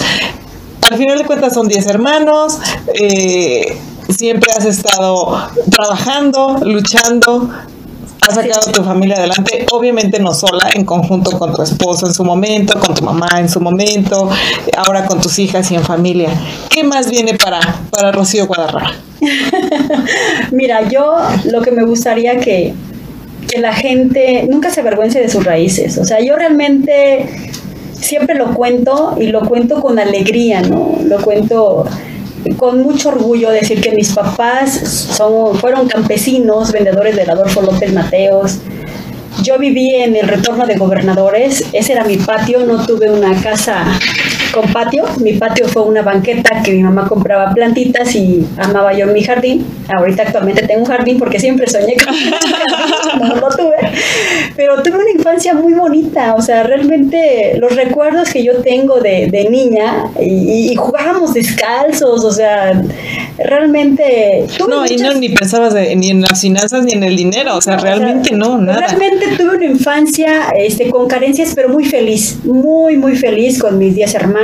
al 0.90 0.99
final 0.99 1.18
de 1.18 1.25
cuentas 1.25 1.55
son 1.55 1.68
10 1.68 1.87
hermanos, 1.87 2.59
eh, 2.94 3.77
siempre 4.09 4.53
has 4.53 4.64
estado 4.64 5.49
trabajando, 5.70 6.59
luchando, 6.62 7.51
has 8.20 8.35
sacado 8.35 8.68
a 8.68 8.73
tu 8.73 8.85
familia 8.85 9.16
adelante, 9.16 9.66
obviamente 9.73 10.18
no 10.18 10.33
sola, 10.35 10.70
en 10.75 10.85
conjunto 10.85 11.38
con 11.38 11.55
tu 11.55 11.62
esposo 11.62 12.07
en 12.07 12.14
su 12.14 12.25
momento, 12.25 12.79
con 12.79 12.94
tu 12.94 13.05
mamá 13.05 13.29
en 13.38 13.49
su 13.49 13.61
momento, 13.61 14.29
ahora 14.77 15.07
con 15.07 15.20
tus 15.20 15.38
hijas 15.38 15.70
y 15.70 15.75
en 15.75 15.83
familia. 15.83 16.31
¿Qué 16.68 16.85
más 16.85 17.11
viene 17.11 17.35
para, 17.35 17.61
para 17.90 18.12
Rocío 18.12 18.47
Guadarrama? 18.47 18.92
Mira, 20.53 20.88
yo 20.88 21.16
lo 21.44 21.62
que 21.62 21.70
me 21.70 21.85
gustaría 21.85 22.38
que, 22.40 22.75
que 23.49 23.61
la 23.61 23.73
gente 23.73 24.47
nunca 24.49 24.70
se 24.70 24.81
avergüence 24.81 25.20
de 25.20 25.29
sus 25.29 25.44
raíces. 25.44 25.99
O 25.99 26.05
sea, 26.05 26.20
yo 26.20 26.37
realmente 26.37 27.27
siempre 28.04 28.34
lo 28.34 28.54
cuento 28.54 29.16
y 29.18 29.28
lo 29.28 29.40
cuento 29.40 29.80
con 29.80 29.98
alegría, 29.98 30.60
¿no? 30.60 30.98
Lo 31.04 31.20
cuento 31.22 31.86
con 32.58 32.82
mucho 32.82 33.08
orgullo 33.08 33.50
decir 33.50 33.80
que 33.80 33.92
mis 33.92 34.12
papás 34.12 34.72
son, 34.72 35.56
fueron 35.56 35.88
campesinos, 35.88 36.72
vendedores 36.72 37.16
del 37.16 37.30
Adolfo 37.30 37.62
López 37.62 37.92
Mateos. 37.92 38.58
Yo 39.42 39.58
viví 39.58 39.94
en 39.94 40.14
el 40.16 40.28
retorno 40.28 40.66
de 40.66 40.76
gobernadores, 40.76 41.64
ese 41.72 41.92
era 41.92 42.04
mi 42.04 42.18
patio, 42.18 42.60
no 42.60 42.84
tuve 42.86 43.10
una 43.10 43.34
casa 43.42 43.84
con 44.54 44.72
patio. 44.72 45.04
Mi 45.20 45.34
patio 45.34 45.66
fue 45.68 45.82
una 45.82 46.02
banqueta 46.02 46.62
que 46.62 46.72
mi 46.72 46.82
mamá 46.82 47.08
compraba 47.08 47.52
plantitas 47.52 48.14
y 48.14 48.46
amaba 48.56 48.92
yo 48.94 49.06
mi 49.08 49.22
jardín. 49.22 49.66
Ahorita 49.94 50.22
actualmente 50.22 50.66
tengo 50.66 50.82
un 50.82 50.86
jardín 50.86 51.18
porque 51.18 51.40
siempre 51.40 51.66
soñé 51.66 51.96
con 51.96 52.14
no 53.28 53.36
lo 53.36 53.48
tuve. 53.48 53.76
Pero 54.56 54.82
tuve 54.82 54.96
una 54.96 55.10
infancia 55.10 55.54
muy 55.54 55.74
bonita, 55.74 56.34
o 56.36 56.40
sea, 56.40 56.62
realmente 56.62 57.56
los 57.58 57.74
recuerdos 57.74 58.30
que 58.30 58.44
yo 58.44 58.62
tengo 58.62 59.00
de, 59.00 59.26
de 59.26 59.50
niña 59.50 60.10
y, 60.20 60.74
jugábamos 60.76 61.34
descalzos, 61.34 62.24
o 62.24 62.30
sea, 62.30 62.82
realmente... 63.38 64.44
No, 64.68 64.84
y 64.86 64.96
no, 64.96 65.14
ni 65.14 65.28
pensabas 65.30 65.74
ni 65.74 66.10
en 66.10 66.22
las 66.22 66.40
finanzas 66.40 66.84
ni 66.84 66.92
en 66.92 67.04
el 67.04 67.16
dinero, 67.16 67.56
o 67.56 67.60
sea, 67.60 67.76
realmente 67.78 68.34
no, 68.34 68.58
nada. 68.58 68.86
Realmente 68.86 69.36
tuve 69.36 69.56
una 69.56 69.64
infancia 69.64 70.48
este, 70.56 70.90
con 70.90 71.06
carencias, 71.06 71.52
pero 71.54 71.68
muy 71.68 71.84
feliz, 71.84 72.38
muy, 72.44 72.96
muy 72.96 73.16
feliz 73.16 73.58
con 73.58 73.78
mis 73.78 73.94
10 73.94 74.14
hermanos 74.14 74.43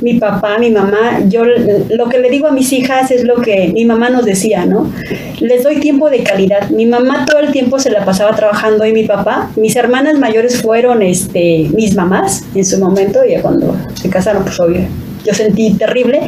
mi 0.00 0.14
papá, 0.14 0.58
mi 0.58 0.70
mamá, 0.70 1.20
yo 1.28 1.44
lo 1.44 2.08
que 2.08 2.18
le 2.18 2.30
digo 2.30 2.46
a 2.48 2.52
mis 2.52 2.72
hijas 2.72 3.10
es 3.10 3.24
lo 3.24 3.36
que 3.36 3.68
mi 3.68 3.84
mamá 3.84 4.10
nos 4.10 4.24
decía, 4.24 4.66
¿no? 4.66 4.92
Les 5.40 5.62
doy 5.62 5.80
tiempo 5.80 6.10
de 6.10 6.22
calidad. 6.22 6.70
Mi 6.70 6.86
mamá 6.86 7.24
todo 7.26 7.40
el 7.40 7.52
tiempo 7.52 7.78
se 7.78 7.90
la 7.90 8.04
pasaba 8.04 8.34
trabajando 8.34 8.84
y 8.86 8.92
mi 8.92 9.04
papá, 9.04 9.50
mis 9.56 9.76
hermanas 9.76 10.18
mayores 10.18 10.60
fueron 10.60 11.02
este 11.02 11.68
mis 11.74 11.94
mamás 11.94 12.44
en 12.54 12.64
su 12.64 12.78
momento, 12.78 13.20
ya 13.24 13.42
cuando 13.42 13.76
se 13.94 14.08
casaron, 14.08 14.42
pues 14.42 14.58
obvio, 14.60 14.86
yo 15.26 15.34
sentí 15.34 15.74
terrible, 15.74 16.20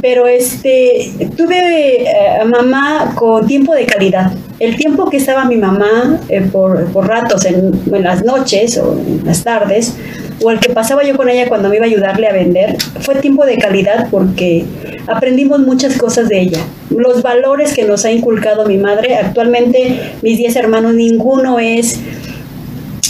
pero 0.00 0.26
este, 0.26 1.12
tuve 1.36 2.04
eh, 2.04 2.40
a 2.40 2.44
mamá 2.44 3.12
con 3.14 3.46
tiempo 3.46 3.74
de 3.74 3.84
calidad. 3.84 4.32
El 4.58 4.76
tiempo 4.76 5.10
que 5.10 5.18
estaba 5.18 5.44
mi 5.44 5.56
mamá 5.56 6.20
eh, 6.28 6.40
por, 6.40 6.86
por, 6.86 7.06
ratos, 7.06 7.44
en, 7.44 7.72
en, 7.92 8.02
las 8.02 8.24
noches 8.24 8.78
o 8.78 8.92
en 8.92 9.26
las 9.26 9.44
tardes, 9.44 9.94
o 10.42 10.50
el 10.50 10.60
que 10.60 10.72
pasaba 10.72 11.04
yo 11.04 11.16
con 11.16 11.28
ella 11.28 11.48
cuando 11.48 11.68
me 11.68 11.76
iba 11.76 11.84
a 11.84 11.88
ayudarle 11.88 12.28
a 12.28 12.32
vender, 12.32 12.76
fue 13.00 13.16
tiempo 13.16 13.44
de 13.46 13.58
calidad 13.58 14.08
porque 14.10 14.64
aprendimos 15.06 15.60
muchas 15.60 15.96
cosas 15.96 16.28
de 16.28 16.40
ella. 16.40 16.58
Los 16.90 17.22
valores 17.22 17.74
que 17.74 17.84
nos 17.84 18.04
ha 18.04 18.10
inculcado 18.10 18.66
mi 18.66 18.78
madre, 18.78 19.16
actualmente 19.16 20.12
mis 20.22 20.38
10 20.38 20.56
hermanos, 20.56 20.94
ninguno 20.94 21.58
es 21.58 22.00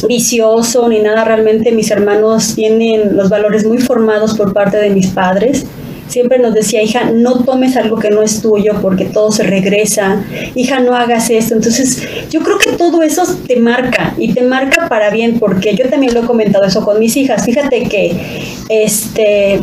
vicioso 0.06 0.88
ni 0.88 1.00
nada, 1.00 1.24
realmente 1.24 1.72
mis 1.72 1.90
hermanos 1.90 2.54
tienen 2.54 3.16
los 3.16 3.30
valores 3.30 3.64
muy 3.64 3.78
formados 3.78 4.34
por 4.34 4.52
parte 4.52 4.76
de 4.76 4.90
mis 4.90 5.08
padres. 5.08 5.66
Siempre 6.08 6.38
nos 6.38 6.54
decía, 6.54 6.82
hija, 6.82 7.10
no 7.10 7.44
tomes 7.44 7.76
algo 7.76 7.98
que 7.98 8.10
no 8.10 8.22
es 8.22 8.42
tuyo 8.42 8.74
porque 8.82 9.06
todo 9.06 9.32
se 9.32 9.42
regresa. 9.42 10.22
Hija, 10.54 10.80
no 10.80 10.94
hagas 10.94 11.30
esto. 11.30 11.54
Entonces, 11.54 12.06
yo 12.30 12.40
creo 12.40 12.58
que 12.58 12.72
todo 12.72 13.02
eso 13.02 13.24
te 13.46 13.56
marca 13.56 14.14
y 14.18 14.32
te 14.32 14.42
marca 14.42 14.88
para 14.88 15.10
bien 15.10 15.38
porque 15.38 15.74
yo 15.74 15.88
también 15.88 16.14
lo 16.14 16.20
he 16.20 16.26
comentado 16.26 16.64
eso 16.64 16.84
con 16.84 16.98
mis 16.98 17.16
hijas. 17.16 17.44
Fíjate 17.44 17.84
que 17.84 18.12
este 18.68 19.60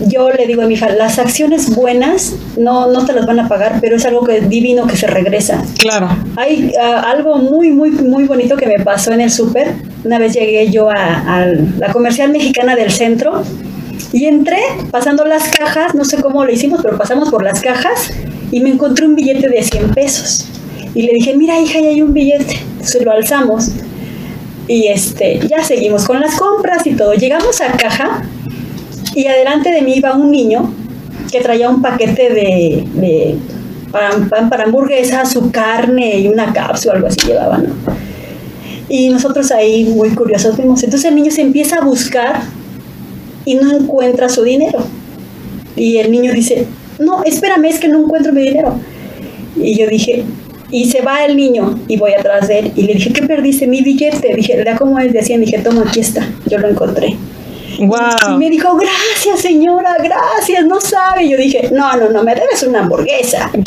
yo 0.00 0.30
le 0.30 0.46
digo 0.46 0.62
a 0.62 0.66
mi 0.66 0.74
hija, 0.74 0.88
las 0.90 1.18
acciones 1.18 1.74
buenas 1.74 2.34
no, 2.56 2.90
no 2.90 3.04
te 3.06 3.12
las 3.12 3.26
van 3.26 3.40
a 3.40 3.48
pagar, 3.48 3.78
pero 3.80 3.96
es 3.96 4.04
algo 4.04 4.24
que 4.24 4.40
divino 4.40 4.86
que 4.86 4.96
se 4.96 5.06
regresa. 5.06 5.64
Claro. 5.78 6.08
Hay 6.36 6.72
ah, 6.80 7.04
algo 7.10 7.36
muy, 7.38 7.70
muy, 7.70 7.90
muy 7.90 8.24
bonito 8.24 8.56
que 8.56 8.66
me 8.66 8.82
pasó 8.84 9.12
en 9.12 9.20
el 9.20 9.30
súper. 9.30 9.74
Una 10.04 10.18
vez 10.18 10.34
llegué 10.34 10.70
yo 10.70 10.90
a, 10.90 11.46
la 11.78 11.92
comercial 11.92 12.30
mexicana 12.30 12.76
del 12.76 12.90
centro 12.90 13.42
y 14.14 14.26
entré 14.26 14.60
pasando 14.92 15.24
las 15.24 15.48
cajas, 15.48 15.92
no 15.96 16.04
sé 16.04 16.22
cómo 16.22 16.44
lo 16.44 16.52
hicimos, 16.52 16.80
pero 16.80 16.96
pasamos 16.96 17.30
por 17.30 17.42
las 17.42 17.60
cajas 17.60 18.12
y 18.52 18.60
me 18.60 18.70
encontré 18.70 19.06
un 19.06 19.16
billete 19.16 19.48
de 19.48 19.60
100 19.60 19.90
pesos. 19.92 20.46
Y 20.94 21.02
le 21.02 21.14
dije, 21.14 21.36
mira 21.36 21.60
hija, 21.60 21.80
ahí 21.80 21.86
hay 21.88 22.00
un 22.00 22.14
billete. 22.14 22.60
Entonces 22.74 23.04
lo 23.04 23.10
alzamos. 23.10 23.70
Y 24.68 24.86
este, 24.86 25.40
ya 25.48 25.64
seguimos 25.64 26.04
con 26.06 26.20
las 26.20 26.36
compras 26.36 26.86
y 26.86 26.94
todo. 26.94 27.14
Llegamos 27.14 27.60
a 27.60 27.72
caja 27.72 28.22
y 29.16 29.26
adelante 29.26 29.72
de 29.72 29.82
mí 29.82 29.94
iba 29.96 30.14
un 30.14 30.30
niño 30.30 30.72
que 31.32 31.40
traía 31.40 31.68
un 31.68 31.82
paquete 31.82 32.30
de, 32.30 32.84
de 32.94 33.36
pan, 33.90 34.48
para 34.48 34.62
hamburguesa, 34.62 35.26
su 35.26 35.50
carne 35.50 36.20
y 36.20 36.28
una 36.28 36.52
cápsula, 36.52 36.94
algo 36.94 37.08
así 37.08 37.26
llevaba, 37.26 37.58
¿no? 37.58 37.74
Y 38.88 39.08
nosotros 39.08 39.50
ahí 39.50 39.86
muy 39.86 40.10
curiosos 40.10 40.56
vimos. 40.56 40.84
Entonces 40.84 41.08
el 41.08 41.16
niño 41.16 41.32
se 41.32 41.42
empieza 41.42 41.78
a 41.78 41.80
buscar 41.80 42.42
y 43.44 43.54
no 43.54 43.72
encuentra 43.72 44.28
su 44.28 44.42
dinero. 44.42 44.80
Y 45.76 45.98
el 45.98 46.10
niño 46.10 46.32
dice, 46.32 46.66
no, 46.98 47.22
espérame, 47.24 47.66
es 47.66 47.80
que 47.80 47.88
no 47.88 48.00
encuentro 48.00 48.32
mi 48.32 48.42
dinero. 48.42 48.78
Y 49.56 49.78
yo 49.78 49.86
dije, 49.86 50.24
y 50.70 50.90
se 50.90 51.02
va 51.02 51.24
el 51.24 51.36
niño 51.36 51.78
y 51.88 51.96
voy 51.96 52.12
atrás 52.14 52.48
de 52.48 52.58
él 52.60 52.72
y 52.74 52.82
le 52.82 52.94
dije, 52.94 53.12
¿qué 53.12 53.22
perdiste? 53.22 53.66
Mi 53.66 53.82
billete. 53.82 54.34
Dije, 54.34 54.56
¿verdad 54.56 54.76
cómo 54.78 54.98
es? 54.98 55.12
Decía, 55.12 55.38
dije, 55.38 55.58
toma, 55.58 55.84
aquí 55.86 56.00
está, 56.00 56.28
yo 56.46 56.58
lo 56.58 56.68
encontré. 56.68 57.16
Y 57.78 57.86
me 57.86 58.50
dijo, 58.50 58.76
gracias 58.76 59.40
señora, 59.40 59.96
gracias, 60.02 60.64
no 60.64 60.80
sabe. 60.80 61.28
yo 61.28 61.36
dije, 61.36 61.70
no, 61.72 61.96
no, 61.96 62.08
no, 62.10 62.22
me 62.22 62.34
debes 62.34 62.62
una 62.62 62.80
hamburguesa. 62.80 63.50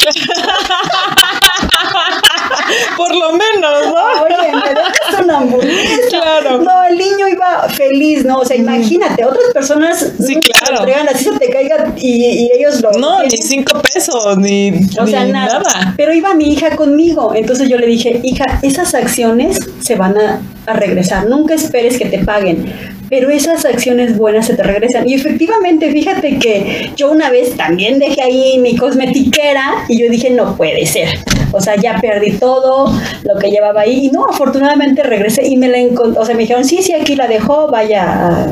Por 2.98 3.16
lo 3.16 3.32
menos, 3.34 3.88
¿no? 3.88 4.24
Oye, 4.24 4.56
me 4.56 4.70
debes 4.70 4.97
una 5.28 5.38
hamburguesa. 5.40 5.98
Claro. 6.10 6.62
No, 6.62 6.84
el 6.84 6.98
niño 6.98 7.28
iba 7.28 7.68
feliz, 7.70 8.26
¿no? 8.26 8.40
O 8.40 8.46
sea, 8.46 8.56
imagínate, 8.56 9.26
otras 9.26 9.52
personas 9.54 10.13
sí, 10.20 10.40
claro. 10.40 10.80
entregan 10.80 11.08
así 11.10 11.26
se 11.26 11.32
te 11.38 11.50
caiga 11.50 11.94
y, 11.98 12.50
ellos 12.54 12.82
lo. 12.82 12.92
No, 12.94 13.24
ni 13.24 13.30
cinco 13.30 13.82
pesos, 13.82 14.38
ni. 14.38 14.72
O 15.00 15.06
sea, 15.06 15.26
nada. 15.26 15.94
Pero 15.98 16.13
iba 16.13 16.34
mi 16.34 16.54
hija 16.54 16.76
conmigo. 16.76 17.34
Entonces 17.36 17.70
yo 17.70 17.78
le 17.78 17.88
dije, 17.88 18.20
hija, 18.24 18.60
esas 18.62 18.94
acciones 18.94 19.60
se 19.80 19.96
van 19.96 20.18
a, 20.18 20.42
a 20.66 20.74
regresar. 20.74 21.28
Nunca 21.28 21.54
esperes 21.54 21.98
que 21.98 22.06
te 22.06 22.20
paguen 22.20 22.74
pero 23.10 23.30
esas 23.30 23.63
acciones 23.66 24.18
buenas 24.18 24.48
se 24.48 24.56
te 24.56 24.63
regresan. 24.63 25.08
Y 25.08 25.13
efectivamente, 25.13 25.92
fíjate 25.92 26.40
que 26.40 26.92
yo 26.96 27.12
una 27.12 27.30
vez 27.30 27.56
también 27.56 28.00
dejé 28.00 28.22
ahí 28.22 28.60
mi 28.60 28.76
cosmetiquera 28.76 29.86
y 29.88 30.02
yo 30.02 30.10
dije, 30.10 30.30
no 30.30 30.56
puede 30.58 30.86
ser. 30.86 31.20
O 31.58 31.62
sea, 31.62 31.76
ya 31.76 32.00
perdí 32.00 32.34
todo 32.34 32.91
lo 33.24 33.39
que 33.39 33.50
llevaba 33.50 33.82
ahí. 33.82 34.06
Y 34.06 34.12
no, 34.12 34.26
afortunadamente 34.26 35.04
regresé 35.04 35.48
y 35.48 35.58
me 35.58 35.67
la 35.67 35.80
encontré. 35.80 36.22
O 36.22 36.26
sea, 36.26 36.36
me 36.36 36.41
dijeron, 36.41 36.63
sí, 36.63 36.82
sí, 36.82 36.93
aquí 36.93 37.15
la 37.15 37.28
dejó, 37.28 37.67
vaya. 37.67 38.48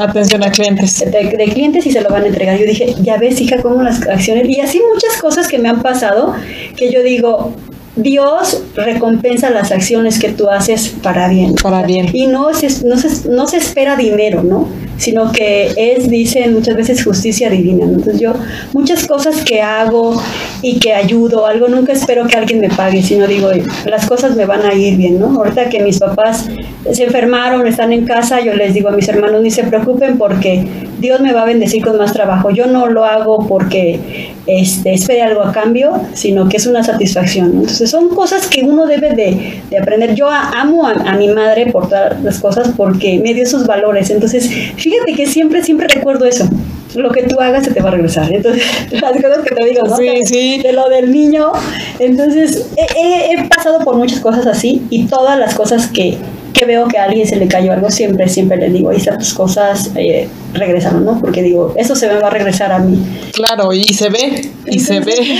Atención 0.00 0.42
a 0.42 0.50
clientes. 0.50 1.00
De, 1.00 1.36
de, 1.36 1.44
clientes 1.52 1.84
y 1.86 1.92
se 1.92 2.00
lo 2.00 2.08
van 2.08 2.24
a 2.24 2.26
entregar. 2.26 2.58
Yo 2.58 2.64
dije, 2.64 2.94
ya 3.02 3.18
ves, 3.18 3.40
hija, 3.40 3.60
cómo 3.60 3.82
las 3.82 4.06
acciones. 4.06 4.48
Y 4.48 4.60
así 4.60 4.80
muchas 4.92 5.20
cosas 5.20 5.48
que 5.48 5.58
me 5.58 5.68
han 5.68 5.82
pasado 5.82 6.34
que 6.76 6.90
yo 6.90 7.02
digo, 7.02 7.52
Dios 7.96 8.62
recompensa 8.74 9.50
las 9.50 9.70
acciones 9.70 10.18
que 10.18 10.30
tú 10.30 10.48
haces 10.48 10.94
para 11.02 11.28
bien. 11.28 11.54
Para 11.56 11.82
bien. 11.82 12.08
Y 12.12 12.26
no 12.26 12.54
se, 12.54 12.86
no 12.86 12.96
se, 12.96 13.28
no 13.28 13.46
se 13.46 13.58
espera 13.58 13.96
dinero, 13.96 14.42
¿no? 14.42 14.68
Sino 15.02 15.32
que 15.32 15.72
es, 15.76 16.08
dicen 16.08 16.54
muchas 16.54 16.76
veces, 16.76 17.04
justicia 17.04 17.50
divina. 17.50 17.84
Entonces 17.84 18.20
yo, 18.20 18.34
muchas 18.72 19.06
cosas 19.06 19.42
que 19.42 19.60
hago 19.60 20.22
y 20.62 20.78
que 20.78 20.94
ayudo, 20.94 21.46
algo, 21.46 21.66
nunca 21.68 21.92
espero 21.92 22.26
que 22.28 22.36
alguien 22.36 22.60
me 22.60 22.68
pague, 22.68 23.02
sino 23.02 23.26
digo, 23.26 23.50
las 23.86 24.06
cosas 24.06 24.36
me 24.36 24.46
van 24.46 24.64
a 24.64 24.74
ir 24.74 24.96
bien, 24.96 25.18
¿no? 25.18 25.26
Ahorita 25.26 25.68
que 25.68 25.80
mis 25.80 25.98
papás 25.98 26.48
se 26.92 27.04
enfermaron, 27.04 27.66
están 27.66 27.92
en 27.92 28.04
casa, 28.04 28.40
yo 28.40 28.54
les 28.54 28.74
digo 28.74 28.88
a 28.88 28.92
mis 28.92 29.08
hermanos, 29.08 29.42
ni 29.42 29.50
se 29.50 29.64
preocupen 29.64 30.18
porque 30.18 30.64
Dios 31.00 31.20
me 31.20 31.32
va 31.32 31.42
a 31.42 31.46
bendecir 31.46 31.84
con 31.84 31.98
más 31.98 32.12
trabajo. 32.12 32.50
Yo 32.50 32.66
no 32.66 32.86
lo 32.86 33.04
hago 33.04 33.48
porque 33.48 34.32
este, 34.46 34.94
espere 34.94 35.22
algo 35.22 35.42
a 35.42 35.52
cambio, 35.52 36.00
sino 36.14 36.48
que 36.48 36.58
es 36.58 36.66
una 36.66 36.84
satisfacción. 36.84 37.46
Entonces 37.52 37.90
son 37.90 38.08
cosas 38.08 38.46
que 38.46 38.62
uno 38.62 38.86
debe 38.86 39.10
de, 39.10 39.78
aprender. 39.80 40.14
Yo 40.14 40.28
amo 40.28 40.86
a, 40.86 41.16
mi 41.16 41.28
madre 41.28 41.66
por 41.66 41.88
todas 41.88 42.22
las 42.22 42.38
cosas 42.38 42.72
porque 42.76 43.18
me 43.18 43.34
dio 43.34 43.42
esos 43.42 43.66
valores. 43.66 44.10
Entonces, 44.10 44.48
fíjate 44.76 44.91
que 45.16 45.26
siempre, 45.26 45.62
siempre 45.62 45.88
recuerdo 45.88 46.24
eso. 46.24 46.48
Lo 46.94 47.10
que 47.10 47.22
tú 47.22 47.40
hagas 47.40 47.64
se 47.64 47.72
te 47.72 47.80
va 47.80 47.88
a 47.88 47.92
regresar. 47.92 48.32
Entonces, 48.32 48.64
las 48.90 49.12
cosas 49.12 49.38
que 49.44 49.54
te 49.54 49.64
digo, 49.64 49.82
¿no? 49.84 49.96
De 49.96 50.72
lo 50.72 50.88
del 50.88 51.10
niño. 51.10 51.52
Entonces, 51.98 52.66
he 52.76 53.48
pasado 53.48 53.80
por 53.84 53.96
muchas 53.96 54.20
cosas 54.20 54.46
así 54.46 54.82
y 54.90 55.06
todas 55.06 55.38
las 55.38 55.54
cosas 55.54 55.88
que, 55.88 56.18
que 56.52 56.64
veo 56.64 56.86
que 56.86 56.98
a 56.98 57.04
alguien 57.04 57.26
se 57.26 57.36
le 57.36 57.48
cayó 57.48 57.72
algo, 57.72 57.90
siempre, 57.90 58.28
siempre 58.28 58.56
le 58.56 58.70
digo, 58.70 58.92
esas 58.92 59.32
cosas 59.34 59.90
eh, 59.96 60.28
regresaron, 60.52 61.04
¿no? 61.04 61.18
Porque 61.20 61.42
digo, 61.42 61.74
eso 61.76 61.96
se 61.96 62.08
me 62.08 62.18
va 62.18 62.28
a 62.28 62.30
regresar 62.30 62.72
a 62.72 62.78
mí. 62.78 62.98
Claro, 63.32 63.72
y 63.72 63.92
se 63.94 64.08
ve, 64.10 64.50
y 64.66 64.78
se 64.78 65.00
ve. 65.00 65.14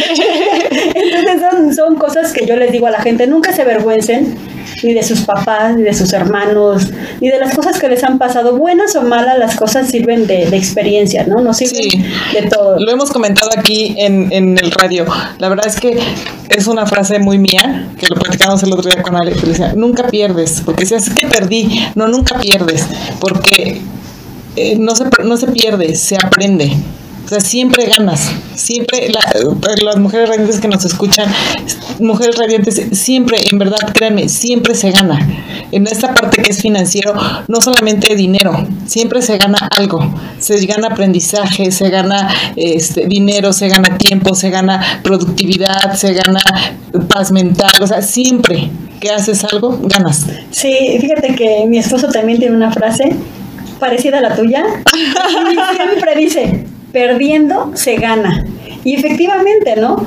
Entonces 0.94 1.40
son, 1.50 1.74
son, 1.74 1.94
cosas 1.96 2.32
que 2.32 2.46
yo 2.46 2.56
les 2.56 2.72
digo 2.72 2.86
a 2.86 2.90
la 2.90 3.00
gente, 3.00 3.26
nunca 3.26 3.52
se 3.52 3.62
avergüencen 3.62 4.34
ni 4.82 4.94
de 4.94 5.02
sus 5.02 5.22
papás, 5.22 5.76
ni 5.76 5.82
de 5.82 5.94
sus 5.94 6.12
hermanos, 6.12 6.88
ni 7.20 7.28
de 7.28 7.38
las 7.38 7.54
cosas 7.54 7.78
que 7.78 7.88
les 7.88 8.02
han 8.04 8.18
pasado, 8.18 8.56
buenas 8.56 8.94
o 8.96 9.02
malas, 9.02 9.38
las 9.38 9.56
cosas 9.56 9.88
sirven 9.88 10.26
de, 10.26 10.42
experiencia, 10.56 11.24
¿no? 11.24 11.40
Nos 11.40 11.56
sirven 11.56 12.02
de 12.32 12.48
todo. 12.48 12.78
Lo 12.78 12.90
hemos 12.90 13.10
comentado 13.10 13.50
aquí 13.56 13.94
en, 13.98 14.32
en 14.32 14.58
el 14.58 14.70
radio. 14.70 15.06
La 15.38 15.48
verdad 15.48 15.66
es 15.66 15.80
que 15.80 15.98
es 16.48 16.66
una 16.66 16.86
frase 16.86 17.18
muy 17.18 17.38
mía, 17.38 17.88
que 17.98 18.06
lo 18.06 18.16
platicamos 18.16 18.62
el 18.62 18.72
otro 18.72 18.90
día 18.90 19.02
con 19.02 19.16
Ale, 19.16 19.32
que 19.32 19.46
decía, 19.46 19.72
nunca 19.74 20.08
pierdes, 20.08 20.62
porque 20.64 20.86
si 20.86 20.94
es 20.94 21.10
que 21.10 21.26
perdí, 21.26 21.80
no, 21.94 22.08
nunca 22.08 22.38
pierdes, 22.38 22.86
porque 23.20 23.80
eh, 24.56 24.76
no, 24.78 24.94
se, 24.94 25.04
no 25.24 25.36
se 25.36 25.48
pierde, 25.48 25.94
se 25.94 26.16
aprende. 26.16 26.72
Sea, 27.32 27.40
siempre 27.40 27.86
ganas. 27.86 28.30
Siempre 28.56 29.08
las 29.08 29.96
mujeres 29.96 30.28
radiantes 30.28 30.60
que 30.60 30.68
nos 30.68 30.84
escuchan, 30.84 31.32
mujeres 31.98 32.36
radiantes, 32.36 32.88
siempre, 32.92 33.38
en 33.50 33.58
verdad, 33.58 33.78
créanme, 33.94 34.28
siempre 34.28 34.74
se 34.74 34.90
gana. 34.90 35.18
En 35.70 35.86
esta 35.86 36.12
parte 36.12 36.42
que 36.42 36.50
es 36.50 36.60
financiero, 36.60 37.14
no 37.48 37.62
solamente 37.62 38.14
dinero, 38.16 38.66
siempre 38.84 39.22
se 39.22 39.38
gana 39.38 39.56
algo. 39.70 40.14
Se 40.40 40.66
gana 40.66 40.88
aprendizaje, 40.88 41.72
se 41.72 41.88
gana 41.88 42.28
este, 42.54 43.06
dinero, 43.06 43.54
se 43.54 43.68
gana 43.68 43.96
tiempo, 43.96 44.34
se 44.34 44.50
gana 44.50 45.00
productividad, 45.02 45.94
se 45.94 46.12
gana 46.12 46.42
paz 47.08 47.32
mental. 47.32 47.72
O 47.80 47.86
sea, 47.86 48.02
siempre 48.02 48.68
que 49.00 49.08
haces 49.08 49.42
algo, 49.44 49.78
ganas. 49.84 50.26
Sí, 50.50 50.98
fíjate 51.00 51.34
que 51.34 51.64
mi 51.66 51.78
esposo 51.78 52.08
también 52.08 52.38
tiene 52.38 52.54
una 52.54 52.70
frase 52.70 53.16
parecida 53.80 54.18
a 54.18 54.20
la 54.20 54.36
tuya. 54.36 54.64
Siempre 55.74 56.14
dice, 56.14 56.66
perdiendo 56.92 57.72
se 57.74 57.96
gana. 57.96 58.44
Y 58.84 58.94
efectivamente, 58.94 59.76
¿no? 59.76 60.04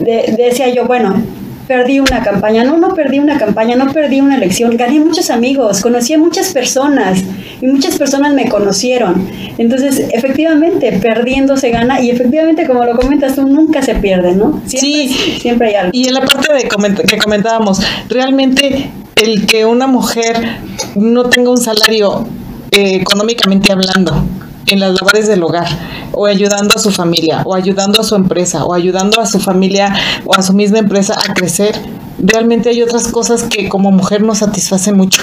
decía 0.00 0.68
yo, 0.68 0.84
bueno, 0.84 1.22
perdí 1.66 1.98
una 2.00 2.22
campaña, 2.22 2.64
no, 2.64 2.76
no 2.76 2.94
perdí 2.94 3.18
una 3.18 3.38
campaña, 3.38 3.76
no 3.76 3.92
perdí 3.92 4.20
una 4.20 4.36
elección, 4.36 4.76
gané 4.76 5.00
muchos 5.00 5.30
amigos, 5.30 5.80
conocí 5.80 6.14
a 6.14 6.18
muchas 6.18 6.52
personas 6.52 7.22
y 7.60 7.66
muchas 7.66 7.96
personas 7.96 8.34
me 8.34 8.48
conocieron. 8.48 9.28
Entonces, 9.58 10.04
efectivamente, 10.12 10.98
perdiendo 11.02 11.56
se 11.56 11.70
gana 11.70 12.00
y 12.00 12.10
efectivamente, 12.10 12.66
como 12.66 12.84
lo 12.84 12.96
comentas 12.96 13.34
tú, 13.34 13.46
nunca 13.46 13.82
se 13.82 13.96
pierde, 13.96 14.34
¿no? 14.34 14.60
sí, 14.66 15.08
siempre 15.40 15.68
hay 15.68 15.74
algo. 15.74 15.90
Y 15.92 16.08
en 16.08 16.14
la 16.14 16.20
parte 16.20 16.52
de 16.52 16.68
que 17.04 17.18
comentábamos, 17.18 17.80
realmente 18.08 18.90
el 19.16 19.46
que 19.46 19.64
una 19.64 19.86
mujer 19.86 20.36
no 20.94 21.24
tenga 21.24 21.50
un 21.50 21.58
salario 21.58 22.26
eh, 22.70 22.96
económicamente 22.96 23.72
hablando, 23.72 24.24
en 24.66 24.80
las 24.80 24.94
labores 24.94 25.28
del 25.28 25.42
hogar, 25.42 25.68
o 26.12 26.26
ayudando 26.26 26.74
a 26.74 26.78
su 26.78 26.90
familia, 26.90 27.42
o 27.44 27.54
ayudando 27.54 28.00
a 28.00 28.04
su 28.04 28.14
empresa, 28.14 28.64
o 28.64 28.74
ayudando 28.74 29.20
a 29.20 29.26
su 29.26 29.38
familia 29.38 29.94
o 30.24 30.34
a 30.34 30.42
su 30.42 30.52
misma 30.52 30.78
empresa 30.78 31.14
a 31.18 31.34
crecer, 31.34 31.74
realmente 32.18 32.70
hay 32.70 32.82
otras 32.82 33.08
cosas 33.08 33.44
que 33.44 33.68
como 33.68 33.90
mujer 33.90 34.22
nos 34.22 34.38
satisfacen 34.38 34.96
mucho. 34.96 35.22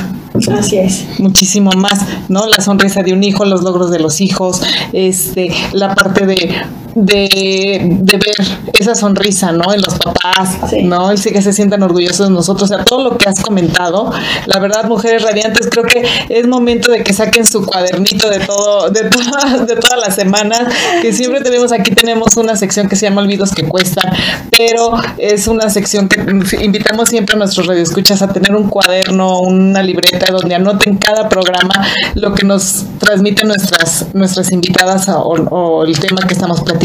Así 0.52 0.78
es. 0.78 1.20
Muchísimo 1.20 1.72
más, 1.72 2.00
¿no? 2.30 2.48
La 2.48 2.62
sonrisa 2.62 3.04
de 3.04 3.14
un 3.14 3.24
hijo, 3.24 3.46
los 3.46 3.64
logros 3.64 3.92
de 3.92 4.00
los 4.00 4.22
hijos, 4.22 4.62
este, 4.92 5.54
la 5.74 5.94
parte 5.96 6.26
de 6.26 6.56
de, 6.96 7.98
de, 8.02 8.18
ver 8.18 8.36
esa 8.80 8.96
sonrisa, 8.96 9.52
¿no? 9.52 9.74
En 9.74 9.82
los 9.82 9.96
papás, 9.96 10.74
¿no? 10.84 11.12
El 11.12 11.22
que 11.22 11.42
se 11.42 11.54
sientan 11.54 11.82
orgullosos 11.84 12.28
de 12.28 12.34
nosotros, 12.34 12.70
o 12.70 12.76
sea, 12.76 12.86
todo 12.86 13.04
lo 13.04 13.18
que 13.18 13.30
has 13.30 13.42
comentado. 13.42 14.12
La 14.46 14.60
verdad, 14.60 14.86
mujeres 14.86 15.24
radiantes, 15.24 15.68
creo 15.70 15.86
que 15.86 16.04
es 16.30 16.48
momento 16.48 16.92
de 16.92 17.04
que 17.04 17.14
saquen 17.14 17.46
su 17.46 17.66
cuadernito 17.66 18.30
de 18.30 18.40
todo, 18.40 18.90
de 18.90 19.10
todas, 19.10 19.68
de 19.68 19.76
todas 19.76 20.00
las 20.00 20.16
semanas, 20.16 20.62
que 21.02 21.14
siempre 21.14 21.42
tenemos, 21.42 21.72
aquí 21.72 21.92
tenemos 21.92 22.38
una 22.38 22.56
sección 22.56 22.88
que 22.88 22.96
se 22.96 23.08
llama 23.08 23.22
Olvidos 23.22 23.54
que 23.54 23.68
cuestan, 23.68 24.12
pero 24.56 24.94
es 25.18 25.48
una 25.48 25.70
sección 25.70 26.08
que 26.10 26.22
invitamos 26.64 27.10
siempre 27.10 27.36
a 27.36 27.40
nuestros 27.40 27.68
radioescuchas 27.68 28.22
a 28.22 28.32
tener 28.32 28.56
un 28.56 28.70
cuaderno, 28.70 29.40
una 29.40 29.82
libreta 29.82 30.32
donde 30.32 30.56
anoten 30.56 30.98
cada 30.98 31.30
programa 31.30 31.74
lo 32.16 32.34
que 32.34 32.46
nos 32.46 32.86
transmiten 33.00 33.48
nuestras, 33.48 34.14
nuestras 34.14 34.52
invitadas 34.52 35.10
o, 35.10 35.22
o 35.22 35.86
el 35.86 35.98
tema 36.00 36.22
que 36.28 36.34
estamos 36.34 36.62
platicando 36.62 36.83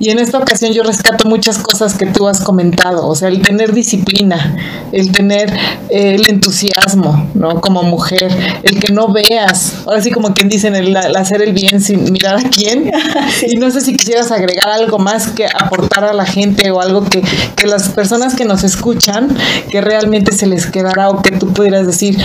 y 0.00 0.10
en 0.10 0.18
esta 0.18 0.38
ocasión 0.38 0.72
yo 0.72 0.82
rescato 0.82 1.28
muchas 1.28 1.58
cosas 1.58 1.94
que 1.94 2.06
tú 2.06 2.28
has 2.28 2.40
comentado, 2.40 3.06
o 3.06 3.14
sea, 3.14 3.28
el 3.28 3.42
tener 3.42 3.72
disciplina, 3.72 4.56
el 4.92 5.12
tener 5.12 5.50
eh, 5.90 6.14
el 6.14 6.28
entusiasmo, 6.28 7.30
¿no? 7.34 7.60
Como 7.60 7.82
mujer, 7.82 8.28
el 8.62 8.78
que 8.78 8.92
no 8.92 9.12
veas, 9.12 9.82
ahora 9.86 10.02
sí 10.02 10.10
como 10.10 10.34
quien 10.34 10.48
dicen, 10.48 10.74
el, 10.76 10.96
hacer 10.96 11.42
el 11.42 11.52
bien 11.52 11.80
sin 11.80 12.12
mirar 12.12 12.36
a 12.36 12.42
quién. 12.48 12.90
Y 13.48 13.56
no 13.56 13.70
sé 13.70 13.80
si 13.80 13.96
quisieras 13.96 14.30
agregar 14.30 14.68
algo 14.68 14.98
más 14.98 15.28
que 15.28 15.46
aportar 15.46 16.04
a 16.04 16.12
la 16.12 16.26
gente 16.26 16.70
o 16.70 16.80
algo 16.80 17.04
que, 17.04 17.22
que 17.56 17.66
las 17.66 17.88
personas 17.90 18.34
que 18.34 18.44
nos 18.44 18.64
escuchan, 18.64 19.28
que 19.70 19.80
realmente 19.80 20.32
se 20.32 20.46
les 20.46 20.66
quedará 20.66 21.10
o 21.10 21.22
que 21.22 21.30
tú 21.32 21.52
pudieras 21.52 21.86
decir 21.86 22.18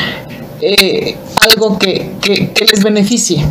eh, 0.62 1.18
algo 1.41 1.78
que, 1.78 2.12
que, 2.22 2.52
que 2.52 2.66
les 2.66 2.84
beneficie. 2.84 3.46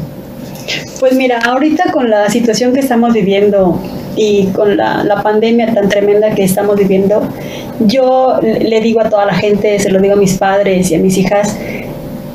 Pues 1.01 1.15
mira, 1.15 1.41
ahorita 1.41 1.91
con 1.93 2.11
la 2.11 2.29
situación 2.31 2.73
que 2.73 2.81
estamos 2.81 3.13
viviendo 3.13 3.81
y 4.17 4.47
con 4.49 4.77
la, 4.77 5.03
la, 5.05 5.23
pandemia 5.23 5.73
tan 5.75 5.89
tremenda 5.89 6.35
que 6.35 6.45
estamos 6.45 6.77
viviendo, 6.77 7.27
yo 7.81 8.39
le 8.43 8.81
digo 8.81 9.01
a 9.01 9.09
toda 9.09 9.27
la 9.27 9.35
gente, 9.35 9.79
se 9.79 9.91
lo 9.91 10.01
digo 10.01 10.15
a 10.15 10.17
mis 10.17 10.35
padres 10.35 10.91
y 10.91 10.95
a 10.95 10.99
mis 10.99 11.17
hijas, 11.19 11.57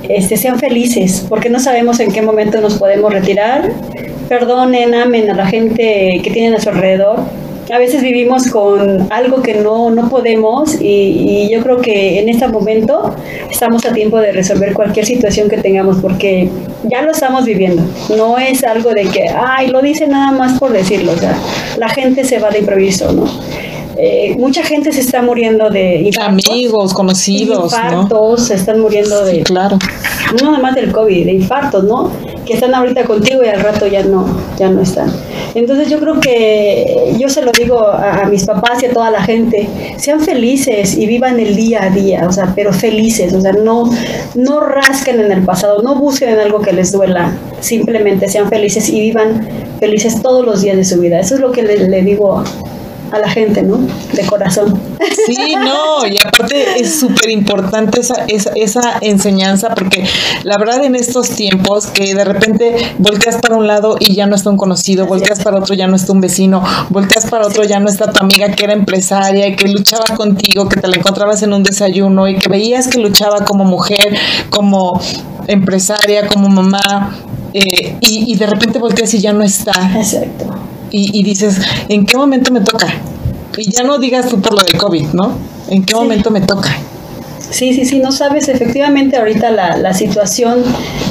este, 0.10 0.38
sean 0.38 0.60
felices, 0.60 1.26
porque 1.28 1.50
no 1.50 1.60
sabemos 1.60 2.00
en 2.00 2.12
qué 2.12 2.22
momento 2.22 2.62
nos 2.62 2.78
podemos 2.78 3.14
retirar. 3.14 3.72
Perdonen, 4.28 4.94
amen 4.94 5.30
a 5.30 5.36
la 5.36 5.46
gente 5.46 6.20
que 6.24 6.30
tienen 6.32 6.56
a 6.56 6.60
su 6.60 6.70
alrededor, 6.70 7.20
a 7.74 7.80
veces 7.80 8.02
vivimos 8.02 8.48
con 8.48 9.12
algo 9.12 9.42
que 9.42 9.56
no, 9.56 9.90
no 9.90 10.10
podemos 10.10 10.78
y, 10.82 11.50
yo 11.52 11.62
creo 11.62 11.78
que 11.78 12.20
en 12.20 12.30
este 12.30 12.48
momento 12.48 13.14
estamos 13.50 13.86
a 13.86 13.94
tiempo 13.94 14.20
de 14.20 14.32
resolver 14.32 14.74
cualquier 14.74 15.06
situación 15.06 15.50
que 15.50 15.58
tengamos 15.58 15.98
porque 16.02 16.50
ya 16.84 17.02
lo 17.02 17.12
estamos 17.12 17.46
viviendo. 17.46 17.84
No 18.16 18.38
es 18.38 18.64
algo 18.64 18.92
de 18.92 19.04
que, 19.04 19.30
ay, 19.30 19.68
lo 19.68 19.82
dice 19.82 20.08
nada 20.08 20.32
más 20.32 20.60
por 20.60 20.72
decirlo. 20.72 21.14
O 21.14 21.18
sea, 21.18 21.36
la 21.78 21.90
gente 21.90 22.24
se 22.24 22.40
va 22.40 22.50
de 22.50 22.60
improviso, 22.60 23.12
¿no? 23.12 23.26
Eh, 24.00 24.36
mucha 24.38 24.64
gente 24.64 24.94
se 24.94 25.00
está 25.00 25.24
muriendo 25.24 25.72
de 25.72 26.12
amigos, 26.22 26.94
conocidos, 26.94 27.74
infartos, 27.74 28.46
se 28.46 28.54
están 28.54 28.80
muriendo 28.80 29.26
de 29.26 29.42
claro. 29.42 29.80
No 30.40 30.52
nada 30.52 30.60
más 30.60 30.76
del 30.76 30.92
COVID, 30.92 31.26
de 31.26 31.34
infartos, 31.34 31.84
¿no? 31.84 32.12
Que 32.46 32.54
están 32.54 32.76
ahorita 32.76 33.06
contigo 33.06 33.44
y 33.44 33.48
al 33.48 33.62
rato 33.62 33.88
ya 33.88 34.04
no, 34.04 34.28
ya 34.60 34.70
no 34.70 34.82
están. 34.82 35.12
Entonces 35.56 35.90
yo 35.90 36.00
creo 36.00 36.20
que 36.20 37.16
yo 37.18 37.30
se 37.30 37.42
lo 37.42 37.52
digo 37.52 37.80
a, 37.80 38.26
mis 38.30 38.46
papás 38.46 38.84
y 38.84 38.88
a 38.88 38.94
toda 38.94 39.12
la 39.12 39.22
gente, 39.22 39.68
sean 39.98 40.20
felices 40.22 40.98
y 40.98 41.06
vivan 41.06 41.40
el 41.40 41.56
día 41.56 41.84
a 41.84 41.90
día, 41.90 42.26
o 42.28 42.32
sea, 42.32 42.54
pero 42.56 42.74
felices, 42.74 43.34
o 43.34 43.42
sea, 43.42 43.54
no, 43.54 43.90
no 44.36 44.60
rasquen 44.60 45.20
en 45.20 45.32
el 45.32 45.44
pasado, 45.44 45.82
no 45.82 45.96
busquen 45.96 46.30
en 46.30 46.40
algo 46.40 46.62
que 46.62 46.74
les 46.74 46.92
duela, 46.92 47.34
simplemente 47.60 48.28
sean 48.28 48.50
felices 48.50 48.90
y 48.90 49.00
vivan 49.00 49.48
felices 49.80 50.22
todos 50.22 50.46
los 50.46 50.62
días 50.62 50.78
de 50.78 50.84
su 50.84 51.00
vida. 51.00 51.20
Eso 51.20 51.36
es 51.36 51.42
lo 51.42 51.52
que 51.52 51.64
le, 51.64 51.88
le 51.88 52.02
digo 52.02 52.44
a 53.12 53.20
la 53.20 53.30
gente, 53.30 53.64
¿no? 53.64 53.78
De 54.14 54.26
corazón. 54.26 54.80
Sí, 55.26 55.56
no, 55.56 56.06
y 56.08 56.18
aparte 56.18 56.80
es 56.80 57.00
súper 57.00 57.30
importante 57.30 58.00
esa, 58.00 58.26
esa, 58.28 58.52
esa, 58.56 58.98
enseñanza 59.02 59.70
porque 59.74 60.04
la 60.44 60.58
verdad 60.58 60.84
en 60.84 60.96
estos 60.96 61.30
tiempos 61.30 61.88
que 61.88 62.16
de 62.16 62.24
repente 62.24 62.76
volteas 62.98 63.38
para 63.38 63.56
un 63.56 63.68
lado 63.68 63.98
y 64.00 64.14
ya 64.14 64.26
no 64.26 64.36
está 64.36 64.50
un 64.50 64.58
conocido, 64.58 65.06
volteas 65.06 65.44
para 65.44 65.58
otro 65.58 65.76
ya 65.76 65.88
no 65.88 65.96
está 65.96 66.14
un 66.14 66.22
vecino, 66.22 66.64
volteas 66.90 67.30
para 67.30 67.46
otro 67.46 67.64
ya 67.64 67.80
no 67.80 67.90
está 67.90 68.12
tu 68.12 68.24
amiga 68.24 68.52
que 68.52 68.66
era 68.66 68.74
empresaria 68.74 69.48
y 69.48 69.56
que 69.56 69.68
luchaba 69.68 70.06
contigo, 70.16 70.68
que 70.70 70.80
te 70.80 70.88
la 70.88 70.98
encontrabas 70.98 71.44
en 71.44 71.54
un 71.54 71.64
desayuno 71.64 72.28
y 72.28 72.38
que 72.38 72.50
veías 72.50 72.88
que 72.88 73.00
luchaba 73.00 73.46
como 73.46 73.64
mujer, 73.64 74.18
como 74.50 75.00
empresaria, 75.48 76.28
como 76.28 76.50
mamá, 76.50 77.16
eh, 77.54 77.98
y, 78.02 78.32
y 78.32 78.36
de 78.36 78.48
repente 78.48 78.80
volteas 78.80 79.14
y 79.14 79.20
ya 79.20 79.34
no 79.34 79.44
está. 79.44 79.72
Exacto 79.96 80.67
y, 80.92 81.24
dices, 81.24 81.62
¿en 81.90 82.06
qué 82.06 82.18
momento 82.18 82.52
me 82.52 82.62
toca? 82.62 82.88
Y 83.58 83.72
ya 83.72 83.84
no 83.84 83.98
digas 83.98 84.30
tú 84.30 84.40
por 84.40 84.54
lo 84.54 84.62
del 84.62 84.78
COVID, 84.78 85.08
¿no? 85.14 85.38
¿En 85.70 85.84
qué 85.84 85.96
momento 85.96 86.32
me 86.32 86.42
toca? 86.42 86.70
Sí, 87.50 87.74
sí, 87.74 87.86
sí, 87.86 88.00
no 88.00 88.12
sabes, 88.12 88.50
efectivamente 88.50 89.16
ahorita 89.16 89.52
la, 89.52 89.78
la, 89.78 89.94
situación 89.94 90.64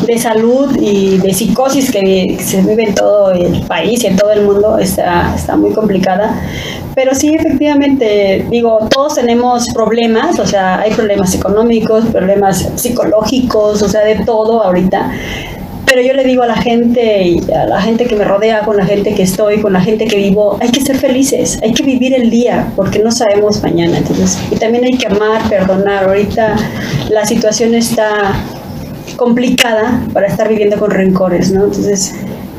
de 0.07 0.19
salud 0.19 0.77
y 0.79 1.17
de 1.17 1.33
psicosis 1.33 1.91
que 1.91 2.37
se 2.41 2.61
vive 2.61 2.89
en 2.89 2.95
todo 2.95 3.31
el 3.31 3.63
país 3.63 4.05
y 4.05 4.09
en 4.09 4.17
todo 4.17 4.33
el 4.33 4.43
mundo 4.43 4.79
está, 4.79 5.35
está 5.35 5.57
muy 5.57 5.73
complicada. 5.73 6.39
Pero 6.95 7.15
sí, 7.15 7.35
efectivamente, 7.35 8.47
digo, 8.51 8.87
todos 8.91 9.17
tenemos 9.17 9.67
problemas, 9.75 10.39
o 10.39 10.47
sea, 10.47 10.81
hay 10.81 10.93
problemas 10.93 11.35
económicos, 11.35 12.05
problemas 12.07 12.69
psicológicos, 12.77 13.83
o 13.83 13.89
sea, 13.89 14.03
de 14.03 14.25
todo 14.25 14.63
ahorita. 14.63 15.13
Pero 15.87 16.03
yo 16.03 16.13
le 16.15 16.25
digo 16.25 16.43
a 16.43 16.47
la 16.47 16.57
gente, 16.57 17.41
a 17.55 17.65
la 17.67 17.81
gente 17.81 18.07
que 18.07 18.17
me 18.17 18.25
rodea, 18.25 18.61
con 18.63 18.77
la 18.77 18.85
gente 18.85 19.15
que 19.15 19.23
estoy, 19.23 19.61
con 19.61 19.73
la 19.73 19.81
gente 19.81 20.07
que 20.07 20.17
vivo, 20.17 20.59
hay 20.61 20.71
que 20.71 20.81
ser 20.81 20.97
felices, 20.99 21.59
hay 21.63 21.73
que 21.73 21.85
vivir 21.85 22.13
el 22.13 22.29
día, 22.29 22.73
porque 22.75 22.99
no 22.99 23.13
sabemos 23.13 23.63
mañana. 23.63 23.99
Entonces, 23.99 24.39
y 24.51 24.57
también 24.57 24.85
hay 24.85 24.99
que 24.99 25.07
amar, 25.07 25.49
perdonar. 25.49 26.05
Ahorita 26.05 26.57
la 27.09 27.25
situación 27.25 27.75
está 27.75 28.35
complicada 29.17 30.03
para 30.13 30.27
estar 30.27 30.49
viviendo 30.49 30.77
con 30.77 30.91
rencores, 30.91 31.53
¿no? 31.53 31.65
Entonces, 31.65 32.15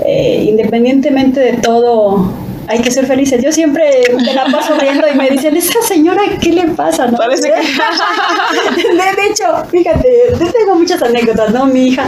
eh, 0.06 0.46
independientemente 0.48 1.40
de 1.40 1.54
todo 1.54 2.32
hay 2.68 2.82
que 2.82 2.92
ser 2.92 3.06
felices. 3.06 3.42
Yo 3.44 3.52
siempre 3.52 4.04
me 4.16 4.34
la 4.34 4.46
paso 4.46 4.76
riendo 4.76 5.08
y 5.08 5.18
me 5.18 5.30
dicen, 5.30 5.56
esa 5.56 5.82
señora, 5.82 6.22
¿qué 6.42 6.52
le 6.52 6.68
pasa? 6.70 7.08
¿no? 7.08 7.18
Parece 7.18 7.50
que... 7.50 7.56
de, 9.22 9.28
hecho, 9.30 9.46
fíjate, 9.70 10.10
tengo 10.58 10.76
muchas 10.76 11.02
anécdotas, 11.02 11.52
¿no? 11.52 11.66
Mi 11.66 11.88
hija, 11.88 12.06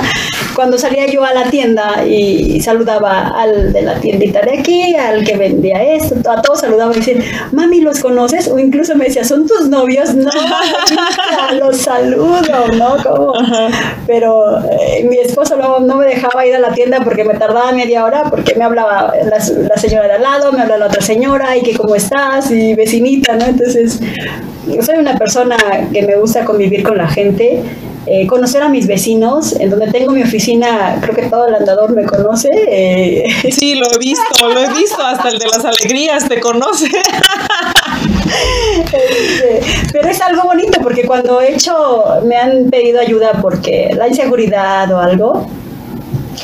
cuando 0.56 0.78
salía 0.78 1.06
yo 1.08 1.24
a 1.24 1.34
la 1.34 1.46
tienda 1.46 2.06
y 2.06 2.60
saludaba 2.62 3.30
al 3.30 3.72
de 3.72 3.82
la 3.82 4.00
tiendita 4.00 4.42
de 4.42 4.60
aquí, 4.60 4.96
al 4.96 5.24
que 5.24 5.38
vendía 5.38 5.82
esto, 5.82 6.30
a 6.30 6.42
todos 6.42 6.60
saludaba 6.60 6.92
y 6.94 7.00
decían, 7.00 7.24
mami, 7.52 7.82
¿los 7.82 8.00
conoces? 8.00 8.48
O 8.50 8.60
incluso 8.60 8.96
me 8.96 9.06
decía, 9.06 9.24
¿son 9.24 9.48
tus 9.48 9.70
novios? 9.70 10.14
No, 10.16 10.30
hija, 10.30 11.54
los 11.60 11.78
saludo, 11.78 12.68
¿no? 12.74 12.98
¿Cómo? 13.04 13.34
Pero 14.06 14.60
eh, 14.70 15.06
mi 15.10 15.18
esposo 15.20 15.56
no, 15.56 15.80
no 15.80 15.96
me 15.96 16.06
dejaba 16.06 16.46
ir 16.46 16.56
a 16.56 16.60
la 16.60 16.74
tienda 16.74 17.00
porque 17.04 17.24
me 17.24 17.36
tardaba 17.36 17.72
media 17.72 18.04
hora, 18.04 18.24
porque 18.30 18.56
me 18.56 18.66
hablaba 18.66 19.14
la, 19.24 19.38
la 19.38 19.78
señora 19.78 20.08
de 20.08 20.14
al 20.14 20.22
lado, 20.22 20.49
me 20.52 20.62
habla 20.62 20.78
la 20.78 20.88
otra 20.88 21.02
señora 21.02 21.56
y 21.58 21.62
que 21.62 21.76
cómo 21.76 21.96
estás 21.96 22.52
y 22.52 22.74
vecinita, 22.76 23.36
¿no? 23.36 23.46
Entonces, 23.46 24.00
soy 24.86 24.98
una 24.98 25.18
persona 25.18 25.58
que 25.92 26.02
me 26.04 26.16
gusta 26.16 26.46
convivir 26.46 26.84
con 26.84 26.98
la 26.98 27.08
gente. 27.08 27.64
Eh, 28.12 28.26
conocer 28.26 28.64
a 28.64 28.70
mis 28.70 28.88
vecinos, 28.88 29.54
en 29.60 29.70
donde 29.70 29.92
tengo 29.92 30.12
mi 30.12 30.24
oficina, 30.24 30.98
creo 31.00 31.14
que 31.14 31.24
todo 31.24 31.48
el 31.48 31.54
andador 31.54 31.94
me 31.94 32.06
conoce. 32.06 32.50
Eh. 32.68 33.26
Sí, 33.52 33.76
lo 33.76 33.86
he 33.94 33.98
visto, 34.00 34.50
lo 34.50 34.60
he 34.60 34.68
visto, 34.74 35.04
hasta 35.04 35.30
el 35.30 35.38
de 35.38 35.46
las 35.46 35.64
alegrías 35.64 36.28
te 36.28 36.40
conoce. 36.40 36.88
Este, 38.80 39.62
pero 39.92 40.08
es 40.08 40.22
algo 40.22 40.44
bonito 40.44 40.80
porque 40.82 41.04
cuando 41.04 41.42
he 41.42 41.54
hecho, 41.54 42.06
me 42.26 42.36
han 42.36 42.70
pedido 42.70 43.00
ayuda 43.00 43.34
porque 43.42 43.92
la 43.96 44.08
inseguridad 44.08 44.92
o 44.92 45.00
algo, 45.00 45.50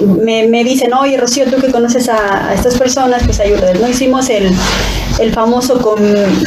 me, 0.05 0.47
me, 0.47 0.63
dicen, 0.63 0.93
oye 0.93 1.17
Rocío, 1.17 1.45
tú 1.45 1.57
que 1.61 1.71
conoces 1.71 2.09
a, 2.09 2.53
estas 2.53 2.77
personas, 2.77 3.23
pues 3.25 3.39
ayúdales. 3.39 3.79
¿no? 3.79 3.87
Hicimos 3.87 4.29
el, 4.29 4.49
el 5.19 5.33
famoso 5.33 5.79
con, 5.81 5.97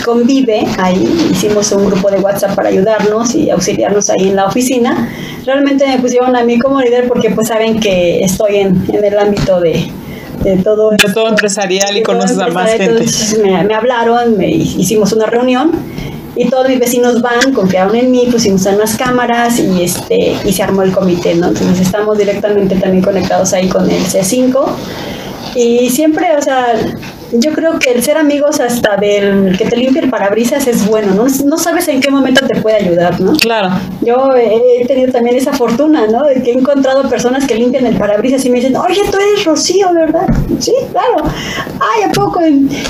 Convive, 0.04 0.66
ahí 0.78 1.28
hicimos 1.30 1.70
un 1.72 1.86
grupo 1.86 2.10
de 2.10 2.18
WhatsApp 2.18 2.54
para 2.54 2.68
ayudarnos 2.68 3.34
y 3.34 3.50
auxiliarnos 3.50 4.10
ahí 4.10 4.28
en 4.28 4.36
la 4.36 4.46
oficina. 4.46 5.10
Realmente 5.44 5.86
me 5.86 5.98
pusieron 5.98 6.34
a 6.36 6.44
mí 6.44 6.58
como 6.58 6.80
líder 6.80 7.08
porque 7.08 7.30
pues 7.30 7.48
saben 7.48 7.80
que 7.80 8.20
estoy 8.20 8.56
en, 8.56 8.84
en 8.92 9.04
el 9.04 9.18
ámbito 9.18 9.60
de, 9.60 9.90
de 10.42 10.56
todo, 10.58 10.90
de 10.90 11.12
todo 11.12 11.28
empresarial 11.28 11.96
y 11.96 12.02
conoces 12.02 12.38
a 12.38 12.48
más 12.48 12.70
gente. 12.72 13.04
Me, 13.42 13.64
me, 13.64 13.74
hablaron, 13.74 14.36
me 14.36 14.50
hicimos 14.50 15.12
una 15.12 15.26
reunión 15.26 15.72
y 16.38 16.48
todos 16.48 16.68
mis 16.68 16.78
vecinos 16.78 17.20
van, 17.20 17.52
confiaron 17.52 17.96
en 17.96 18.12
mí, 18.12 18.28
pusimos 18.30 18.64
unas 18.66 18.96
cámaras 18.96 19.58
y 19.58 19.82
este 19.82 20.36
y 20.44 20.52
se 20.52 20.62
armó 20.62 20.82
el 20.82 20.92
comité. 20.92 21.32
Entonces 21.32 21.80
estamos 21.80 22.16
directamente 22.16 22.76
también 22.76 23.02
conectados 23.02 23.52
ahí 23.52 23.68
con 23.68 23.90
el 23.90 24.04
C5 24.04 24.66
y 25.56 25.90
siempre, 25.90 26.36
o 26.36 26.40
sea, 26.40 26.74
yo 27.32 27.52
creo 27.52 27.78
que 27.78 27.90
el 27.90 28.02
ser 28.02 28.16
amigos 28.16 28.60
hasta 28.60 28.96
del 28.96 29.56
que 29.58 29.66
te 29.66 29.76
limpie 29.76 30.02
el 30.02 30.10
parabrisas 30.10 30.66
es 30.66 30.86
bueno, 30.86 31.14
¿no? 31.14 31.26
No 31.44 31.58
sabes 31.58 31.88
en 31.88 32.00
qué 32.00 32.10
momento 32.10 32.46
te 32.46 32.60
puede 32.60 32.76
ayudar, 32.76 33.20
¿no? 33.20 33.32
Claro. 33.34 33.70
Yo 34.00 34.30
he 34.34 34.86
tenido 34.86 35.12
también 35.12 35.36
esa 35.36 35.52
fortuna, 35.52 36.06
¿no? 36.06 36.24
De 36.24 36.42
que 36.42 36.52
he 36.52 36.54
encontrado 36.54 37.08
personas 37.08 37.46
que 37.46 37.54
limpian 37.54 37.86
el 37.86 37.96
parabrisas 37.96 38.44
y 38.44 38.50
me 38.50 38.56
dicen, 38.56 38.76
oye, 38.76 39.00
tú 39.10 39.18
eres 39.18 39.44
Rocío, 39.44 39.92
¿verdad? 39.92 40.26
Sí, 40.58 40.72
claro. 40.92 41.24
Ay, 41.80 42.04
¿a 42.04 42.12
poco? 42.12 42.40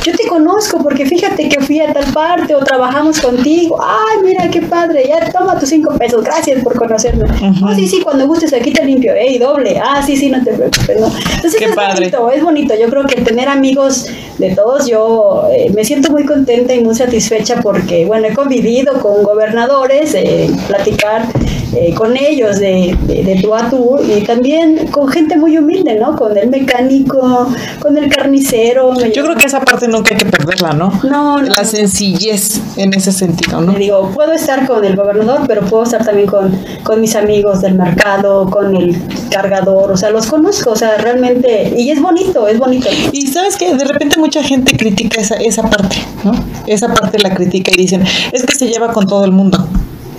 Yo 0.04 0.12
te 0.12 0.26
conozco 0.28 0.78
porque 0.82 1.04
fíjate 1.06 1.48
que 1.48 1.60
fui 1.60 1.80
a 1.80 1.92
tal 1.92 2.12
parte 2.12 2.54
o 2.54 2.60
trabajamos 2.60 3.20
contigo. 3.20 3.78
Ay, 3.82 4.18
mira, 4.22 4.48
qué 4.50 4.62
padre. 4.62 5.04
Ya 5.08 5.30
toma 5.30 5.58
tus 5.58 5.68
cinco 5.68 5.96
pesos. 5.98 6.22
Gracias 6.22 6.62
por 6.62 6.76
conocerme. 6.76 7.24
Oh, 7.64 7.74
sí, 7.74 7.86
sí, 7.86 8.00
cuando 8.02 8.26
gustes 8.26 8.52
aquí 8.52 8.72
te 8.72 8.84
limpio. 8.84 9.14
Ey, 9.14 9.38
doble. 9.38 9.80
Ah, 9.82 10.02
sí, 10.04 10.16
sí, 10.16 10.30
no 10.30 10.42
te 10.42 10.52
preocupes, 10.52 11.00
¿no? 11.00 11.06
Entonces 11.06 11.56
qué 11.56 11.66
es 11.66 11.74
padre. 11.74 11.94
bonito, 11.94 12.30
es 12.30 12.42
bonito. 12.42 12.74
Yo 12.78 12.88
creo 12.88 13.04
que 13.04 13.20
tener 13.22 13.48
amigos 13.48 14.06
de 14.38 14.54
todos. 14.54 14.86
Yo 14.86 15.48
eh, 15.52 15.70
me 15.74 15.84
siento 15.84 16.10
muy 16.10 16.24
contenta 16.24 16.74
y 16.74 16.82
muy 16.82 16.94
satisfecha 16.94 17.60
porque, 17.60 18.06
bueno, 18.06 18.28
he 18.28 18.34
convivido 18.34 19.00
con 19.00 19.22
gobernadores, 19.22 20.14
eh, 20.14 20.50
platicar 20.66 21.26
eh, 21.74 21.92
con 21.94 22.16
ellos 22.16 22.58
de, 22.58 22.96
de, 23.02 23.22
de, 23.22 23.42
tú 23.42 23.54
a 23.54 23.68
tú 23.68 23.98
y 24.02 24.22
también 24.24 24.88
con 24.88 25.08
gente 25.08 25.36
muy 25.36 25.58
humilde, 25.58 25.96
¿no? 25.96 26.16
Con 26.16 26.36
el 26.36 26.48
mecánico, 26.48 27.48
con 27.80 27.98
el 27.98 28.08
carnicero. 28.08 28.94
Yo 29.12 29.24
creo 29.24 29.36
que 29.36 29.46
esa 29.46 29.60
parte 29.60 29.86
nunca 29.88 30.14
hay 30.14 30.18
que 30.18 30.26
perderla, 30.26 30.72
¿no? 30.72 30.92
No, 31.02 31.42
no. 31.42 31.54
La 31.54 31.64
sencillez 31.64 32.60
en 32.76 32.94
ese 32.94 33.12
sentido, 33.12 33.60
¿no? 33.60 33.72
Digo, 33.72 34.10
puedo 34.14 34.32
estar 34.32 34.66
con 34.66 34.84
el 34.84 34.96
gobernador, 34.96 35.42
pero 35.46 35.62
puedo 35.62 35.82
estar 35.82 36.04
también 36.04 36.26
con, 36.26 36.58
con 36.82 37.00
mis 37.00 37.14
amigos 37.16 37.60
del 37.60 37.74
mercado, 37.74 38.48
con 38.50 38.74
el 38.74 38.96
cargador, 39.30 39.92
o 39.92 39.96
sea, 39.96 40.10
los 40.10 40.26
conozco, 40.26 40.70
o 40.70 40.76
sea, 40.76 40.96
realmente, 40.96 41.74
y 41.76 41.90
es 41.90 42.00
bonito, 42.00 42.48
es 42.48 42.58
bonito. 42.58 42.88
Y 43.12 43.26
sabes 43.26 43.56
que 43.56 43.74
de 43.74 43.84
repente 43.84 44.18
mucha 44.18 44.42
gente 44.42 44.76
critica 44.76 45.20
esa, 45.20 45.36
esa 45.36 45.68
parte, 45.68 45.96
¿no? 46.24 46.32
Esa 46.66 46.94
parte 46.94 47.18
la 47.18 47.34
critica 47.34 47.70
y 47.74 47.76
dicen, 47.78 48.04
es 48.32 48.44
que 48.44 48.54
se 48.54 48.68
lleva 48.68 48.92
con 48.92 49.06
todo 49.06 49.24
el 49.24 49.32
mundo 49.32 49.68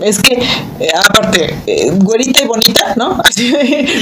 es 0.04 0.22
que, 0.22 0.34
eh, 0.36 0.90
aparte, 0.96 1.56
eh, 1.68 1.92
güerita 1.92 2.42
y 2.44 2.48
bonita, 2.48 2.94
¿no? 2.96 3.20
Así 3.24 3.52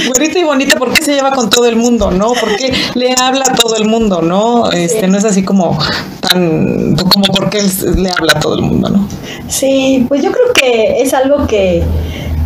güerita 0.06 0.38
y 0.38 0.44
bonita, 0.44 0.76
¿por 0.76 0.92
qué 0.92 1.02
se 1.02 1.14
lleva 1.14 1.32
con 1.32 1.50
todo 1.50 1.66
el 1.66 1.76
mundo, 1.76 2.10
no? 2.10 2.32
¿Por 2.32 2.56
qué 2.56 2.72
le 2.94 3.14
habla 3.14 3.44
a 3.50 3.54
todo 3.54 3.76
el 3.76 3.86
mundo, 3.86 4.22
no? 4.22 4.70
Este, 4.70 5.06
no 5.08 5.18
es 5.18 5.24
así 5.24 5.42
como 5.42 5.78
tan, 6.20 6.96
como 6.96 7.24
por 7.24 7.50
qué 7.50 7.62
le 7.96 8.10
habla 8.10 8.32
a 8.36 8.40
todo 8.40 8.54
el 8.54 8.62
mundo, 8.62 8.88
¿no? 8.88 9.08
Sí, 9.48 10.04
pues 10.08 10.22
yo 10.22 10.30
creo 10.32 10.52
que 10.52 11.02
es 11.02 11.14
algo 11.14 11.46
que 11.46 11.82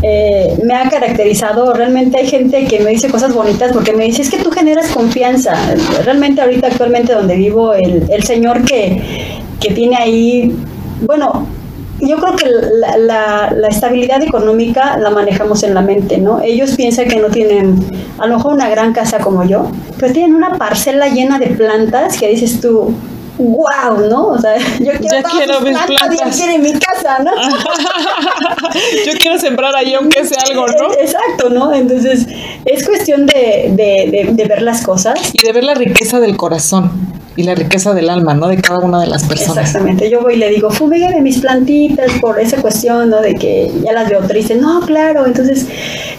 eh, 0.02 0.58
me 0.64 0.74
ha 0.74 0.88
caracterizado. 0.88 1.72
Realmente 1.72 2.18
hay 2.18 2.26
gente 2.28 2.64
que 2.66 2.80
me 2.80 2.90
dice 2.90 3.08
cosas 3.08 3.34
bonitas 3.34 3.72
porque 3.72 3.92
me 3.92 4.04
dice, 4.04 4.22
es 4.22 4.30
que 4.30 4.38
tú 4.38 4.50
generas 4.50 4.90
confianza. 4.90 5.54
Realmente 6.04 6.42
ahorita 6.42 6.68
actualmente 6.68 7.12
donde 7.12 7.36
vivo, 7.36 7.72
el, 7.72 8.10
el 8.10 8.22
señor 8.24 8.64
que, 8.64 9.02
que 9.60 9.72
tiene 9.72 9.96
ahí, 9.96 10.56
bueno, 11.02 11.46
yo 12.02 12.16
creo 12.18 12.36
que 12.36 12.46
la, 12.46 12.96
la, 12.96 13.54
la, 13.56 13.68
estabilidad 13.68 14.22
económica 14.22 14.98
la 14.98 15.10
manejamos 15.10 15.62
en 15.62 15.74
la 15.74 15.82
mente, 15.82 16.18
¿no? 16.18 16.40
Ellos 16.42 16.74
piensan 16.76 17.08
que 17.08 17.16
no 17.16 17.28
tienen, 17.28 17.78
a 18.18 18.26
lo 18.26 18.36
mejor 18.36 18.54
una 18.54 18.68
gran 18.68 18.92
casa 18.92 19.18
como 19.18 19.44
yo, 19.44 19.70
pero 19.98 20.12
tienen 20.12 20.34
una 20.34 20.58
parcela 20.58 21.08
llena 21.08 21.38
de 21.38 21.46
plantas 21.48 22.18
que 22.18 22.28
dices 22.28 22.60
tú, 22.60 22.92
wow, 23.38 24.08
¿no? 24.10 24.28
O 24.28 24.38
sea, 24.40 24.56
yo 24.80 24.92
quiero, 24.98 25.00
ya 25.00 25.22
quiero 25.22 25.60
mis 25.60 25.78
plantas. 25.78 26.38
Yo 26.38 26.44
en 26.46 26.62
mi 26.62 26.72
casa, 26.72 27.20
¿no? 27.20 27.30
yo 29.06 29.12
quiero 29.20 29.38
sembrar 29.38 29.74
ahí 29.76 29.94
aunque 29.94 30.24
sea 30.24 30.42
algo, 30.50 30.66
¿no? 30.66 30.92
Exacto, 30.94 31.50
¿no? 31.50 31.72
Entonces, 31.72 32.26
es 32.64 32.84
cuestión 32.84 33.26
de, 33.26 33.70
de, 33.70 34.10
de, 34.10 34.28
de 34.32 34.44
ver 34.44 34.62
las 34.62 34.82
cosas. 34.82 35.20
Y 35.32 35.46
de 35.46 35.52
ver 35.52 35.62
la 35.62 35.74
riqueza 35.74 36.18
del 36.18 36.36
corazón 36.36 37.21
y 37.36 37.42
la 37.44 37.54
riqueza 37.54 37.94
del 37.94 38.10
alma, 38.10 38.34
¿no? 38.34 38.48
De 38.48 38.56
cada 38.56 38.80
una 38.80 39.00
de 39.00 39.06
las 39.06 39.24
personas. 39.24 39.66
Exactamente. 39.66 40.10
Yo 40.10 40.20
voy 40.20 40.34
y 40.34 40.36
le 40.36 40.50
digo, 40.50 40.70
fumígueme 40.70 41.20
mis 41.20 41.38
plantitas 41.38 42.12
por 42.20 42.38
esa 42.40 42.60
cuestión, 42.60 43.10
¿no? 43.10 43.20
De 43.20 43.34
que 43.34 43.70
ya 43.82 43.92
las 43.92 44.08
veo 44.08 44.20
tristes. 44.20 44.60
No, 44.60 44.80
claro. 44.80 45.26
Entonces, 45.26 45.66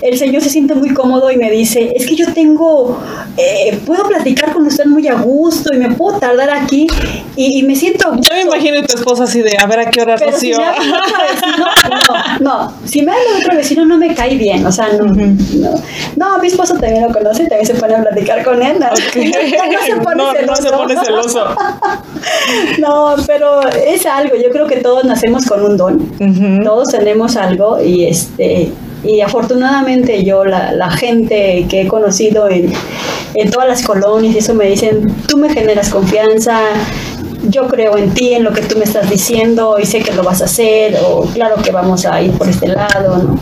el 0.01 0.17
Señor 0.17 0.41
se 0.41 0.49
siente 0.49 0.75
muy 0.75 0.93
cómodo 0.93 1.31
y 1.31 1.37
me 1.37 1.51
dice, 1.51 1.93
es 1.95 2.05
que 2.05 2.15
yo 2.15 2.33
tengo, 2.33 2.99
eh, 3.37 3.79
puedo 3.85 4.03
platicar 4.07 4.53
con 4.53 4.65
usted 4.65 4.85
muy 4.85 5.07
a 5.07 5.15
gusto 5.15 5.73
y 5.73 5.77
me 5.77 5.91
puedo 5.91 6.17
tardar 6.19 6.49
aquí 6.49 6.87
y, 7.35 7.59
y 7.59 7.63
me 7.63 7.75
siento... 7.75 8.15
Ya 8.19 8.35
me 8.35 8.41
imagino 8.41 8.79
a 8.79 8.83
tu 8.83 8.97
esposa 8.97 9.23
así 9.25 9.41
de, 9.41 9.55
a 9.57 9.65
ver 9.65 9.79
a 9.79 9.89
qué 9.89 10.01
hora 10.01 10.15
Pero 10.17 10.31
Rocío. 10.31 10.57
Si 10.57 10.61
me 10.61 10.71
habla 10.71 10.99
otro 10.99 11.17
vecino, 11.29 11.65
no, 12.39 12.39
no, 12.39 12.73
si 12.85 13.01
me 13.01 13.11
habla 13.11 13.39
otro 13.39 13.55
vecino 13.55 13.85
no 13.85 13.97
me 13.97 14.13
cae 14.13 14.35
bien, 14.35 14.65
o 14.65 14.71
sea, 14.71 14.89
no, 14.93 15.05
uh 15.05 15.07
-huh. 15.07 15.37
no. 15.55 15.73
No, 16.15 16.39
mi 16.39 16.47
esposo 16.47 16.73
también 16.75 17.03
lo 17.03 17.11
conoce 17.11 17.43
y 17.43 17.47
también 17.47 17.65
se 17.65 17.75
pone 17.75 17.95
a 17.95 18.01
platicar 18.01 18.43
con 18.43 18.61
él. 18.61 18.79
¿no? 18.79 18.87
Okay. 19.09 19.31
no, 19.71 19.85
se 19.85 19.95
pone 20.01 20.23
no, 20.23 20.31
celoso. 20.33 20.61
No 20.61 20.69
se 20.69 20.71
pone 20.71 21.02
celoso. 21.03 21.45
no, 22.79 23.15
pero 23.27 23.61
es 23.69 24.05
algo, 24.05 24.35
yo 24.35 24.49
creo 24.51 24.67
que 24.67 24.77
todos 24.77 25.03
nacemos 25.03 25.45
con 25.45 25.63
un 25.63 25.77
don, 25.77 25.95
uh 25.95 26.23
-huh. 26.23 26.63
todos 26.63 26.89
tenemos 26.89 27.35
algo 27.35 27.81
y 27.81 28.05
este 28.05 28.71
y 29.03 29.19
afortunadamente 29.19 30.23
yo, 30.23 30.45
la, 30.45 30.71
la, 30.71 30.89
gente 30.89 31.65
que 31.69 31.81
he 31.81 31.87
conocido 31.87 32.49
en, 32.49 32.71
en 33.33 33.51
todas 33.51 33.67
las 33.67 33.83
colonias, 33.83 34.35
eso 34.35 34.53
me 34.53 34.65
dicen, 34.69 35.13
tú 35.27 35.37
me 35.37 35.49
generas 35.49 35.89
confianza, 35.89 36.61
yo 37.49 37.67
creo 37.67 37.97
en 37.97 38.13
ti, 38.13 38.33
en 38.33 38.43
lo 38.43 38.51
que 38.53 38.61
tú 38.61 38.77
me 38.77 38.85
estás 38.85 39.09
diciendo 39.09 39.77
y 39.79 39.85
sé 39.85 39.99
que 39.99 40.13
lo 40.13 40.23
vas 40.23 40.41
a 40.41 40.45
hacer, 40.45 40.97
o 41.05 41.21
claro 41.33 41.55
que 41.61 41.71
vamos 41.71 42.05
a 42.05 42.21
ir 42.21 42.31
por 42.31 42.47
este 42.47 42.67
lado, 42.67 43.17
¿no? 43.17 43.39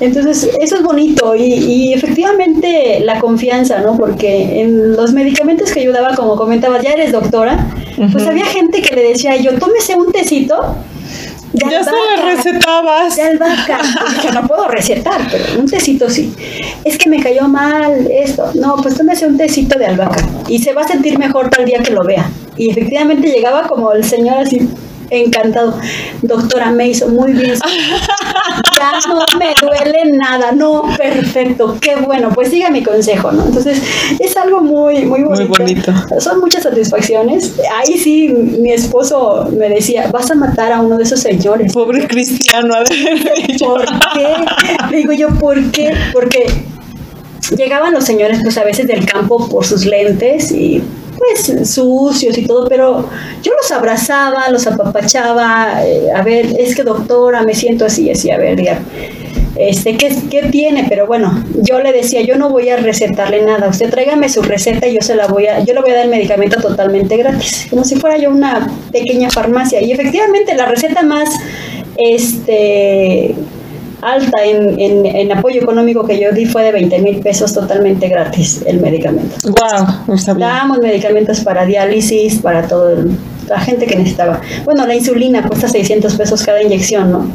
Entonces, 0.00 0.50
eso 0.60 0.76
es 0.76 0.82
bonito 0.82 1.34
y, 1.34 1.42
y 1.42 1.92
efectivamente 1.92 3.00
la 3.04 3.18
confianza, 3.18 3.80
¿no? 3.80 3.96
Porque 3.96 4.60
en 4.60 4.92
los 4.96 5.12
medicamentos 5.12 5.70
que 5.72 5.80
ayudaba, 5.80 6.14
como 6.14 6.36
comentabas, 6.36 6.82
ya 6.82 6.92
eres 6.92 7.12
doctora, 7.12 7.66
uh 7.96 8.02
-huh. 8.02 8.12
pues 8.12 8.26
había 8.26 8.46
gente 8.46 8.82
que 8.82 8.94
le 8.94 9.02
decía 9.02 9.36
yo, 9.36 9.58
tómese 9.58 9.94
un 9.96 10.12
tecito 10.12 10.76
de 11.52 11.68
ya 11.68 11.78
albahaca, 11.78 11.90
se 11.90 12.26
le 12.26 12.36
recetabas. 12.36 13.16
De 13.16 13.22
albahaca. 13.22 13.78
Yo 14.22 14.32
no 14.32 14.46
puedo 14.46 14.68
recetar, 14.68 15.20
pero 15.30 15.44
un 15.58 15.68
tecito 15.68 16.08
sí. 16.08 16.32
Es 16.84 16.96
que 16.96 17.08
me 17.10 17.20
cayó 17.20 17.48
mal 17.48 18.08
esto. 18.10 18.50
No, 18.54 18.76
pues 18.76 18.96
tómese 18.96 19.26
un 19.26 19.36
tecito 19.36 19.78
de 19.78 19.86
albahaca 19.86 20.24
y 20.48 20.60
se 20.60 20.72
va 20.72 20.82
a 20.82 20.88
sentir 20.88 21.18
mejor 21.18 21.50
tal 21.50 21.64
día 21.64 21.82
que 21.82 21.92
lo 21.92 22.04
vea. 22.04 22.28
Y 22.60 22.68
efectivamente 22.68 23.26
llegaba 23.30 23.66
como 23.66 23.90
el 23.92 24.04
señor 24.04 24.36
así, 24.36 24.68
encantado. 25.08 25.78
Doctora, 26.20 26.70
me 26.70 26.88
hizo 26.88 27.08
muy 27.08 27.32
bien. 27.32 27.54
Ya 28.76 28.92
no 29.08 29.38
me 29.38 29.52
duele 29.60 30.12
nada. 30.12 30.52
No, 30.52 30.84
perfecto. 30.96 31.76
Qué 31.80 31.96
bueno. 31.96 32.30
Pues 32.34 32.48
siga 32.48 32.70
mi 32.70 32.82
consejo, 32.82 33.30
¿no? 33.30 33.44
Entonces, 33.44 33.82
es 34.18 34.36
algo 34.38 34.62
muy, 34.62 35.04
muy 35.04 35.22
bonito. 35.22 35.48
Muy 35.48 35.58
bonito. 35.58 35.92
Son 36.18 36.40
muchas 36.40 36.62
satisfacciones. 36.62 37.54
Ahí 37.78 37.98
sí, 37.98 38.28
mi 38.28 38.72
esposo 38.72 39.50
me 39.56 39.68
decía, 39.68 40.10
vas 40.10 40.30
a 40.30 40.34
matar 40.34 40.72
a 40.72 40.80
uno 40.80 40.96
de 40.96 41.04
esos 41.04 41.20
señores. 41.20 41.72
Pobre 41.74 42.06
cristiano. 42.06 42.74
¿Por 43.58 43.84
qué? 44.14 44.26
Le 44.90 44.96
digo 44.96 45.12
yo, 45.12 45.28
¿por 45.38 45.70
qué? 45.70 45.94
Porque 46.14 46.46
llegaban 47.56 47.92
los 47.92 48.04
señores 48.04 48.40
pues 48.42 48.56
a 48.56 48.64
veces 48.64 48.86
del 48.86 49.04
campo 49.04 49.48
por 49.48 49.66
sus 49.66 49.84
lentes 49.84 50.52
y 50.52 50.82
pues 51.20 51.70
sucios 51.70 52.38
y 52.38 52.46
todo, 52.46 52.66
pero 52.66 53.06
yo 53.42 53.52
los 53.54 53.70
abrazaba, 53.70 54.48
los 54.48 54.66
apapachaba, 54.66 55.84
eh, 55.84 56.08
a 56.14 56.22
ver, 56.22 56.46
es 56.58 56.74
que 56.74 56.82
doctora, 56.82 57.42
me 57.42 57.54
siento 57.54 57.84
así, 57.84 58.10
así, 58.10 58.30
a 58.30 58.38
ver, 58.38 58.62
ya, 58.62 58.80
este, 59.56 59.98
¿qué, 59.98 60.16
¿qué, 60.30 60.44
tiene? 60.44 60.86
Pero 60.88 61.06
bueno, 61.06 61.44
yo 61.56 61.80
le 61.80 61.92
decía, 61.92 62.22
yo 62.22 62.36
no 62.36 62.48
voy 62.48 62.70
a 62.70 62.78
recetarle 62.78 63.42
nada, 63.42 63.68
usted 63.68 63.90
tráigame 63.90 64.30
su 64.30 64.40
receta 64.40 64.86
y 64.86 64.94
yo 64.94 65.02
se 65.02 65.14
la 65.14 65.26
voy 65.26 65.46
a, 65.46 65.62
yo 65.62 65.74
le 65.74 65.82
voy 65.82 65.90
a 65.90 65.96
dar 65.96 66.04
el 66.06 66.10
medicamento 66.10 66.58
totalmente 66.58 67.18
gratis, 67.18 67.66
como 67.68 67.84
si 67.84 67.96
fuera 67.96 68.16
yo 68.16 68.30
una 68.30 68.70
pequeña 68.90 69.30
farmacia. 69.30 69.82
Y 69.82 69.92
efectivamente 69.92 70.54
la 70.54 70.64
receta 70.64 71.02
más, 71.02 71.28
este, 71.98 73.34
alta 74.02 74.44
en, 74.44 75.06
en, 75.06 75.32
apoyo 75.32 75.60
económico 75.60 76.06
que 76.06 76.20
yo 76.20 76.32
di 76.32 76.46
fue 76.46 76.62
de 76.62 76.72
20 76.72 76.98
mil 77.00 77.20
pesos 77.20 77.52
totalmente 77.52 78.08
gratis 78.08 78.62
el 78.66 78.80
medicamento. 78.80 79.36
Wow, 79.44 80.16
Dábamos 80.38 80.78
medicamentos 80.78 81.40
para 81.40 81.64
diálisis, 81.66 82.38
para 82.40 82.66
todo 82.66 83.04
la 83.48 83.60
gente 83.60 83.86
que 83.86 83.96
necesitaba. 83.96 84.40
Bueno, 84.64 84.86
la 84.86 84.94
insulina 84.94 85.46
cuesta 85.46 85.68
600 85.68 86.14
pesos 86.14 86.42
cada 86.42 86.62
inyección, 86.62 87.10
¿no? 87.10 87.30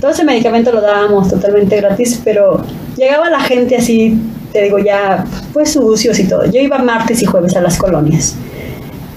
Todo 0.00 0.10
ese 0.10 0.24
medicamento 0.24 0.70
lo 0.70 0.80
dábamos 0.80 1.28
totalmente 1.28 1.76
gratis, 1.76 2.20
pero 2.22 2.62
llegaba 2.96 3.30
la 3.30 3.40
gente 3.40 3.76
así, 3.76 4.18
te 4.52 4.62
digo 4.62 4.78
ya, 4.78 5.24
pues 5.52 5.72
sucios 5.72 6.18
y 6.18 6.24
todo. 6.24 6.44
Yo 6.50 6.60
iba 6.60 6.78
martes 6.78 7.22
y 7.22 7.26
jueves 7.26 7.56
a 7.56 7.60
las 7.60 7.78
colonias. 7.78 8.36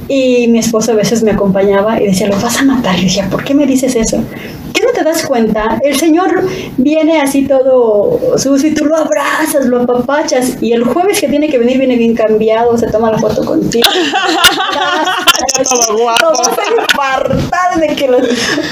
Y 0.07 0.47
mi 0.47 0.57
esposo 0.57 0.93
a 0.93 0.95
veces 0.95 1.21
me 1.21 1.31
acompañaba 1.31 2.01
y 2.01 2.07
decía, 2.07 2.27
lo 2.27 2.39
vas 2.39 2.59
a 2.59 2.63
matar. 2.63 2.97
Y 2.97 3.03
decía, 3.03 3.27
¿por 3.29 3.43
qué 3.43 3.53
me 3.53 3.67
dices 3.67 3.95
eso? 3.95 4.23
¿Qué 4.73 4.83
no 4.83 4.91
te 4.93 5.03
das 5.03 5.25
cuenta? 5.25 5.79
El 5.81 5.97
Señor 5.97 6.47
viene 6.77 7.21
así 7.21 7.47
todo 7.47 8.37
sucio 8.37 8.69
y 8.69 8.73
tú 8.73 8.85
lo 8.85 8.95
abrazas, 8.95 9.65
lo 9.65 9.81
apapachas 9.81 10.61
y 10.61 10.73
el 10.73 10.83
jueves 10.83 11.19
que 11.19 11.27
tiene 11.27 11.49
que 11.49 11.57
venir 11.57 11.77
viene 11.77 11.95
bien 11.95 12.15
cambiado, 12.15 12.77
se 12.77 12.87
toma 12.87 13.11
la 13.11 13.17
foto 13.17 13.43
contigo. 13.45 13.87
todo 15.69 15.97
guapo. 15.97 16.19
Todo 16.19 17.79
de 17.79 17.95
que 17.95 18.07
lo, 18.07 18.17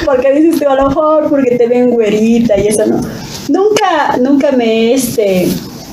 porque 0.06 0.32
dices 0.34 0.60
tú 0.60 0.70
a 0.70 0.76
lo 0.76 0.88
mejor 0.88 1.30
porque 1.30 1.58
te 1.58 1.68
ven 1.68 1.89
güerita 1.89 2.58
y 2.60 2.68
eso 2.68 2.86
no. 2.86 3.02
Nunca, 3.50 4.18
nunca 4.20 4.52
me 4.52 4.66
he 4.66 4.93
este, 4.93 5.48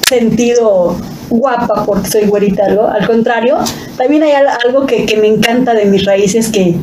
sentido 0.08 0.96
guapa 1.30 1.84
porque 1.84 2.08
soy 2.08 2.26
güerita, 2.26 2.64
algo. 2.66 2.86
Al 2.86 3.06
contrario, 3.06 3.58
también 3.96 4.22
hay 4.22 4.32
algo 4.32 4.86
que, 4.86 5.06
que 5.06 5.16
me 5.16 5.28
encanta 5.28 5.74
de 5.74 5.86
mis 5.86 6.04
raíces 6.04 6.48
que, 6.48 6.76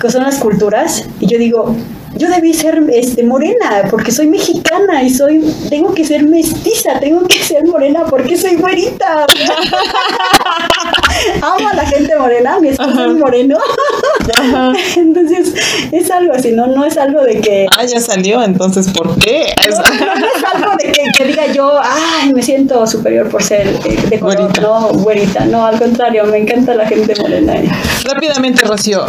que 0.00 0.10
son 0.10 0.22
las 0.22 0.38
culturas. 0.38 1.06
Y 1.20 1.26
yo 1.26 1.38
digo, 1.38 1.74
yo 2.16 2.28
debí 2.28 2.52
ser 2.54 2.82
este, 2.92 3.22
morena 3.22 3.84
porque 3.90 4.10
soy 4.10 4.26
mexicana 4.26 5.02
y 5.02 5.10
soy 5.10 5.40
tengo 5.68 5.94
que 5.94 6.04
ser 6.04 6.24
mestiza, 6.24 6.98
tengo 7.00 7.26
que 7.26 7.42
ser 7.42 7.64
morena 7.66 8.04
porque 8.08 8.36
soy 8.36 8.56
güerita. 8.56 9.26
Amo 11.42 11.68
a 11.68 11.74
la 11.74 11.84
gente 11.86 12.16
morena, 12.16 12.58
mi 12.60 12.68
esposo 12.68 13.04
es 13.04 13.16
moreno. 13.16 13.58
Entonces, 14.96 15.54
es 15.92 16.10
algo 16.10 16.32
así, 16.34 16.52
¿no? 16.52 16.66
No 16.66 16.84
es 16.84 16.96
algo 16.96 17.22
de 17.22 17.40
que. 17.40 17.66
Ah, 17.76 17.84
ya 17.84 18.00
salió, 18.00 18.42
entonces, 18.42 18.88
¿por 18.88 19.16
qué? 19.18 19.52
No, 19.68 19.76
no, 20.16 20.26
es 20.26 20.44
algo 20.54 20.72
de 20.82 20.92
que, 20.92 21.24
diga 21.24 21.46
yo, 21.52 21.80
ay, 21.82 22.32
me 22.32 22.42
siento 22.42 22.86
superior 22.86 23.28
por 23.28 23.42
ser 23.42 23.78
de, 23.80 24.18
color, 24.18 24.36
güerita. 24.36 24.60
no, 24.60 24.88
güerita. 24.94 25.44
No, 25.46 25.66
al 25.66 25.78
contrario, 25.78 26.24
me 26.26 26.38
encanta 26.38 26.74
la 26.74 26.86
gente 26.86 27.14
morena. 27.20 27.54
Rápidamente, 28.04 28.64
Rocío, 28.64 29.06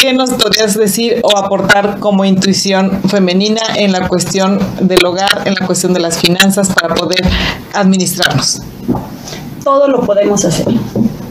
¿Qué 0.00 0.14
nos 0.14 0.30
podrías 0.30 0.78
decir 0.78 1.20
o 1.22 1.36
aportar 1.36 1.98
como 1.98 2.24
intuición 2.24 3.02
femenina 3.02 3.60
en 3.76 3.92
la 3.92 4.08
cuestión 4.08 4.58
del 4.80 5.04
hogar, 5.04 5.42
en 5.44 5.54
la 5.60 5.66
cuestión 5.66 5.92
de 5.92 6.00
las 6.00 6.18
finanzas 6.18 6.70
para 6.72 6.94
poder 6.94 7.20
administrarnos? 7.74 8.62
Todo 9.62 9.88
lo 9.88 10.00
podemos 10.00 10.42
hacer. 10.46 10.68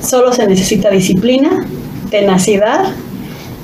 Solo 0.07 0.31
se 0.33 0.45
necesita 0.45 0.91
disciplina, 0.91 1.65
tenacidad 2.11 2.93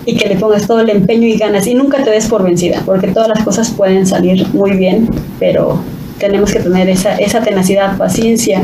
y 0.07 0.17
que 0.17 0.27
le 0.27 0.37
pongas 0.37 0.65
todo 0.65 0.79
el 0.79 0.89
empeño 0.89 1.27
y 1.27 1.37
ganas 1.37 1.67
y 1.67 1.75
nunca 1.75 2.03
te 2.03 2.09
des 2.09 2.25
por 2.25 2.41
vencida, 2.41 2.81
porque 2.83 3.09
todas 3.09 3.27
las 3.27 3.43
cosas 3.43 3.69
pueden 3.69 4.07
salir 4.07 4.47
muy 4.55 4.71
bien, 4.71 5.07
pero 5.37 5.79
tenemos 6.17 6.51
que 6.51 6.61
tener 6.61 6.89
esa, 6.89 7.15
esa 7.17 7.41
tenacidad, 7.41 7.95
paciencia 7.95 8.63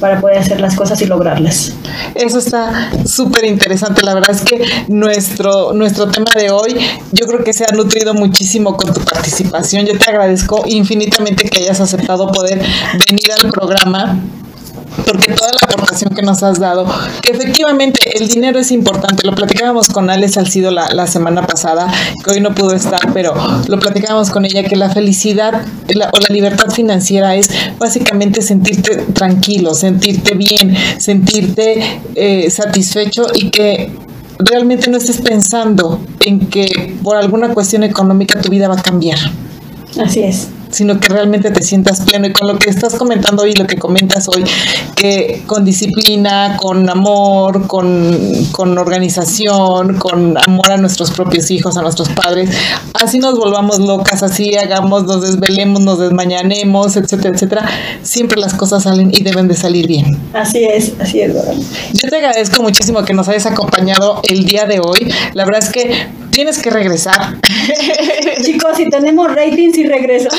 para 0.00 0.20
poder 0.20 0.38
hacer 0.38 0.60
las 0.60 0.74
cosas 0.74 1.00
y 1.02 1.06
lograrlas. 1.06 1.72
Eso 2.14 2.38
está 2.38 2.90
súper 3.06 3.44
interesante. 3.44 4.02
La 4.02 4.14
verdad 4.14 4.30
es 4.30 4.42
que 4.42 4.62
nuestro, 4.88 5.72
nuestro 5.72 6.08
tema 6.08 6.30
de 6.36 6.50
hoy 6.50 6.76
yo 7.12 7.26
creo 7.26 7.44
que 7.44 7.52
se 7.52 7.64
ha 7.64 7.72
nutrido 7.72 8.14
muchísimo 8.14 8.76
con 8.76 8.92
tu 8.92 9.00
participación. 9.00 9.86
Yo 9.86 9.96
te 9.98 10.10
agradezco 10.10 10.64
infinitamente 10.66 11.48
que 11.48 11.62
hayas 11.62 11.80
aceptado 11.80 12.30
poder 12.30 12.60
venir 13.08 13.32
al 13.38 13.50
programa 13.50 14.18
porque 15.06 15.32
toda 15.32 15.50
la 15.52 15.60
aportación 15.62 16.14
que 16.14 16.22
nos 16.22 16.42
has 16.42 16.58
dado, 16.58 16.86
que 17.22 17.32
efectivamente 17.32 18.00
el 18.18 18.28
dinero 18.28 18.58
es 18.58 18.70
importante, 18.70 19.26
lo 19.26 19.34
platicábamos 19.34 19.88
con 19.88 20.10
Alex 20.10 20.32
Salcido 20.34 20.70
la, 20.70 20.90
la 20.90 21.06
semana 21.06 21.46
pasada, 21.46 21.92
que 22.24 22.30
hoy 22.32 22.40
no 22.40 22.54
pudo 22.54 22.74
estar, 22.74 23.12
pero 23.12 23.34
lo 23.68 23.78
platicábamos 23.78 24.30
con 24.30 24.44
ella, 24.44 24.64
que 24.64 24.76
la 24.76 24.90
felicidad 24.90 25.62
o 26.12 26.18
la 26.18 26.34
libertad 26.34 26.70
financiera 26.70 27.34
es 27.34 27.48
básicamente 27.78 28.42
sentirte 28.42 28.96
tranquilo, 29.12 29.74
sentirte 29.74 30.34
bien, 30.34 30.74
sentirte 30.98 32.00
eh, 32.14 32.50
satisfecho 32.50 33.26
y 33.34 33.50
que 33.50 33.90
realmente 34.38 34.90
no 34.90 34.96
estés 34.96 35.20
pensando 35.20 36.00
en 36.20 36.40
que 36.46 36.96
por 37.02 37.16
alguna 37.16 37.54
cuestión 37.54 37.84
económica 37.84 38.40
tu 38.40 38.50
vida 38.50 38.68
va 38.68 38.74
a 38.74 38.82
cambiar. 38.82 39.18
Así 39.98 40.22
es 40.22 40.48
sino 40.74 40.98
que 40.98 41.08
realmente 41.08 41.50
te 41.50 41.62
sientas 41.62 42.00
pleno. 42.00 42.26
Y 42.26 42.32
con 42.32 42.48
lo 42.48 42.58
que 42.58 42.68
estás 42.70 42.94
comentando 42.94 43.42
hoy, 43.42 43.54
lo 43.54 43.66
que 43.66 43.76
comentas 43.76 44.28
hoy, 44.28 44.44
que 44.96 45.42
con 45.46 45.64
disciplina, 45.64 46.56
con 46.56 46.88
amor, 46.88 47.66
con, 47.66 48.78
organización, 48.78 49.98
con 49.98 50.36
amor 50.36 50.72
a 50.72 50.76
nuestros 50.76 51.10
propios 51.12 51.50
hijos, 51.50 51.76
a 51.76 51.82
nuestros 51.82 52.08
padres, 52.08 52.50
así 52.94 53.18
nos 53.18 53.38
volvamos 53.38 53.78
locas, 53.78 54.22
así 54.22 54.56
hagamos, 54.56 55.04
nos 55.04 55.22
desvelemos, 55.22 55.82
nos 55.82 55.98
desmañanemos, 55.98 56.96
etcétera, 56.96 57.34
etcétera, 57.34 57.68
siempre 58.02 58.40
las 58.40 58.54
cosas 58.54 58.82
salen 58.82 59.10
y 59.12 59.22
deben 59.22 59.48
de 59.48 59.54
salir 59.54 59.86
bien. 59.86 60.18
Así 60.32 60.64
es, 60.64 60.92
así 60.98 61.20
es, 61.20 61.32
Yo 61.92 62.08
te 62.08 62.16
agradezco 62.16 62.62
muchísimo 62.62 63.04
que 63.04 63.14
nos 63.14 63.28
hayas 63.28 63.46
acompañado 63.46 64.20
el 64.24 64.44
día 64.44 64.66
de 64.66 64.80
hoy. 64.80 65.12
La 65.34 65.44
verdad 65.44 65.62
es 65.62 65.70
que 65.70 66.23
tienes 66.34 66.60
que 66.60 66.70
regresar. 66.70 67.36
Chicos, 68.42 68.76
si 68.76 68.90
tenemos 68.90 69.32
ratings 69.32 69.78
y 69.78 69.86
regreso. 69.86 70.28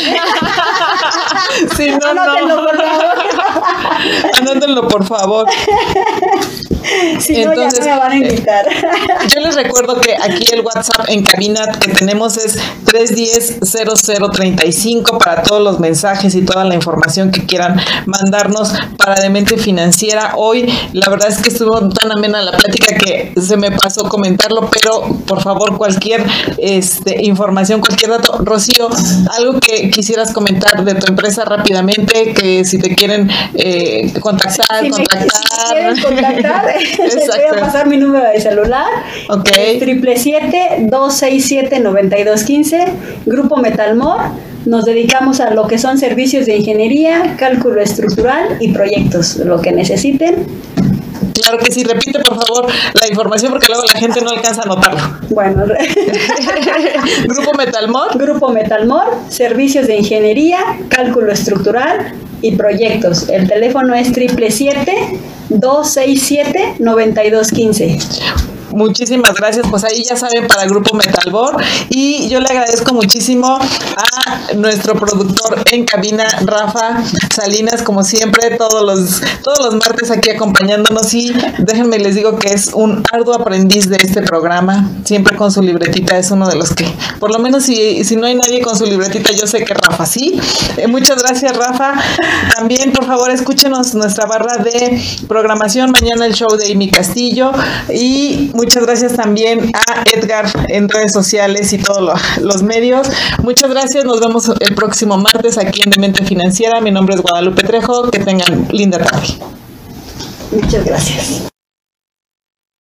no, 2.01 2.07
Anótenlo, 2.07 2.65
por 2.65 2.77
favor. 2.77 3.15
Anótenlo, 4.39 4.87
por 4.87 5.05
favor. 5.05 5.45
Si 7.19 7.43
no, 7.43 7.53
ya 7.53 7.67
me 7.67 7.97
van 7.97 8.11
a 8.11 8.15
invitar. 8.15 8.65
yo 9.33 9.41
les 9.41 9.55
recuerdo 9.55 9.99
que 9.99 10.15
aquí 10.15 10.45
el 10.53 10.61
WhatsApp 10.61 11.09
en 11.09 11.23
cabina 11.23 11.71
que 11.79 11.91
tenemos 11.91 12.37
es 12.37 12.59
310-0035 12.85 15.17
para 15.17 15.41
todos 15.41 15.63
los 15.63 15.79
mensajes 15.79 16.35
y 16.35 16.45
toda 16.45 16.63
la 16.63 16.75
información 16.75 17.31
que 17.31 17.43
quieran 17.45 17.81
mandarnos 18.05 18.71
para 18.97 19.19
Demente 19.21 19.57
Financiera. 19.57 20.33
Hoy, 20.35 20.71
la 20.93 21.09
verdad 21.09 21.29
es 21.29 21.39
que 21.39 21.49
estuvo 21.49 21.89
tan 21.89 22.11
amena 22.11 22.39
la 22.41 22.51
plática 22.51 22.95
que 22.95 23.33
se 23.41 23.57
me 23.57 23.71
pasó 23.71 24.07
comentarlo, 24.07 24.69
pero 24.69 25.07
por 25.25 25.41
favor, 25.41 25.77
cualquier 25.77 26.23
este, 26.57 27.25
información, 27.25 27.81
cualquier 27.81 28.11
dato. 28.11 28.37
Rocío, 28.43 28.89
algo 29.37 29.59
que 29.59 29.89
quisieras 29.89 30.33
comentar 30.33 30.83
de 30.83 30.95
tu 30.95 31.07
empresa 31.07 31.45
rápidamente, 31.45 32.33
que 32.33 32.65
si 32.65 32.77
te 32.77 32.93
quieren 32.95 33.29
eh, 33.55 33.84
contactar, 34.19 34.89
contactar. 34.89 35.95
si 35.95 36.01
contactar, 36.01 36.65
les 36.99 37.27
voy 37.27 37.57
a 37.57 37.59
pasar 37.59 37.87
mi 37.87 37.97
número 37.97 38.29
de 38.29 38.39
celular. 38.39 38.87
Ok. 39.29 39.49
Triple 39.79 40.17
siete 40.17 40.77
dos 40.89 41.15
seis 41.15 41.45
siete 41.47 41.79
noventa 41.79 42.17
y 42.17 42.23
dos 42.23 42.43
quince. 42.43 42.85
Grupo 43.25 43.57
Metalmor. 43.57 44.21
Nos 44.65 44.85
dedicamos 44.85 45.41
a 45.41 45.51
lo 45.51 45.67
que 45.67 45.77
son 45.77 45.99
servicios 45.99 46.47
de 46.47 46.57
ingeniería, 46.57 47.35
cálculo 47.37 47.81
estructural 47.81 48.57
y 48.59 48.71
proyectos, 48.71 49.35
lo 49.37 49.61
que 49.61 49.71
necesiten. 49.71 50.47
Claro 51.35 51.59
que 51.59 51.71
sí, 51.71 51.83
repite 51.83 52.19
por 52.19 52.35
favor 52.35 52.65
la 52.99 53.07
información 53.07 53.51
porque 53.51 53.67
luego 53.67 53.83
la 53.85 53.99
gente 53.99 54.21
no 54.21 54.31
alcanza 54.31 54.63
a 54.63 54.65
notarlo. 54.65 54.99
Bueno, 55.29 55.65
Grupo 57.27 57.53
Metalmor. 57.55 58.17
Grupo 58.17 58.49
Metalmor, 58.49 59.05
servicios 59.29 59.85
de 59.85 59.97
ingeniería, 59.97 60.57
cálculo 60.89 61.31
estructural 61.31 62.13
y 62.45 62.55
proyectos. 62.55 63.27
El 63.29 63.47
teléfono 63.47 63.95
es 63.95 64.07
777 64.07 65.19
267 65.49 66.75
9215. 66.79 67.97
Muchísimas 68.71 69.35
gracias. 69.35 69.67
Pues 69.69 69.83
ahí 69.83 70.03
ya 70.03 70.15
saben 70.15 70.47
para 70.47 70.63
el 70.63 70.69
grupo 70.69 70.95
Metalbor. 70.95 71.57
Y 71.89 72.27
yo 72.29 72.39
le 72.39 72.47
agradezco 72.47 72.93
muchísimo 72.93 73.57
a 73.57 74.53
nuestro 74.55 74.95
productor 74.95 75.63
en 75.71 75.85
cabina, 75.85 76.25
Rafa 76.45 77.03
Salinas, 77.33 77.81
como 77.81 78.03
siempre, 78.03 78.57
todos 78.57 78.83
los, 78.85 79.21
todos 79.43 79.59
los 79.65 79.75
martes 79.75 80.11
aquí 80.11 80.29
acompañándonos. 80.29 81.13
Y 81.13 81.33
déjenme 81.59 81.99
les 81.99 82.15
digo 82.15 82.37
que 82.37 82.49
es 82.49 82.71
un 82.73 83.03
arduo 83.11 83.35
aprendiz 83.35 83.89
de 83.89 83.97
este 83.97 84.21
programa. 84.21 84.89
Siempre 85.03 85.35
con 85.35 85.51
su 85.51 85.61
libretita 85.61 86.17
es 86.17 86.31
uno 86.31 86.47
de 86.47 86.55
los 86.55 86.73
que, 86.73 86.87
por 87.19 87.31
lo 87.31 87.39
menos 87.39 87.63
si, 87.63 88.03
si 88.03 88.15
no 88.15 88.27
hay 88.27 88.35
nadie 88.35 88.61
con 88.61 88.77
su 88.77 88.85
libretita, 88.85 89.31
yo 89.31 89.47
sé 89.47 89.63
que 89.63 89.73
Rafa 89.73 90.05
sí. 90.05 90.39
Eh, 90.77 90.87
muchas 90.87 91.21
gracias, 91.21 91.55
Rafa. 91.55 91.93
También, 92.55 92.91
por 92.91 93.05
favor, 93.05 93.31
escúchenos 93.31 93.93
nuestra 93.95 94.25
barra 94.25 94.57
de 94.57 95.01
programación. 95.27 95.91
Mañana 95.91 96.25
el 96.25 96.33
show 96.33 96.55
de 96.57 96.71
Amy 96.71 96.89
Castillo. 96.89 97.51
Y 97.93 98.51
muchas 98.55 98.83
gracias 98.85 99.13
también 99.13 99.71
a 99.73 100.03
Edgar 100.11 100.47
en 100.69 100.89
redes 100.89 101.13
sociales 101.13 101.71
y 101.73 101.77
todos 101.77 102.19
los 102.41 102.63
medios. 102.63 103.07
Muchas 103.43 103.69
gracias. 103.69 104.05
Nos 104.05 104.19
vemos 104.19 104.51
el 104.59 104.75
próximo 104.75 105.17
martes 105.17 105.57
aquí 105.57 105.81
en 105.83 105.91
Demente 105.91 106.25
Financiera. 106.25 106.81
Mi 106.81 106.91
nombre 106.91 107.15
es 107.15 107.21
Guadalupe 107.21 107.63
Trejo. 107.63 108.09
Que 108.11 108.19
tengan 108.19 108.67
linda 108.71 108.97
tarde. 108.97 109.27
Muchas 110.51 110.85
gracias. 110.85 111.54